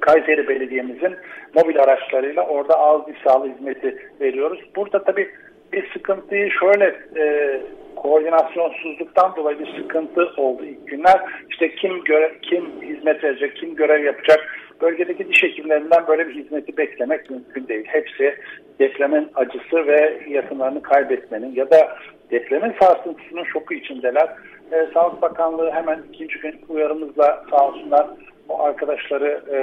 Kayseri 0.00 0.48
Belediye'mizin 0.48 1.16
mobil 1.54 1.80
araçlarıyla 1.80 2.46
orada 2.46 2.78
ağız 2.78 3.06
diş 3.06 3.16
sağlığı 3.24 3.48
hizmeti 3.54 3.98
veriyoruz. 4.20 4.60
Burada 4.76 5.04
tabii 5.04 5.30
bir 5.74 5.92
sıkıntıyı 5.92 6.50
şöyle 6.50 6.96
e, 7.16 7.60
koordinasyonsuzluktan 7.96 9.36
dolayı 9.36 9.58
bir 9.58 9.82
sıkıntı 9.82 10.30
oldu 10.36 10.64
ilk 10.64 10.86
günler. 10.86 11.20
İşte 11.50 11.74
kim 11.74 12.04
görev, 12.04 12.30
kim 12.42 12.82
hizmet 12.82 13.24
verecek, 13.24 13.56
kim 13.56 13.74
görev 13.74 14.04
yapacak. 14.04 14.40
Bölgedeki 14.80 15.28
diş 15.28 15.42
hekimlerinden 15.42 16.06
böyle 16.08 16.28
bir 16.28 16.34
hizmeti 16.34 16.76
beklemek 16.76 17.30
mümkün 17.30 17.68
değil. 17.68 17.84
Hepsi 17.86 18.34
depremin 18.78 19.28
acısı 19.34 19.86
ve 19.86 20.18
yakınlarını 20.28 20.82
kaybetmenin 20.82 21.54
ya 21.54 21.70
da 21.70 21.96
depremin 22.30 22.74
sarsıntısının 22.80 23.44
şoku 23.44 23.74
içindeler. 23.74 24.28
E, 24.72 24.86
Sağlık 24.94 25.22
Bakanlığı 25.22 25.70
hemen 25.70 26.02
ikinci 26.12 26.38
gün 26.38 26.60
uyarımızla 26.68 27.44
sağ 27.50 27.68
olsunlar 27.68 28.06
o 28.48 28.62
arkadaşları 28.62 29.42
e, 29.52 29.58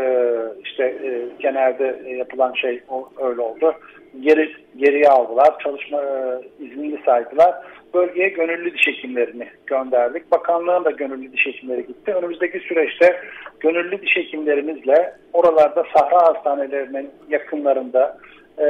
işte 0.64 0.84
e, 0.84 1.22
genelde 1.40 2.16
yapılan 2.18 2.54
şey 2.54 2.84
o, 2.90 3.10
öyle 3.22 3.42
oldu. 3.42 3.74
Geri 4.20 4.56
geriye 4.78 5.08
aldılar. 5.08 5.60
Çalışma 5.64 6.02
e, 6.02 6.42
iznini 6.66 7.00
saydılar. 7.06 7.56
Bölgeye 7.94 8.30
gönüllü 8.30 8.74
diş 8.74 8.88
hekimlerini 8.88 9.48
gönderdik. 9.68 10.32
Bakanlığın 10.32 10.86
da 10.86 10.92
gönüllü 10.92 11.32
diş 11.34 11.46
hekimleri 11.46 11.88
gitti. 11.88 12.14
Önümüzdeki 12.14 12.60
süreçte 12.60 13.22
gönüllü 13.60 14.02
diş 14.02 14.16
hekimlerimizle 14.16 15.14
oralarda 15.34 15.84
sahra 15.98 16.28
hastanelerinin 16.28 17.10
yakınlarında 17.30 18.18
e, 18.58 18.66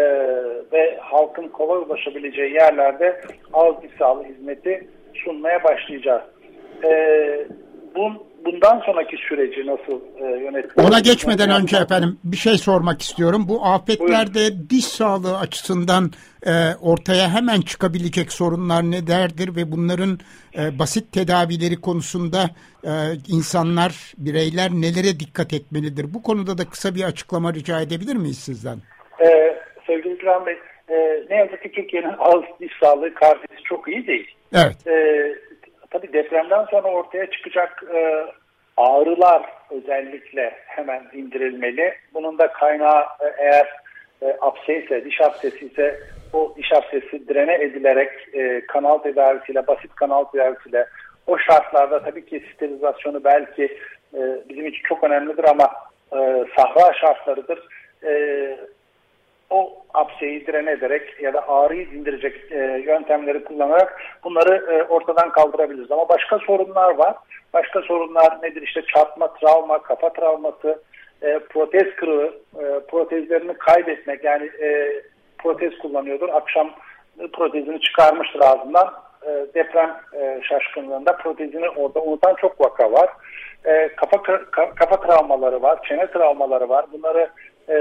ve 0.72 0.98
halkın 1.02 1.48
kolay 1.48 1.78
ulaşabileceği 1.78 2.54
yerlerde 2.54 3.22
ağız 3.54 3.76
sağlığı 4.00 4.24
hizmeti 4.24 4.88
sunmaya 5.14 5.64
başlayacağız. 5.64 6.22
E, 6.84 6.92
bun, 7.96 8.24
bundan 8.46 8.80
sonraki 8.80 9.18
süreci 9.18 9.66
nasıl 9.66 10.02
e, 10.18 10.44
yönetmek? 10.44 10.88
Ona 10.88 11.00
geçmeden 11.00 11.62
önce 11.62 11.78
efendim 11.78 12.20
bir 12.24 12.38
şey 12.38 12.58
sormak 12.58 13.02
istiyorum. 13.02 13.46
Bu 13.50 13.66
afetlerde 13.66 14.40
Buyurun. 14.40 14.68
diş 14.70 14.86
sağlığı 14.86 15.38
açısından 15.38 16.12
e, 16.46 16.52
ortaya 16.82 17.30
hemen 17.30 17.62
çıkabilecek 17.62 18.32
sorunlar 18.32 18.84
nelerdir 18.84 19.56
ve 19.56 19.72
bunların 19.72 20.20
e, 20.60 20.80
basit 20.80 21.12
tedavileri 21.12 21.82
konusunda 21.82 22.40
e, 22.84 22.92
insanlar, 23.28 24.14
bireyler 24.18 24.70
nelere 24.72 25.20
dikkat 25.20 25.54
etmelidir? 25.54 26.14
Bu 26.14 26.24
konuda 26.24 26.58
da 26.58 26.66
kısa 26.70 26.96
bir 26.96 27.04
açıklama 27.04 27.54
rica 27.54 27.82
edebilir 27.82 28.16
miyiz 28.16 28.40
sizden? 28.40 28.78
Ee, 29.22 29.58
sevgili 29.88 30.14
İbrahim 30.14 30.46
Bey, 30.46 30.58
e, 30.90 31.26
ne 31.30 31.36
yazık 31.36 31.64
ki 31.64 31.72
Türkiye'nin 31.72 32.14
ağız 32.20 32.44
diş 32.60 32.72
sağlığı 32.84 33.14
kalitesi 33.14 33.64
çok 33.64 33.88
iyi 33.88 34.08
değil. 34.08 34.36
Evet. 34.54 34.88
E, 34.88 34.94
tabii 35.92 36.14
depremden 36.14 36.66
sonra 36.66 36.88
ortaya 36.88 37.32
çıkacak 37.32 37.84
e, 37.96 38.26
ağrılar 38.78 39.44
özellikle 39.70 40.54
hemen 40.66 41.04
indirilmeli. 41.14 41.94
Bunun 42.14 42.38
da 42.38 42.48
kaynağı 42.48 43.02
e, 43.02 43.26
eğer 43.38 43.68
e, 44.22 44.38
apse 44.42 44.84
ise, 44.84 45.06
diş 45.06 45.22
apsesi 45.22 45.66
ise 45.66 46.00
o 46.34 46.54
diş 46.58 46.74
apsesi 46.74 47.28
drene 47.28 47.54
edilerek 47.54 48.12
e, 48.34 48.66
kanal 48.66 48.98
tedavisiyle, 48.98 49.68
basit 49.68 49.96
kanal 49.96 50.24
tedavisiyle 50.24 50.88
o 51.28 51.38
şartlarda 51.38 52.04
tabii 52.04 52.26
ki 52.26 52.44
sterilizasyonu 52.56 53.24
belki 53.24 53.64
e, 54.14 54.20
bizim 54.50 54.66
için 54.66 54.84
çok 54.84 55.04
önemlidir 55.04 55.44
ama 55.44 55.72
e, 56.14 56.46
sahra 56.56 56.94
şartlarıdır. 56.94 57.68
E, 58.04 58.12
o 59.52 59.84
apseyi 59.94 60.48
direne 60.48 60.72
ederek 60.72 61.22
ya 61.22 61.34
da 61.34 61.48
ağrıyı 61.48 61.92
dindirecek 61.92 62.52
e, 62.52 62.58
yöntemleri 62.86 63.44
kullanarak 63.44 64.02
bunları 64.24 64.74
e, 64.74 64.84
ortadan 64.84 65.32
kaldırabiliriz. 65.32 65.92
Ama 65.92 66.10
başka 66.10 66.40
sorunlar 66.40 66.96
var. 66.96 67.16
Başka 67.54 67.82
sorunlar 67.82 68.42
nedir? 68.44 68.62
İşte 68.62 68.82
çarpma, 68.82 69.34
travma, 69.34 69.82
kafa 69.82 70.14
travması, 70.14 70.84
e, 71.22 71.40
protez 71.40 71.96
kırığı, 71.96 72.34
e, 72.56 72.80
protezlerini 72.88 73.54
kaybetmek. 73.54 74.24
Yani 74.24 74.46
e, 74.62 75.02
protez 75.38 75.78
kullanıyordur. 75.78 76.30
Akşam 76.30 76.72
protezini 77.34 77.82
çıkarmıştır 77.82 78.40
ağzından. 78.40 78.94
E, 79.26 79.46
deprem 79.54 79.96
e, 80.14 80.40
şaşkınlığında 80.44 81.16
protezini 81.16 81.70
orada 81.70 82.02
unutan 82.02 82.36
çok 82.36 82.62
vaka 82.62 82.92
var. 82.92 83.10
E, 83.66 83.90
kafa 83.96 84.24
kafa 84.76 85.00
travmaları 85.00 85.62
var, 85.62 85.80
çene 85.88 86.12
travmaları 86.12 86.70
var. 86.70 86.86
Bunları 86.94 87.30
e, 87.72 87.78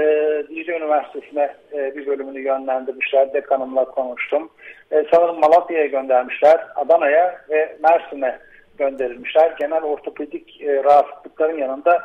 Dicle 0.49 0.77
Üniversitesi'ne 0.77 1.55
e, 1.73 1.95
bir 1.95 2.07
bölümünü 2.07 2.39
yönlendirmişler. 2.39 3.33
Dekanımla 3.33 3.85
konuştum. 3.85 4.49
E, 4.91 5.05
sanırım 5.11 5.39
Malatya'ya 5.39 5.85
göndermişler. 5.85 6.67
Adana'ya 6.75 7.41
ve 7.49 7.77
Mersin'e 7.83 8.39
gönderilmişler. 8.77 9.55
Genel 9.59 9.83
ortopedik 9.83 10.61
e, 10.61 10.83
rahatsızlıkların 10.83 11.57
yanında 11.57 12.01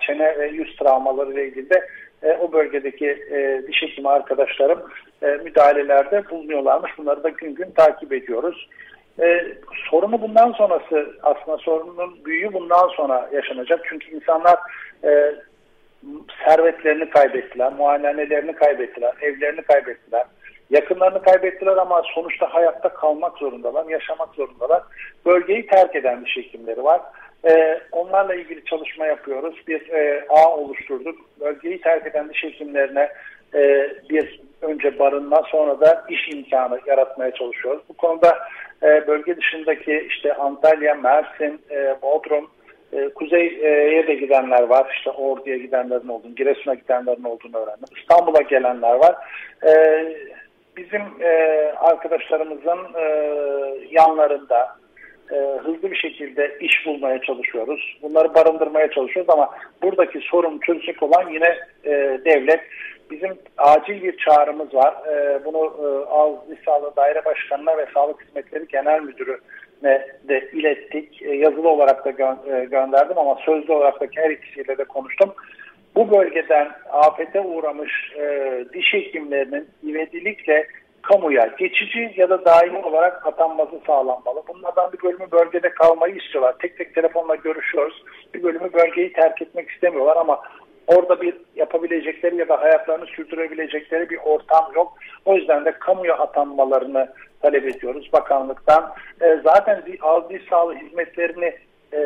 çene 0.00 0.38
ve 0.38 0.48
yüz 0.48 0.76
travmaları 0.76 1.32
ile 1.32 1.48
ilgili 1.48 1.70
de 1.70 1.88
e, 2.22 2.32
o 2.32 2.52
bölgedeki 2.52 3.08
e, 3.30 3.62
diş 3.68 3.82
hekimi 3.82 4.08
arkadaşlarım 4.08 4.82
e, 5.22 5.26
müdahalelerde 5.26 6.30
bulunuyorlarmış. 6.30 6.92
Bunları 6.98 7.22
da 7.22 7.28
gün 7.28 7.54
gün 7.54 7.70
takip 7.70 8.12
ediyoruz. 8.12 8.68
E, 9.20 9.46
sorunu 9.90 10.22
bundan 10.22 10.52
sonrası 10.52 11.06
aslında 11.22 11.58
sorunun 11.58 12.24
büyüğü 12.24 12.52
bundan 12.52 12.88
sonra 12.88 13.28
yaşanacak. 13.32 13.80
Çünkü 13.88 14.16
insanlar 14.16 14.58
e, 15.04 15.34
servetlerini 16.44 17.10
kaybettiler, 17.10 17.72
muayenehanelerini 17.72 18.52
kaybettiler, 18.52 19.14
evlerini 19.22 19.62
kaybettiler, 19.62 20.24
yakınlarını 20.70 21.22
kaybettiler 21.22 21.76
ama 21.76 22.02
sonuçta 22.14 22.54
hayatta 22.54 22.88
kalmak 22.88 23.38
zorundalar, 23.38 23.86
yaşamak 23.86 24.34
zorundalar. 24.34 24.82
Bölgeyi 25.26 25.66
terk 25.66 25.96
eden 25.96 26.24
diş 26.24 26.36
hekimleri 26.36 26.84
var. 26.84 27.00
Ee, 27.48 27.80
onlarla 27.92 28.34
ilgili 28.34 28.64
çalışma 28.64 29.06
yapıyoruz. 29.06 29.54
Bir 29.68 29.88
e, 29.90 30.26
ağ 30.28 30.56
oluşturduk. 30.56 31.18
Bölgeyi 31.40 31.80
terk 31.80 32.06
eden 32.06 32.28
diş 32.28 32.44
hekimlerine 32.44 33.12
e, 33.54 33.90
bir 34.10 34.40
önce 34.62 34.98
barınma 34.98 35.42
sonra 35.50 35.80
da 35.80 36.04
iş 36.08 36.28
imkanı 36.28 36.80
yaratmaya 36.86 37.30
çalışıyoruz. 37.30 37.82
Bu 37.88 37.92
konuda 37.92 38.38
e, 38.82 39.06
bölge 39.06 39.36
dışındaki 39.36 40.06
işte 40.08 40.34
Antalya, 40.34 40.94
Mersin, 40.94 41.60
e, 41.70 41.96
Bodrum, 42.02 42.50
e, 42.92 43.08
kuzeye 43.08 44.06
de 44.06 44.14
gidenler 44.14 44.62
var. 44.62 44.92
İşte 44.96 45.10
Ordu'ya 45.10 45.56
gidenlerin 45.56 46.08
olduğunu, 46.08 46.34
Giresun'a 46.34 46.74
gidenlerin 46.74 47.24
olduğunu 47.24 47.56
öğrendim. 47.56 47.88
İstanbul'a 48.00 48.42
gelenler 48.42 48.94
var. 48.94 49.14
E, 49.66 49.72
bizim 50.76 51.02
e, 51.20 51.30
arkadaşlarımızın 51.76 52.78
e, 52.94 53.04
yanlarında 53.90 54.76
hızlı 55.64 55.90
bir 55.90 55.96
şekilde 55.96 56.58
iş 56.60 56.86
bulmaya 56.86 57.20
çalışıyoruz. 57.22 57.98
Bunları 58.02 58.34
barındırmaya 58.34 58.90
çalışıyoruz 58.90 59.30
ama 59.30 59.50
buradaki 59.82 60.20
sorun 60.20 60.58
çözecek 60.58 61.02
olan 61.02 61.30
yine 61.30 61.58
devlet. 62.24 62.60
Bizim 63.10 63.38
acil 63.58 64.02
bir 64.02 64.16
çağrımız 64.16 64.74
var. 64.74 64.94
Bunu 65.44 65.76
e, 65.82 65.86
Ağız 66.10 66.38
Sağlığı 66.64 66.96
Daire 66.96 67.24
Başkanı'na 67.24 67.78
ve 67.78 67.86
Sağlık 67.94 68.22
Hizmetleri 68.22 68.66
Genel 68.68 69.00
Müdürü 69.00 69.38
de 70.28 70.50
ilettik. 70.52 71.22
E, 71.22 71.34
yazılı 71.34 71.68
olarak 71.68 72.04
da 72.04 72.10
gö- 72.10 72.62
e, 72.62 72.64
gönderdim 72.64 73.18
ama 73.18 73.38
sözlü 73.44 73.72
olarak 73.72 74.00
da 74.00 74.06
her 74.14 74.30
ikisiyle 74.30 74.78
de 74.78 74.84
konuştum. 74.84 75.34
Bu 75.94 76.10
bölgeden 76.10 76.68
afete 76.92 77.40
uğramış 77.40 78.12
e, 78.18 78.64
diş 78.72 78.94
hekimlerinin 78.94 79.68
ivedilikle 79.84 80.66
kamuya 81.02 81.46
geçici 81.58 82.14
ya 82.16 82.30
da 82.30 82.44
daimi 82.44 82.78
olarak 82.78 83.26
atanması 83.26 83.80
sağlanmalı. 83.86 84.42
Bunlardan 84.48 84.92
bir 84.92 85.02
bölümü 85.02 85.30
bölgede 85.30 85.70
kalmayı 85.70 86.16
istiyorlar. 86.16 86.54
Tek 86.58 86.78
tek 86.78 86.94
telefonla 86.94 87.34
görüşüyoruz. 87.34 88.04
Bir 88.34 88.42
bölümü 88.42 88.72
bölgeyi 88.72 89.12
terk 89.12 89.42
etmek 89.42 89.70
istemiyorlar 89.70 90.16
ama 90.16 90.40
orada 90.86 91.20
bir 91.20 91.34
yapabilecekleri 91.56 92.36
ya 92.36 92.48
da 92.48 92.60
hayatlarını 92.62 93.06
sürdürebilecekleri 93.06 94.10
bir 94.10 94.18
ortam 94.24 94.72
yok. 94.74 94.92
O 95.24 95.34
yüzden 95.36 95.64
de 95.64 95.72
kamuya 95.72 96.14
atanmalarını 96.14 97.08
talep 97.42 97.64
ediyoruz 97.64 98.10
bakanlıktan. 98.12 98.92
E, 99.20 99.40
zaten 99.44 99.82
ağız 100.02 100.30
diş 100.30 100.42
sağlığı 100.50 100.74
hizmetlerini 100.74 101.54
e, 101.92 102.00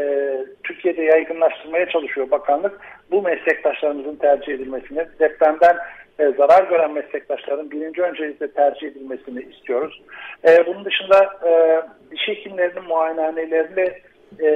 Türkiye'de 0.65 1.03
yaygınlaştırmaya 1.03 1.89
çalışıyor 1.89 2.31
bakanlık. 2.31 2.81
Bu 3.11 3.23
meslektaşlarımızın 3.23 4.17
tercih 4.17 4.55
edilmesini, 4.55 5.07
depremden 5.21 5.77
e, 6.19 6.29
zarar 6.29 6.69
gören 6.69 6.93
meslektaşların 6.93 7.71
birinci 7.71 8.03
öncelikle 8.03 8.51
tercih 8.51 8.89
edilmesini 8.89 9.43
istiyoruz. 9.43 10.03
E, 10.49 10.67
bunun 10.67 10.85
dışında 10.85 11.31
e, 11.49 11.83
diş 12.11 12.29
hekimlerinin 12.29 12.85
muayenehanelerini 12.85 13.93
e, 14.41 14.49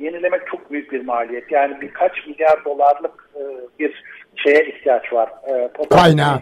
yenilemek 0.00 0.46
çok 0.46 0.70
büyük 0.70 0.92
bir 0.92 1.04
maliyet. 1.04 1.52
Yani 1.52 1.80
birkaç 1.80 2.26
milyar 2.26 2.64
dolarlık 2.64 3.30
e, 3.36 3.42
bir 3.78 4.02
şeye 4.36 4.66
ihtiyaç 4.66 5.12
var. 5.12 5.30
E, 5.48 5.68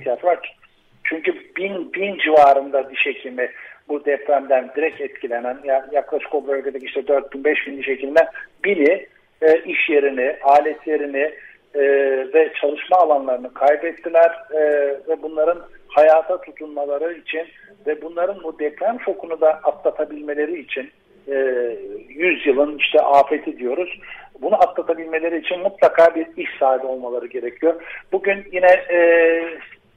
ihtiyaç 0.00 0.24
var. 0.24 0.56
Çünkü 1.04 1.34
bin, 1.56 1.92
bin 1.92 2.18
civarında 2.18 2.90
diş 2.90 3.06
hekimi 3.06 3.50
bu 3.88 4.04
depremden 4.04 4.70
direkt 4.76 5.00
etkilenen 5.00 5.58
yaklaşık 5.92 6.34
o 6.34 6.46
bölgedeki 6.46 6.86
işte 6.86 7.08
4000 7.08 7.44
5000 7.44 7.78
diş 7.78 7.88
hekiminden 7.88 8.26
biri 8.64 9.08
e, 9.42 9.58
iş 9.58 9.88
yerini, 9.88 10.36
aletlerini 10.42 11.32
e, 11.74 11.82
ve 12.34 12.52
çalışma 12.60 12.96
alanlarını 12.96 13.54
kaybettiler 13.54 14.30
e, 14.54 14.60
ve 15.08 15.22
bunların 15.22 15.62
hayata 15.88 16.40
tutunmaları 16.40 17.12
için 17.12 17.46
ve 17.86 18.02
bunların 18.02 18.42
bu 18.44 18.58
deprem 18.58 18.98
şokunu 19.04 19.40
da 19.40 19.48
atlatabilmeleri 19.48 20.60
için 20.60 20.90
e, 21.28 21.34
100 22.08 22.46
yılın 22.46 22.78
işte 22.78 23.00
afeti 23.00 23.58
diyoruz. 23.58 24.00
Bunu 24.42 24.54
atlatabilmeleri 24.54 25.38
için 25.38 25.60
mutlaka 25.60 26.14
bir 26.14 26.26
iş 26.36 26.50
sahibi 26.58 26.86
olmaları 26.86 27.26
gerekiyor. 27.26 27.82
Bugün 28.12 28.44
yine 28.52 28.70
e, 28.90 28.98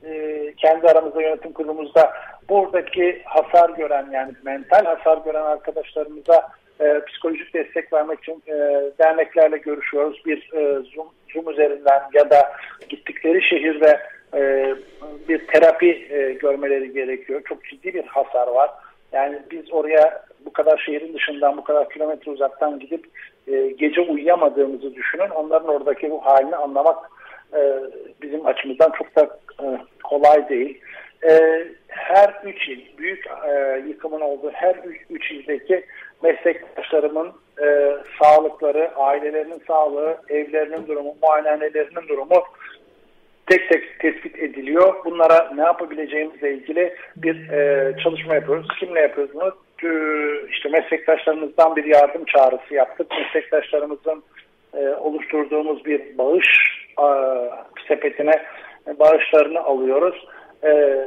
e, 0.05 0.53
kendi 0.57 0.87
aramızda 0.87 1.21
yönetim 1.21 1.53
kurulumuzda 1.53 2.13
buradaki 2.49 3.21
hasar 3.25 3.69
gören 3.69 4.07
yani 4.11 4.33
mental 4.43 4.85
hasar 4.85 5.17
gören 5.17 5.43
arkadaşlarımıza 5.43 6.47
e, 6.79 7.01
psikolojik 7.07 7.53
destek 7.53 7.93
vermek 7.93 8.19
için 8.19 8.43
e, 8.47 8.53
derneklerle 8.99 9.57
görüşüyoruz. 9.57 10.21
Bir 10.25 10.53
e, 10.53 10.81
Zoom, 10.95 11.07
Zoom 11.33 11.49
üzerinden 11.49 12.01
ya 12.13 12.29
da 12.29 12.51
gittikleri 12.89 13.43
şehirde 13.43 13.99
e, 14.33 14.73
bir 15.29 15.47
terapi 15.47 16.07
e, 16.09 16.33
görmeleri 16.33 16.93
gerekiyor. 16.93 17.41
Çok 17.49 17.65
ciddi 17.65 17.93
bir 17.93 18.05
hasar 18.05 18.47
var. 18.47 18.71
Yani 19.11 19.39
biz 19.51 19.73
oraya 19.73 20.25
bu 20.45 20.53
kadar 20.53 20.83
şehrin 20.85 21.13
dışından, 21.13 21.57
bu 21.57 21.63
kadar 21.63 21.89
kilometre 21.89 22.31
uzaktan 22.31 22.79
gidip 22.79 23.05
e, 23.47 23.67
gece 23.67 24.01
uyuyamadığımızı 24.01 24.95
düşünün. 24.95 25.29
Onların 25.29 25.69
oradaki 25.69 26.11
bu 26.11 26.25
halini 26.25 26.55
anlamak 26.55 26.97
e, 27.53 27.59
bizim 28.21 28.45
açımızdan 28.45 28.91
çok 28.97 29.15
da 29.15 29.39
e, 29.63 29.65
kolay 30.03 30.49
değil. 30.49 30.81
E, 31.23 31.63
her 31.87 32.41
üç 32.43 32.69
il, 32.69 32.97
büyük 32.97 33.25
e, 33.47 33.83
yıkımın 33.87 34.21
olduğu 34.21 34.51
her 34.51 34.75
üç, 34.75 34.97
üç 35.09 35.31
ildeki 35.31 35.85
meslektaşlarımın 36.23 37.31
e, 37.61 37.97
sağlıkları, 38.21 38.91
ailelerinin 38.95 39.61
sağlığı, 39.67 40.17
evlerinin 40.29 40.87
durumu, 40.87 41.15
muayenehanelerinin 41.21 42.07
durumu 42.07 42.43
tek 43.47 43.69
tek 43.69 43.99
tespit 43.99 44.39
ediliyor. 44.39 45.05
Bunlara 45.05 45.51
ne 45.55 45.61
yapabileceğimizle 45.61 46.53
ilgili 46.53 46.95
bir 47.17 47.49
e, 47.49 47.93
çalışma 48.03 48.35
yapıyoruz. 48.35 48.67
Kimle 48.79 48.99
yapıyoruz 48.99 49.33
bunu? 49.35 49.51
İşte 50.49 50.69
meslektaşlarımızdan 50.69 51.75
bir 51.75 51.85
yardım 51.85 52.25
çağrısı 52.25 52.73
yaptık. 52.73 53.07
Meslektaşlarımızın 53.11 54.23
e, 54.73 54.89
oluşturduğumuz 54.89 55.85
bir 55.85 56.17
bağış 56.17 56.47
e, 56.99 57.07
sepetine 57.87 58.45
bağışlarını 58.99 59.59
alıyoruz. 59.59 60.25
E, 60.63 61.01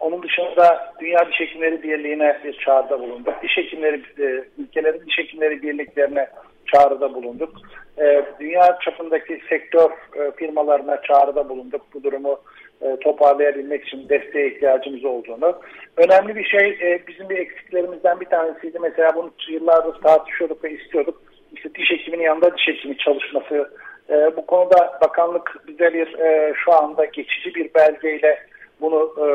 onun 0.00 0.22
dışında 0.22 0.94
Dünya 1.00 1.28
Diş 1.28 1.40
Hekimleri 1.40 1.82
Birliği'ne 1.82 2.40
bir 2.44 2.58
çağrıda 2.58 3.00
bulunduk. 3.00 3.34
Diş 3.42 3.56
Hekimleri, 3.56 4.02
e, 4.18 4.44
ülkelerin 4.58 5.06
Diş 5.06 5.18
Hekimleri 5.18 5.62
Birliklerine 5.62 6.28
çağrıda 6.74 7.14
bulunduk. 7.14 7.50
E, 7.98 8.24
dünya 8.40 8.78
çapındaki 8.84 9.40
sektör 9.48 9.90
e, 9.90 10.30
firmalarına 10.36 11.02
çağrıda 11.02 11.48
bulunduk. 11.48 11.82
Bu 11.94 12.02
durumu 12.02 12.40
e, 12.82 12.96
toparlayabilmek 12.96 13.86
için 13.86 14.08
desteğe 14.08 14.48
ihtiyacımız 14.48 15.04
olduğunu. 15.04 15.60
Önemli 15.96 16.36
bir 16.36 16.44
şey 16.44 16.68
e, 16.68 17.06
bizim 17.08 17.28
bir 17.28 17.38
eksiklerimizden 17.38 18.20
bir 18.20 18.26
tanesiydi. 18.26 18.78
Mesela 18.78 19.14
bunu 19.14 19.30
yıllardır 19.48 20.02
tartışıyorduk 20.02 20.64
ve 20.64 20.70
istiyorduk. 20.70 21.22
İşte 21.52 21.74
diş 21.74 21.90
hekiminin 21.90 22.22
yanında 22.22 22.56
diş 22.56 22.68
hekimi 22.68 22.98
çalışması. 22.98 23.70
E, 24.10 24.36
bu 24.36 24.46
konuda 24.46 24.98
bakanlık 25.02 25.56
bize 25.68 25.94
bir 25.94 26.18
e, 26.18 26.54
şu 26.64 26.72
anda 26.72 27.04
geçici 27.04 27.54
bir 27.54 27.74
belgeyle 27.74 28.38
bunu 28.80 29.14
e, 29.18 29.26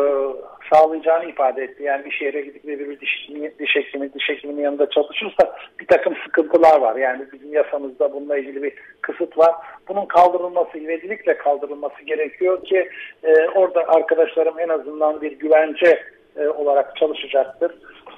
sağlayacağını 0.73 1.25
ifade 1.25 1.63
etti. 1.63 1.83
Yani 1.83 2.05
bir 2.05 2.11
şehre 2.11 2.41
gidip 2.41 2.67
bir 2.67 2.99
diş, 2.99 3.29
diş 3.59 3.75
hekimi, 3.75 4.13
diş 4.13 4.29
hekiminin 4.29 4.61
yanında 4.61 4.89
çalışırsa 4.89 5.55
bir 5.79 5.87
takım 5.87 6.15
sıkıntılar 6.25 6.81
var. 6.81 6.95
Yani 6.95 7.25
bizim 7.33 7.53
yasamızda 7.53 8.13
bununla 8.13 8.37
ilgili 8.37 8.63
bir 8.63 8.73
kısıt 9.01 9.37
var. 9.37 9.55
Bunun 9.87 10.05
kaldırılması, 10.05 10.77
ivedilikle 10.77 11.37
kaldırılması 11.37 12.03
gerekiyor 12.03 12.63
ki 12.63 12.89
e, 13.23 13.47
orada 13.47 13.87
arkadaşlarım 13.87 14.59
en 14.59 14.69
azından 14.69 15.21
bir 15.21 15.31
güvence 15.31 16.03
e, 16.37 16.47
olarak 16.47 16.95
çalışacaktır. 16.97 17.71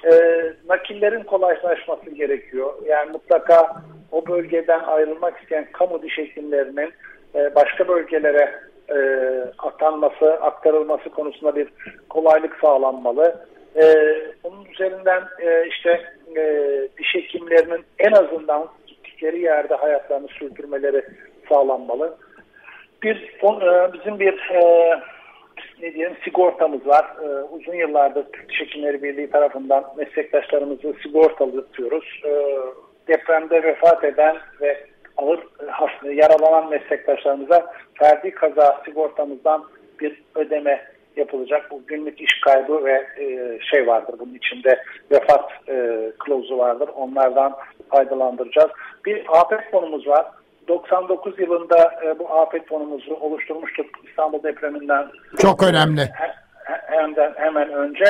E, 0.04 0.12
nakillerin 0.68 1.22
kolaylaşması 1.22 2.10
gerekiyor. 2.10 2.72
Yani 2.86 3.12
mutlaka 3.12 3.76
o 4.12 4.26
bölgeden 4.26 4.80
ayrılmak 4.80 5.40
isteyen 5.40 5.66
kamu 5.72 6.02
diş 6.02 6.18
hekimlerinin 6.18 6.92
e, 7.34 7.54
başka 7.54 7.88
bölgelere 7.88 8.60
e, 8.88 8.98
atanması, 9.58 10.32
aktarılması 10.32 11.10
konusunda 11.10 11.56
bir 11.56 11.68
kolaylık 12.08 12.56
sağlanmalı. 12.60 13.46
E, 13.76 13.84
bunun 14.44 14.64
üzerinden 14.64 15.22
e, 15.40 15.66
işte 15.68 16.00
e, 16.36 16.42
diş 16.98 17.14
hekimlerinin 17.14 17.84
en 17.98 18.12
azından 18.12 18.68
gittikleri 18.86 19.40
yerde 19.40 19.74
hayatlarını 19.74 20.28
sürdürmeleri 20.28 21.04
sağlanmalı. 21.48 22.16
Bir 23.02 23.16
e, 23.42 23.92
bizim 23.92 24.20
bir 24.20 24.50
e, 24.50 24.90
ne 25.82 25.94
diyelim 25.94 26.16
sigortamız 26.24 26.86
var. 26.86 27.04
E, 27.22 27.26
uzun 27.42 27.74
yıllardır 27.74 28.24
Türk 28.32 28.48
Diş 28.48 28.60
Hekimleri 28.60 29.02
Birliği 29.02 29.30
tarafından 29.30 29.84
meslektaşlarımızı 29.96 30.94
sigortalıyoruz. 31.02 32.20
E, 32.24 32.30
depremde 33.08 33.62
vefat 33.62 34.04
eden 34.04 34.36
ve 34.60 34.86
ağır 35.16 35.40
yaralanan 36.12 36.70
meslektaşlarımıza 36.70 37.72
ferdi 37.94 38.30
kaza 38.30 38.82
sigortamızdan 38.84 39.64
bir 40.00 40.22
ödeme 40.34 40.94
yapılacak. 41.16 41.70
Bu 41.70 41.82
günlük 41.86 42.20
iş 42.20 42.40
kaybı 42.40 42.84
ve 42.84 43.06
e, 43.18 43.58
şey 43.60 43.86
vardır 43.86 44.14
bunun 44.18 44.34
içinde 44.34 44.82
vefat 45.10 45.50
e, 45.68 46.10
klozu 46.18 46.58
vardır. 46.58 46.88
Onlardan 46.96 47.56
faydalandıracağız. 47.90 48.70
Bir 49.06 49.24
afet 49.28 49.70
fonumuz 49.70 50.06
var. 50.06 50.26
99 50.68 51.38
yılında 51.38 52.00
e, 52.04 52.18
bu 52.18 52.30
afet 52.34 52.68
fonumuzu 52.68 53.14
oluşturmuştuk 53.14 53.86
İstanbul 54.08 54.42
depreminden. 54.42 55.06
Çok 55.38 55.62
önemli. 55.62 56.08
Hemen, 56.64 57.32
hemen 57.36 57.72
önce. 57.72 58.04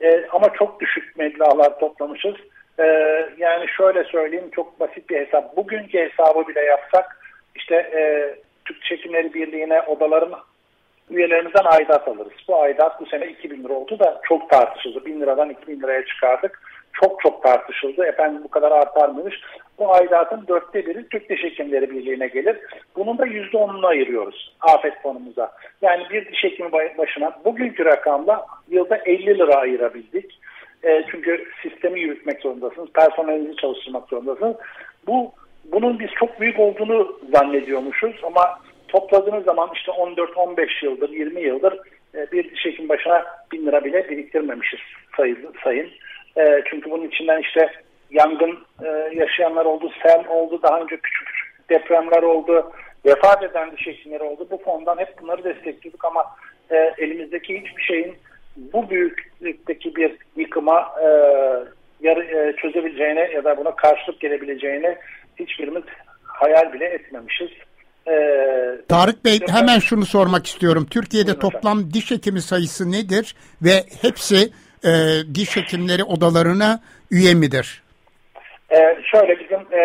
E, 0.00 0.26
ama 0.32 0.52
çok 0.52 0.80
düşük 0.80 1.16
meblağlar 1.16 1.78
toplamışız. 1.78 2.34
E, 2.78 2.84
yani 3.38 3.68
şöyle 3.76 4.04
söyleyeyim 4.04 4.50
çok 4.54 4.80
basit 4.80 5.10
bir 5.10 5.26
hesap. 5.26 5.56
Bugünkü 5.56 5.98
hesabı 5.98 6.48
bile 6.48 6.60
yapsak 6.60 7.18
işte 7.54 7.76
e, 7.76 8.34
Türk 8.64 8.82
Çekimleri 8.82 9.34
Birliği'ne 9.34 9.80
odaların 9.80 10.32
üyelerimizden 11.10 11.64
aidat 11.64 12.08
alırız. 12.08 12.32
Bu 12.48 12.56
aidat 12.62 13.00
bu 13.00 13.06
sene 13.06 13.26
2000 13.26 13.64
lira 13.64 13.72
oldu 13.72 13.98
da 13.98 14.20
çok 14.28 14.50
tartışıldı. 14.50 15.06
1000 15.06 15.20
liradan 15.20 15.50
2000 15.50 15.82
liraya 15.82 16.06
çıkardık. 16.06 16.60
Çok 16.92 17.20
çok 17.20 17.42
tartışıldı. 17.42 18.04
Efendim 18.04 18.40
bu 18.44 18.48
kadar 18.48 18.72
artar 18.72 19.08
mıymış? 19.08 19.40
Bu 19.78 19.94
aidatın 19.94 20.44
dörtte 20.48 20.86
biri 20.86 21.08
Türk 21.08 21.28
Diş 21.30 21.44
Hekimleri 21.44 21.90
Birliği'ne 21.90 22.26
gelir. 22.26 22.56
Bunun 22.96 23.18
da 23.18 23.26
yüzde 23.26 23.56
onunu 23.56 23.86
ayırıyoruz 23.86 24.56
afet 24.60 25.02
fonumuza. 25.02 25.52
Yani 25.82 26.04
bir 26.10 26.32
diş 26.32 26.44
hekimi 26.44 26.72
başına 26.72 27.38
bugünkü 27.44 27.84
rakamla 27.84 28.46
yılda 28.68 28.96
50 28.96 29.26
lira 29.26 29.54
ayırabildik. 29.54 30.38
E, 30.86 31.04
çünkü 31.10 31.44
sistemi 31.62 32.00
yürütmek 32.00 32.40
zorundasınız. 32.40 32.88
Personelinizi 32.94 33.56
çalıştırmak 33.56 34.08
zorundasınız. 34.08 34.56
Bu 35.06 35.32
bunun 35.72 35.98
biz 35.98 36.10
çok 36.18 36.40
büyük 36.40 36.58
olduğunu 36.58 37.20
zannediyormuşuz 37.32 38.16
ama 38.22 38.60
topladığınız 38.88 39.44
zaman 39.44 39.70
işte 39.74 39.92
14-15 39.92 40.84
yıldır, 40.84 41.10
20 41.10 41.40
yıldır 41.40 41.78
e, 42.14 42.32
bir 42.32 42.50
diş 42.50 42.64
hekim 42.64 42.88
başına 42.88 43.24
1000 43.52 43.66
lira 43.66 43.84
bile 43.84 44.10
biriktirmemişiz 44.10 44.80
sayın. 45.16 45.38
sayın. 45.64 45.90
E, 46.38 46.62
çünkü 46.70 46.90
bunun 46.90 47.08
içinden 47.08 47.40
işte 47.40 47.70
yangın 48.10 48.58
e, 48.84 48.88
yaşayanlar 49.14 49.64
oldu, 49.64 49.92
sel 50.02 50.28
oldu, 50.28 50.60
daha 50.62 50.80
önce 50.80 50.96
küçük 50.96 51.26
küçük 51.26 51.70
depremler 51.70 52.22
oldu, 52.22 52.72
vefat 53.06 53.42
eden 53.42 53.72
diş 53.72 53.86
hekimleri 53.86 54.22
oldu. 54.22 54.46
Bu 54.50 54.58
fondan 54.58 54.98
hep 54.98 55.22
bunları 55.22 55.44
destekliyorduk 55.44 56.04
ama 56.04 56.24
e, 56.70 56.94
elimizdeki 56.98 57.60
hiçbir 57.60 57.82
şeyin 57.82 58.14
bu 58.56 58.90
büyüklükteki 58.90 59.96
bir 59.96 60.16
yıkıma 60.36 60.94
e, 61.02 61.08
yarı, 62.00 62.24
e, 62.24 62.56
çözebileceğine 62.56 63.30
ya 63.34 63.44
da 63.44 63.56
buna 63.56 63.76
karşılık 63.76 64.20
gelebileceğine 64.20 64.98
hiçbirimiz 65.36 65.82
hayal 66.24 66.72
bile 66.72 66.84
etmemişiz. 66.84 67.50
Ee, 68.08 68.76
Tarık 68.88 69.24
Bey 69.24 69.38
hemen 69.50 69.78
şunu 69.78 70.04
sormak 70.04 70.46
istiyorum. 70.46 70.86
Türkiye'de 70.90 71.38
toplam 71.38 71.90
diş 71.94 72.10
hekimi 72.10 72.40
sayısı 72.40 72.92
nedir 72.92 73.34
ve 73.62 73.72
hepsi 74.02 74.36
e, 74.84 74.90
diş 75.34 75.56
hekimleri 75.56 76.04
odalarına 76.04 76.80
üye 77.10 77.34
midir? 77.34 77.82
Ee, 78.70 78.98
şöyle 79.12 79.40
bizim 79.40 79.78
e, 79.78 79.82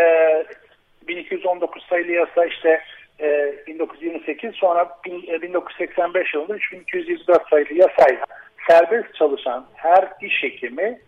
1219 1.07 1.83
sayılı 1.89 2.11
yasa 2.11 2.45
işte 2.45 2.81
e, 3.19 3.55
1928 3.67 4.55
sonra 4.55 4.89
bin, 5.05 5.33
e, 5.33 5.41
1985 5.41 6.33
yılında 6.33 6.55
3224 6.55 7.49
sayılı 7.49 7.73
yasayla 7.73 8.25
serbest 8.67 9.15
çalışan 9.15 9.65
her 9.73 10.19
diş 10.21 10.43
hekimi 10.43 10.99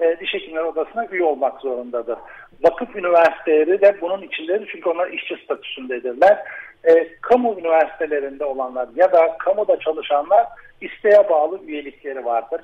e, 0.00 0.16
diş 0.20 0.34
hekimleri 0.34 0.64
odasına 0.64 1.06
üye 1.06 1.24
olmak 1.24 1.60
zorundadır. 1.60 2.18
Vakıf 2.64 2.96
üniversiteleri 2.96 3.80
de 3.80 4.00
bunun 4.00 4.22
içindedir 4.22 4.68
çünkü 4.72 4.88
onlar 4.88 5.10
işçi 5.10 5.36
statüsündedirler. 5.44 6.38
E, 6.84 7.08
kamu 7.20 7.58
üniversitelerinde 7.58 8.44
olanlar 8.44 8.88
ya 8.96 9.12
da 9.12 9.38
kamuda 9.38 9.78
çalışanlar 9.78 10.46
isteğe 10.80 11.28
bağlı 11.28 11.60
üyelikleri 11.66 12.24
vardır. 12.24 12.60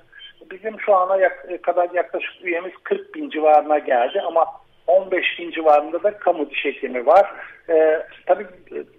Bizim 0.51 0.81
şu 0.81 0.95
ana 0.95 1.17
yak 1.17 1.63
kadar 1.63 1.91
yaklaşık 1.95 2.45
üyemiz 2.45 2.73
40 2.83 3.15
bin 3.15 3.31
civarına 3.31 3.79
geldi 3.79 4.21
ama 4.21 4.47
15 4.87 5.39
bin 5.39 5.51
civarında 5.51 6.03
da 6.03 6.19
kamu 6.19 6.51
diş 6.51 6.65
hekimi 6.65 7.07
var. 7.07 7.31
Ee, 7.69 8.03
tabii 8.27 8.47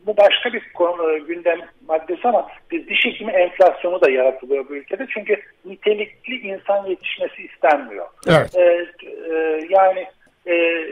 bu 0.06 0.18
başka 0.18 0.54
bir 0.54 0.74
konu, 0.74 1.14
e, 1.14 1.20
gündem 1.20 1.60
maddesi 1.88 2.28
ama 2.28 2.48
bir 2.72 2.88
diş 2.88 3.06
hekimi 3.06 3.32
enflasyonu 3.32 4.02
da 4.02 4.12
yaratılıyor 4.12 4.70
bu 4.70 4.76
ülkede. 4.76 5.08
Çünkü 5.14 5.42
nitelikli 5.66 6.36
insan 6.36 6.86
yetişmesi 6.86 7.42
istenmiyor. 7.42 8.08
Evet. 8.28 8.56
Ee, 8.56 8.88
e, 9.34 9.60
yani 9.70 10.08
e, 10.48 10.86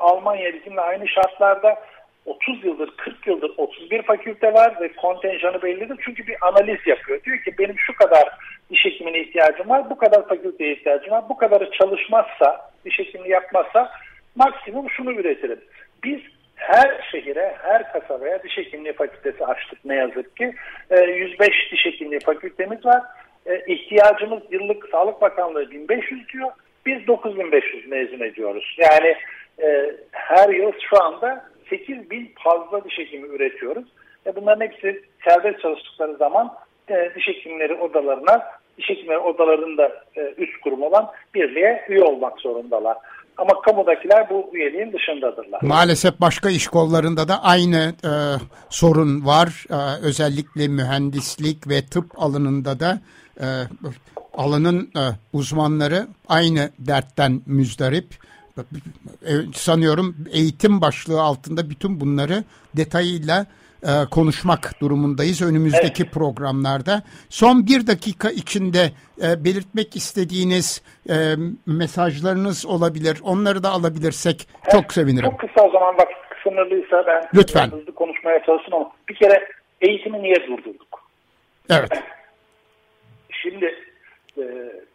Almanya 0.00 0.54
bizimle 0.54 0.80
aynı 0.80 1.08
şartlarda 1.08 1.78
30 2.26 2.64
yıldır, 2.64 2.90
40 2.96 3.26
yıldır 3.26 3.52
31 3.56 4.02
fakülte 4.02 4.54
var 4.54 4.80
ve 4.80 4.92
kontenjanı 4.92 5.62
bellidir. 5.62 5.96
Çünkü 6.04 6.26
bir 6.26 6.36
analiz 6.42 6.86
yapıyor. 6.86 7.22
Diyor 7.24 7.38
ki 7.38 7.58
benim 7.58 7.78
şu 7.78 7.96
kadar 7.96 8.28
diş 8.70 8.84
hekimine 8.84 9.20
ihtiyacım 9.20 9.68
var, 9.68 9.90
bu 9.90 9.98
kadar 9.98 10.28
fakülteye 10.28 10.72
ihtiyacım 10.72 11.10
var. 11.10 11.24
Bu 11.28 11.36
kadarı 11.36 11.70
çalışmazsa, 11.70 12.67
diş 12.84 12.98
hekimliği 12.98 13.32
yapmazsa 13.32 13.90
maksimum 14.34 14.90
şunu 14.90 15.12
üretirim. 15.12 15.60
Biz 16.04 16.20
her 16.54 17.08
şehire, 17.10 17.56
her 17.62 17.92
kasabaya 17.92 18.42
diş 18.42 18.56
hekimliği 18.56 18.92
fakültesi 18.92 19.46
açtık 19.46 19.84
ne 19.84 19.94
yazık 19.94 20.36
ki. 20.36 20.54
105 20.90 21.48
ee, 21.48 21.70
diş 21.70 21.86
hekimliği 21.86 22.20
fakültemiz 22.20 22.86
var. 22.86 23.02
Ee, 23.46 23.62
ihtiyacımız 23.66 24.42
yıllık 24.50 24.88
Sağlık 24.88 25.20
Bakanlığı 25.20 25.70
1500 25.70 26.28
diyor. 26.28 26.50
Biz 26.86 27.06
9500 27.06 27.88
mezun 27.88 28.20
ediyoruz. 28.20 28.76
Yani 28.78 29.16
e, 29.62 29.94
her 30.12 30.48
yıl 30.48 30.72
şu 30.90 31.02
anda 31.02 31.44
8 31.70 32.10
bin 32.10 32.32
fazla 32.44 32.84
diş 32.84 32.98
hekimi 32.98 33.28
üretiyoruz. 33.28 33.84
Ve 34.26 34.36
bunların 34.36 34.60
hepsi 34.60 35.02
serbest 35.24 35.60
çalıştıkları 35.60 36.16
zaman 36.16 36.54
e, 36.88 37.10
diş 37.14 37.28
hekimleri 37.28 37.74
odalarına, 37.74 38.44
hekimleri 38.78 39.18
odalarında 39.18 39.92
e, 40.16 40.34
üst 40.38 40.60
kurum 40.60 40.82
olan 40.82 41.10
birliğe 41.34 41.84
üye 41.88 42.02
olmak 42.02 42.40
zorundalar. 42.40 42.96
Ama 43.36 43.60
kamudakiler 43.60 44.30
bu 44.30 44.50
üyeliğin 44.52 44.92
dışındadırlar. 44.92 45.62
Maalesef 45.62 46.20
başka 46.20 46.50
iş 46.50 46.66
kollarında 46.66 47.28
da 47.28 47.42
aynı 47.42 47.94
e, 48.04 48.12
sorun 48.70 49.26
var. 49.26 49.64
E, 49.70 50.06
özellikle 50.06 50.68
mühendislik 50.68 51.68
ve 51.68 51.86
tıp 51.90 52.22
alanında 52.22 52.80
da 52.80 53.00
e, 53.40 53.46
alanın 54.34 54.90
e, 54.96 55.02
uzmanları 55.32 56.06
aynı 56.28 56.70
dertten 56.78 57.40
müzdarip. 57.46 58.06
E, 59.22 59.32
sanıyorum 59.54 60.16
eğitim 60.32 60.80
başlığı 60.80 61.22
altında 61.22 61.70
bütün 61.70 62.00
bunları 62.00 62.44
detayıyla 62.76 63.46
e, 63.82 63.90
konuşmak 64.10 64.80
durumundayız 64.80 65.42
önümüzdeki 65.42 66.02
evet. 66.02 66.12
programlarda. 66.12 67.02
Son 67.28 67.66
bir 67.66 67.86
dakika 67.86 68.30
içinde 68.30 68.84
e, 69.22 69.44
belirtmek 69.44 69.96
istediğiniz 69.96 70.82
e, 71.10 71.14
mesajlarınız 71.66 72.66
olabilir. 72.66 73.18
Onları 73.24 73.62
da 73.62 73.68
alabilirsek 73.68 74.48
evet. 74.62 74.72
çok 74.72 74.92
sevinirim. 74.92 75.30
Çok 75.30 75.40
kısa 75.40 75.66
o 75.66 75.70
zaman 75.70 75.94
vakit 75.98 76.16
sınırlıysa 76.42 77.06
ben 77.06 77.24
Lütfen. 77.34 77.66
hızlı 77.66 77.94
konuşmaya 77.94 78.38
çalışayım 78.38 78.74
ama 78.74 78.90
bir 79.08 79.14
kere 79.14 79.48
eğitimi 79.80 80.22
niye 80.22 80.36
durdurduk? 80.46 81.08
Evet. 81.70 82.02
Şimdi 83.30 83.74
e, 84.38 84.44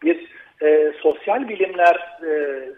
bir 0.02 0.28
e, 0.62 0.92
sosyal 1.02 1.48
bilimler 1.48 2.18
e, 2.22 2.28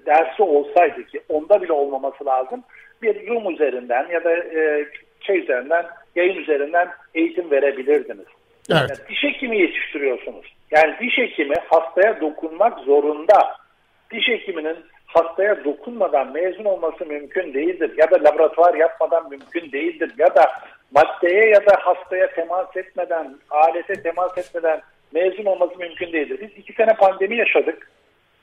dersi 0.06 0.42
olsaydı 0.42 1.06
ki 1.06 1.20
onda 1.28 1.62
bile 1.62 1.72
olmaması 1.72 2.26
lazım 2.26 2.64
bir 3.02 3.26
Zoom 3.26 3.54
üzerinden 3.54 4.08
ya 4.08 4.24
da 4.24 4.36
e, 4.36 4.86
şey 5.26 5.38
üzerinden 5.38 5.86
yayın 6.16 6.36
üzerinden 6.36 6.88
eğitim 7.14 7.50
verebilirdiniz. 7.50 8.26
Evet. 8.70 8.90
Yani 8.90 9.08
diş 9.08 9.22
hekimi 9.22 9.60
yetiştiriyorsunuz. 9.60 10.54
Yani 10.70 10.94
diş 11.00 11.18
hekimi 11.18 11.54
hastaya 11.68 12.20
dokunmak 12.20 12.78
zorunda. 12.78 13.56
Diş 14.10 14.28
hekiminin 14.28 14.76
hastaya 15.06 15.64
dokunmadan 15.64 16.32
mezun 16.32 16.64
olması 16.64 17.06
mümkün 17.06 17.54
değildir. 17.54 17.90
Ya 17.96 18.10
da 18.10 18.24
laboratuvar 18.24 18.74
yapmadan 18.74 19.30
mümkün 19.30 19.72
değildir. 19.72 20.12
Ya 20.18 20.34
da 20.34 20.52
maddeye 20.94 21.48
ya 21.48 21.66
da 21.66 21.76
hastaya 21.80 22.30
temas 22.30 22.76
etmeden, 22.76 23.36
alete 23.50 24.02
temas 24.02 24.38
etmeden 24.38 24.80
mezun 25.12 25.44
olması 25.44 25.78
mümkün 25.78 26.12
değildir. 26.12 26.38
Biz 26.40 26.50
iki 26.58 26.72
sene 26.72 26.94
pandemi 26.94 27.36
yaşadık. 27.36 27.90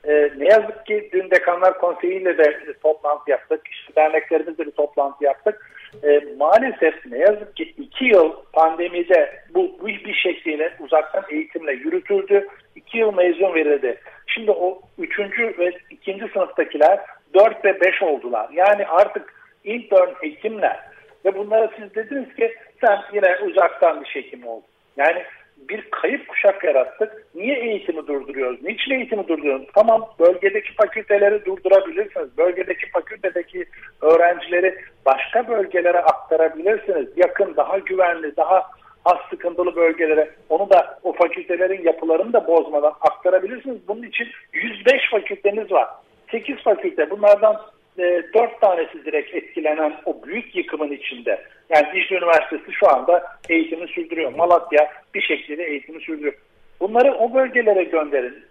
Ee, 0.08 0.30
ne 0.36 0.48
yazık 0.48 0.86
ki 0.86 1.08
dün 1.12 1.30
Dekanlar 1.30 1.78
Konseyi 1.78 2.20
ile 2.20 2.38
de 2.38 2.72
toplantı 2.82 3.30
yaptık. 3.30 3.60
İşte 3.70 3.94
derneklerimizle 3.96 4.66
bir 4.66 4.70
toplantı 4.70 5.24
yaptık. 5.24 5.70
Ee, 6.04 6.20
maalesef 6.38 7.06
ne 7.06 7.18
yazık 7.18 7.56
ki 7.56 7.74
iki 7.78 8.04
yıl 8.04 8.32
pandemide 8.52 9.42
bu, 9.54 9.76
bu 9.80 9.86
bir 9.86 10.14
şekliyle 10.14 10.72
uzaktan 10.80 11.24
eğitimle 11.30 11.72
yürütüldü. 11.72 12.48
İki 12.76 12.98
yıl 12.98 13.14
mezun 13.14 13.54
verildi. 13.54 14.00
Şimdi 14.26 14.50
o 14.50 14.80
üçüncü 14.98 15.54
ve 15.58 15.72
ikinci 15.90 16.28
sınıftakiler 16.32 17.00
dört 17.34 17.64
ve 17.64 17.80
beş 17.80 18.02
oldular. 18.02 18.48
Yani 18.52 18.86
artık 18.86 19.34
intern 19.64 20.08
hekimler 20.20 20.80
ve 21.24 21.34
bunlara 21.34 21.70
siz 21.78 21.94
dediniz 21.94 22.34
ki 22.34 22.54
sen 22.80 22.98
yine 23.12 23.36
uzaktan 23.36 24.00
bir 24.00 24.06
hekim 24.06 24.46
oldun. 24.46 24.68
Yani 24.96 25.24
bir 25.68 25.90
kayıp 25.90 26.28
kuşak 26.28 26.64
yarattık. 26.64 27.26
Niye 27.34 27.56
eğitimi 27.58 28.06
durduruyoruz? 28.06 28.62
Niçin 28.62 28.90
eğitimi 28.90 29.28
durduruyoruz? 29.28 29.66
Tamam 29.74 30.08
bölgedeki 30.20 30.74
fakülteleri 30.74 31.44
durdurabilirsiniz. 31.44 32.38
Bölgedeki 32.38 32.90
fakültedeki 32.90 33.64
öğrencileri 34.00 34.78
başka 35.06 35.48
bölgelere 35.48 35.98
aktarabilirsiniz. 35.98 37.08
Yakın, 37.16 37.56
daha 37.56 37.78
güvenli, 37.78 38.36
daha 38.36 38.62
az 39.04 39.18
sıkıntılı 39.30 39.76
bölgelere 39.76 40.30
onu 40.48 40.70
da 40.70 40.98
o 41.02 41.12
fakültelerin 41.12 41.82
yapılarını 41.84 42.32
da 42.32 42.46
bozmadan 42.46 42.92
aktarabilirsiniz. 43.00 43.88
Bunun 43.88 44.02
için 44.02 44.28
105 44.52 45.10
fakülteniz 45.10 45.72
var. 45.72 45.88
8 46.30 46.56
fakülte 46.56 47.10
bunlardan 47.10 47.56
e, 47.98 48.22
4 48.34 48.60
tanesi 48.60 49.04
direkt 49.04 49.34
etkilenen 49.34 49.94
o 50.04 50.22
büyük 50.26 50.56
yıkımın 50.56 50.92
içinde. 50.92 51.44
Yani 51.70 51.86
Dicle 51.94 52.16
Üniversitesi 52.16 52.72
şu 52.72 52.88
anda 52.88 53.24
eğitimi 53.48 53.88
sürdürüyor. 53.88 54.34
Malatya 54.34 54.92
bir 55.14 55.22
şekilde 55.22 55.64
eğitimi 55.64 56.00
sürdürüyor. 56.00 56.34
Bunları 56.80 57.14
o 57.14 57.34
bölgelere 57.34 57.84
gönderin. 57.84 58.44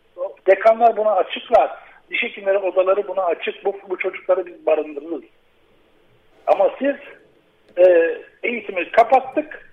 Dekanlar 0.47 0.97
buna 0.97 1.11
açıklar. 1.11 1.71
Diş 2.09 2.23
hekimleri 2.23 2.57
odaları 2.57 3.07
buna 3.07 3.25
açık. 3.25 3.65
Bu, 3.65 3.75
bu 3.89 3.97
çocukları 3.97 4.45
biz 4.45 4.65
barındırırız. 4.65 5.23
Ama 6.47 6.71
siz 6.79 6.95
e, 7.77 8.17
eğitimi 8.43 8.91
kapattık. 8.91 9.69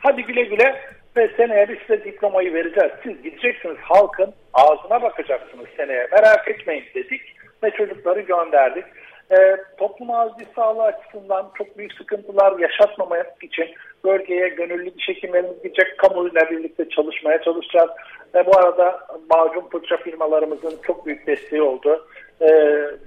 Hadi 0.00 0.22
güle 0.22 0.42
güle 0.42 0.80
ve 1.16 1.30
seneye 1.36 1.68
biz 1.68 1.78
size 1.78 2.04
diplomayı 2.04 2.54
vereceğiz. 2.54 2.92
Siz 3.02 3.22
gideceksiniz 3.22 3.76
halkın 3.80 4.34
ağzına 4.54 5.02
bakacaksınız 5.02 5.66
seneye. 5.76 6.08
Merak 6.12 6.48
etmeyin 6.48 6.84
dedik 6.94 7.22
ve 7.62 7.70
çocukları 7.70 8.20
gönderdik 8.20 8.84
e, 9.30 9.56
toplum 9.78 10.10
acil 10.10 10.46
sağlığı 10.56 10.82
açısından 10.82 11.50
çok 11.58 11.78
büyük 11.78 11.92
sıkıntılar 11.92 12.58
yaşatmamak 12.58 13.26
için 13.42 13.66
bölgeye 14.04 14.48
gönüllü 14.48 14.94
diş 14.94 15.08
hekimlerimiz 15.08 15.62
gidecek, 15.62 15.98
kamuyla 15.98 16.50
birlikte 16.50 16.88
çalışmaya 16.88 17.42
çalışacağız. 17.42 17.90
E, 18.34 18.46
bu 18.46 18.58
arada 18.58 19.00
macun 19.30 19.68
fırça 19.68 19.96
firmalarımızın 19.96 20.78
çok 20.86 21.06
büyük 21.06 21.26
desteği 21.26 21.62
oldu. 21.62 22.06
E, 22.40 22.48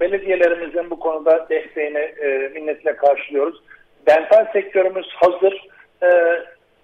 belediyelerimizin 0.00 0.90
bu 0.90 1.00
konuda 1.00 1.48
desteğini 1.50 1.98
e, 1.98 2.50
minnetle 2.54 2.96
karşılıyoruz. 2.96 3.62
Dental 4.06 4.52
sektörümüz 4.52 5.08
hazır. 5.14 5.68
E, 6.02 6.38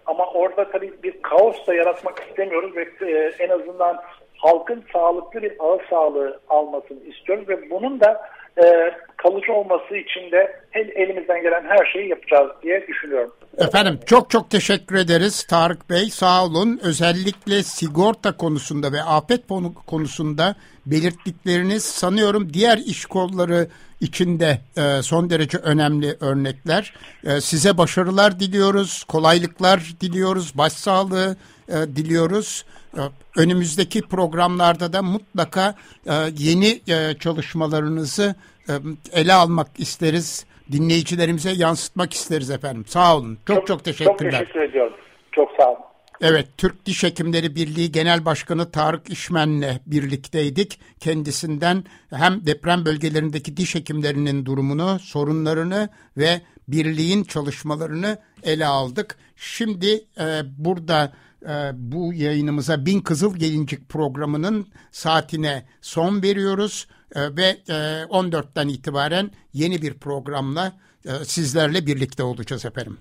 ama 0.07 0.27
orada 0.27 0.71
tabii 0.71 0.93
bir 1.03 1.23
kaos 1.23 1.67
da 1.67 1.75
yaratmak 1.75 2.19
istemiyoruz 2.19 2.77
ve 2.77 2.89
e, 3.11 3.33
en 3.39 3.49
azından 3.49 4.03
halkın 4.37 4.85
sağlıklı 4.93 5.43
bir 5.43 5.53
ağız 5.59 5.81
sağlığı 5.91 6.41
almasını 6.49 7.01
istiyoruz 7.01 7.49
ve 7.49 7.71
bunun 7.71 8.01
da 8.01 8.29
e, 8.59 8.95
kalıcı 9.17 9.53
olması 9.53 9.97
için 9.97 10.33
de 10.33 10.65
elimizden 10.75 11.43
gelen 11.43 11.65
her 11.65 11.87
şeyi 11.93 12.09
yapacağız 12.09 12.51
diye 12.63 12.87
düşünüyorum. 12.89 13.33
Efendim 13.59 14.01
çok 14.07 14.31
çok 14.31 14.51
teşekkür 14.51 14.97
ederiz 14.97 15.45
Tarık 15.45 15.91
Bey 15.91 16.11
sağ 16.11 16.45
olun. 16.45 16.81
Özellikle 16.83 17.63
sigorta 17.63 18.37
konusunda 18.37 18.93
ve 18.93 19.03
afet 19.03 19.41
konusunda 19.87 20.55
belirttikleriniz 20.87 21.85
sanıyorum 21.85 22.53
diğer 22.55 22.79
iş 22.79 23.07
kolları 23.07 23.67
içinde 24.01 24.59
e, 24.77 25.03
son 25.03 25.31
derece 25.31 25.59
önemli 25.59 26.17
örnekler. 26.21 26.95
E, 27.25 27.41
size 27.41 27.79
başarılar 27.79 28.41
diliyoruz, 28.41 29.05
kolaylıklar 29.05 29.95
diliyoruz, 30.01 30.59
başsağlığı 30.59 31.37
e, 31.69 31.73
diliyoruz. 31.73 32.65
E, 32.97 33.03
önümüzdeki 33.37 34.03
programlarda 34.03 34.93
da 34.93 35.03
mutlaka 35.03 35.75
e, 36.07 36.13
yeni 36.39 36.81
e, 36.89 37.15
çalışmalarınızı 37.21 38.35
e, 38.69 38.73
ele 39.13 39.33
almak 39.33 39.69
isteriz. 39.79 40.47
Dinleyicilerimize 40.73 41.51
yansıtmak 41.51 42.13
isteriz 42.13 42.51
efendim. 42.51 42.85
Sağ 42.87 43.17
olun. 43.17 43.39
Çok 43.47 43.57
çok, 43.57 43.67
çok 43.67 43.85
teşekkürler. 43.85 44.31
Çok 44.31 44.31
teşekkür 44.31 44.61
ediyorum. 44.61 44.97
Çok 45.33 45.51
sağ 45.61 45.69
olun. 45.71 45.79
Evet, 46.21 46.49
Türk 46.57 46.87
Diş 46.87 47.03
Hekimleri 47.03 47.55
Birliği 47.55 47.93
Genel 47.93 48.25
Başkanı 48.25 48.71
Tarık 48.71 49.11
İşmen'le 49.11 49.81
birlikteydik. 49.87 50.81
Kendisinden 51.01 51.85
hem 52.11 52.47
deprem 52.47 52.85
bölgelerindeki 52.85 53.57
diş 53.57 53.75
hekimlerinin 53.75 54.47
durumunu, 54.47 54.99
sorunlarını 54.99 55.89
ve 56.17 56.41
birliğin 56.69 57.25
çalışmalarını 57.25 58.19
ele 58.43 58.67
aldık. 58.67 59.17
Şimdi 59.37 60.05
e, 60.19 60.25
burada 60.59 61.13
e, 61.49 61.73
bu 61.75 62.15
yayınımıza 62.15 62.87
Bin 62.87 63.01
Kızıl 63.01 63.37
Gelincik 63.37 63.89
programının 63.89 64.67
saatine 64.93 65.67
son 65.81 66.23
veriyoruz 66.23 66.87
e, 67.15 67.37
ve 67.37 67.57
e, 67.69 67.73
14'ten 67.73 68.69
itibaren 68.69 69.31
yeni 69.53 69.83
bir 69.83 69.95
programla 69.95 70.73
e, 71.07 71.25
sizlerle 71.25 71.87
birlikte 71.87 72.23
olacağız 72.23 72.65
efendim. 72.65 72.99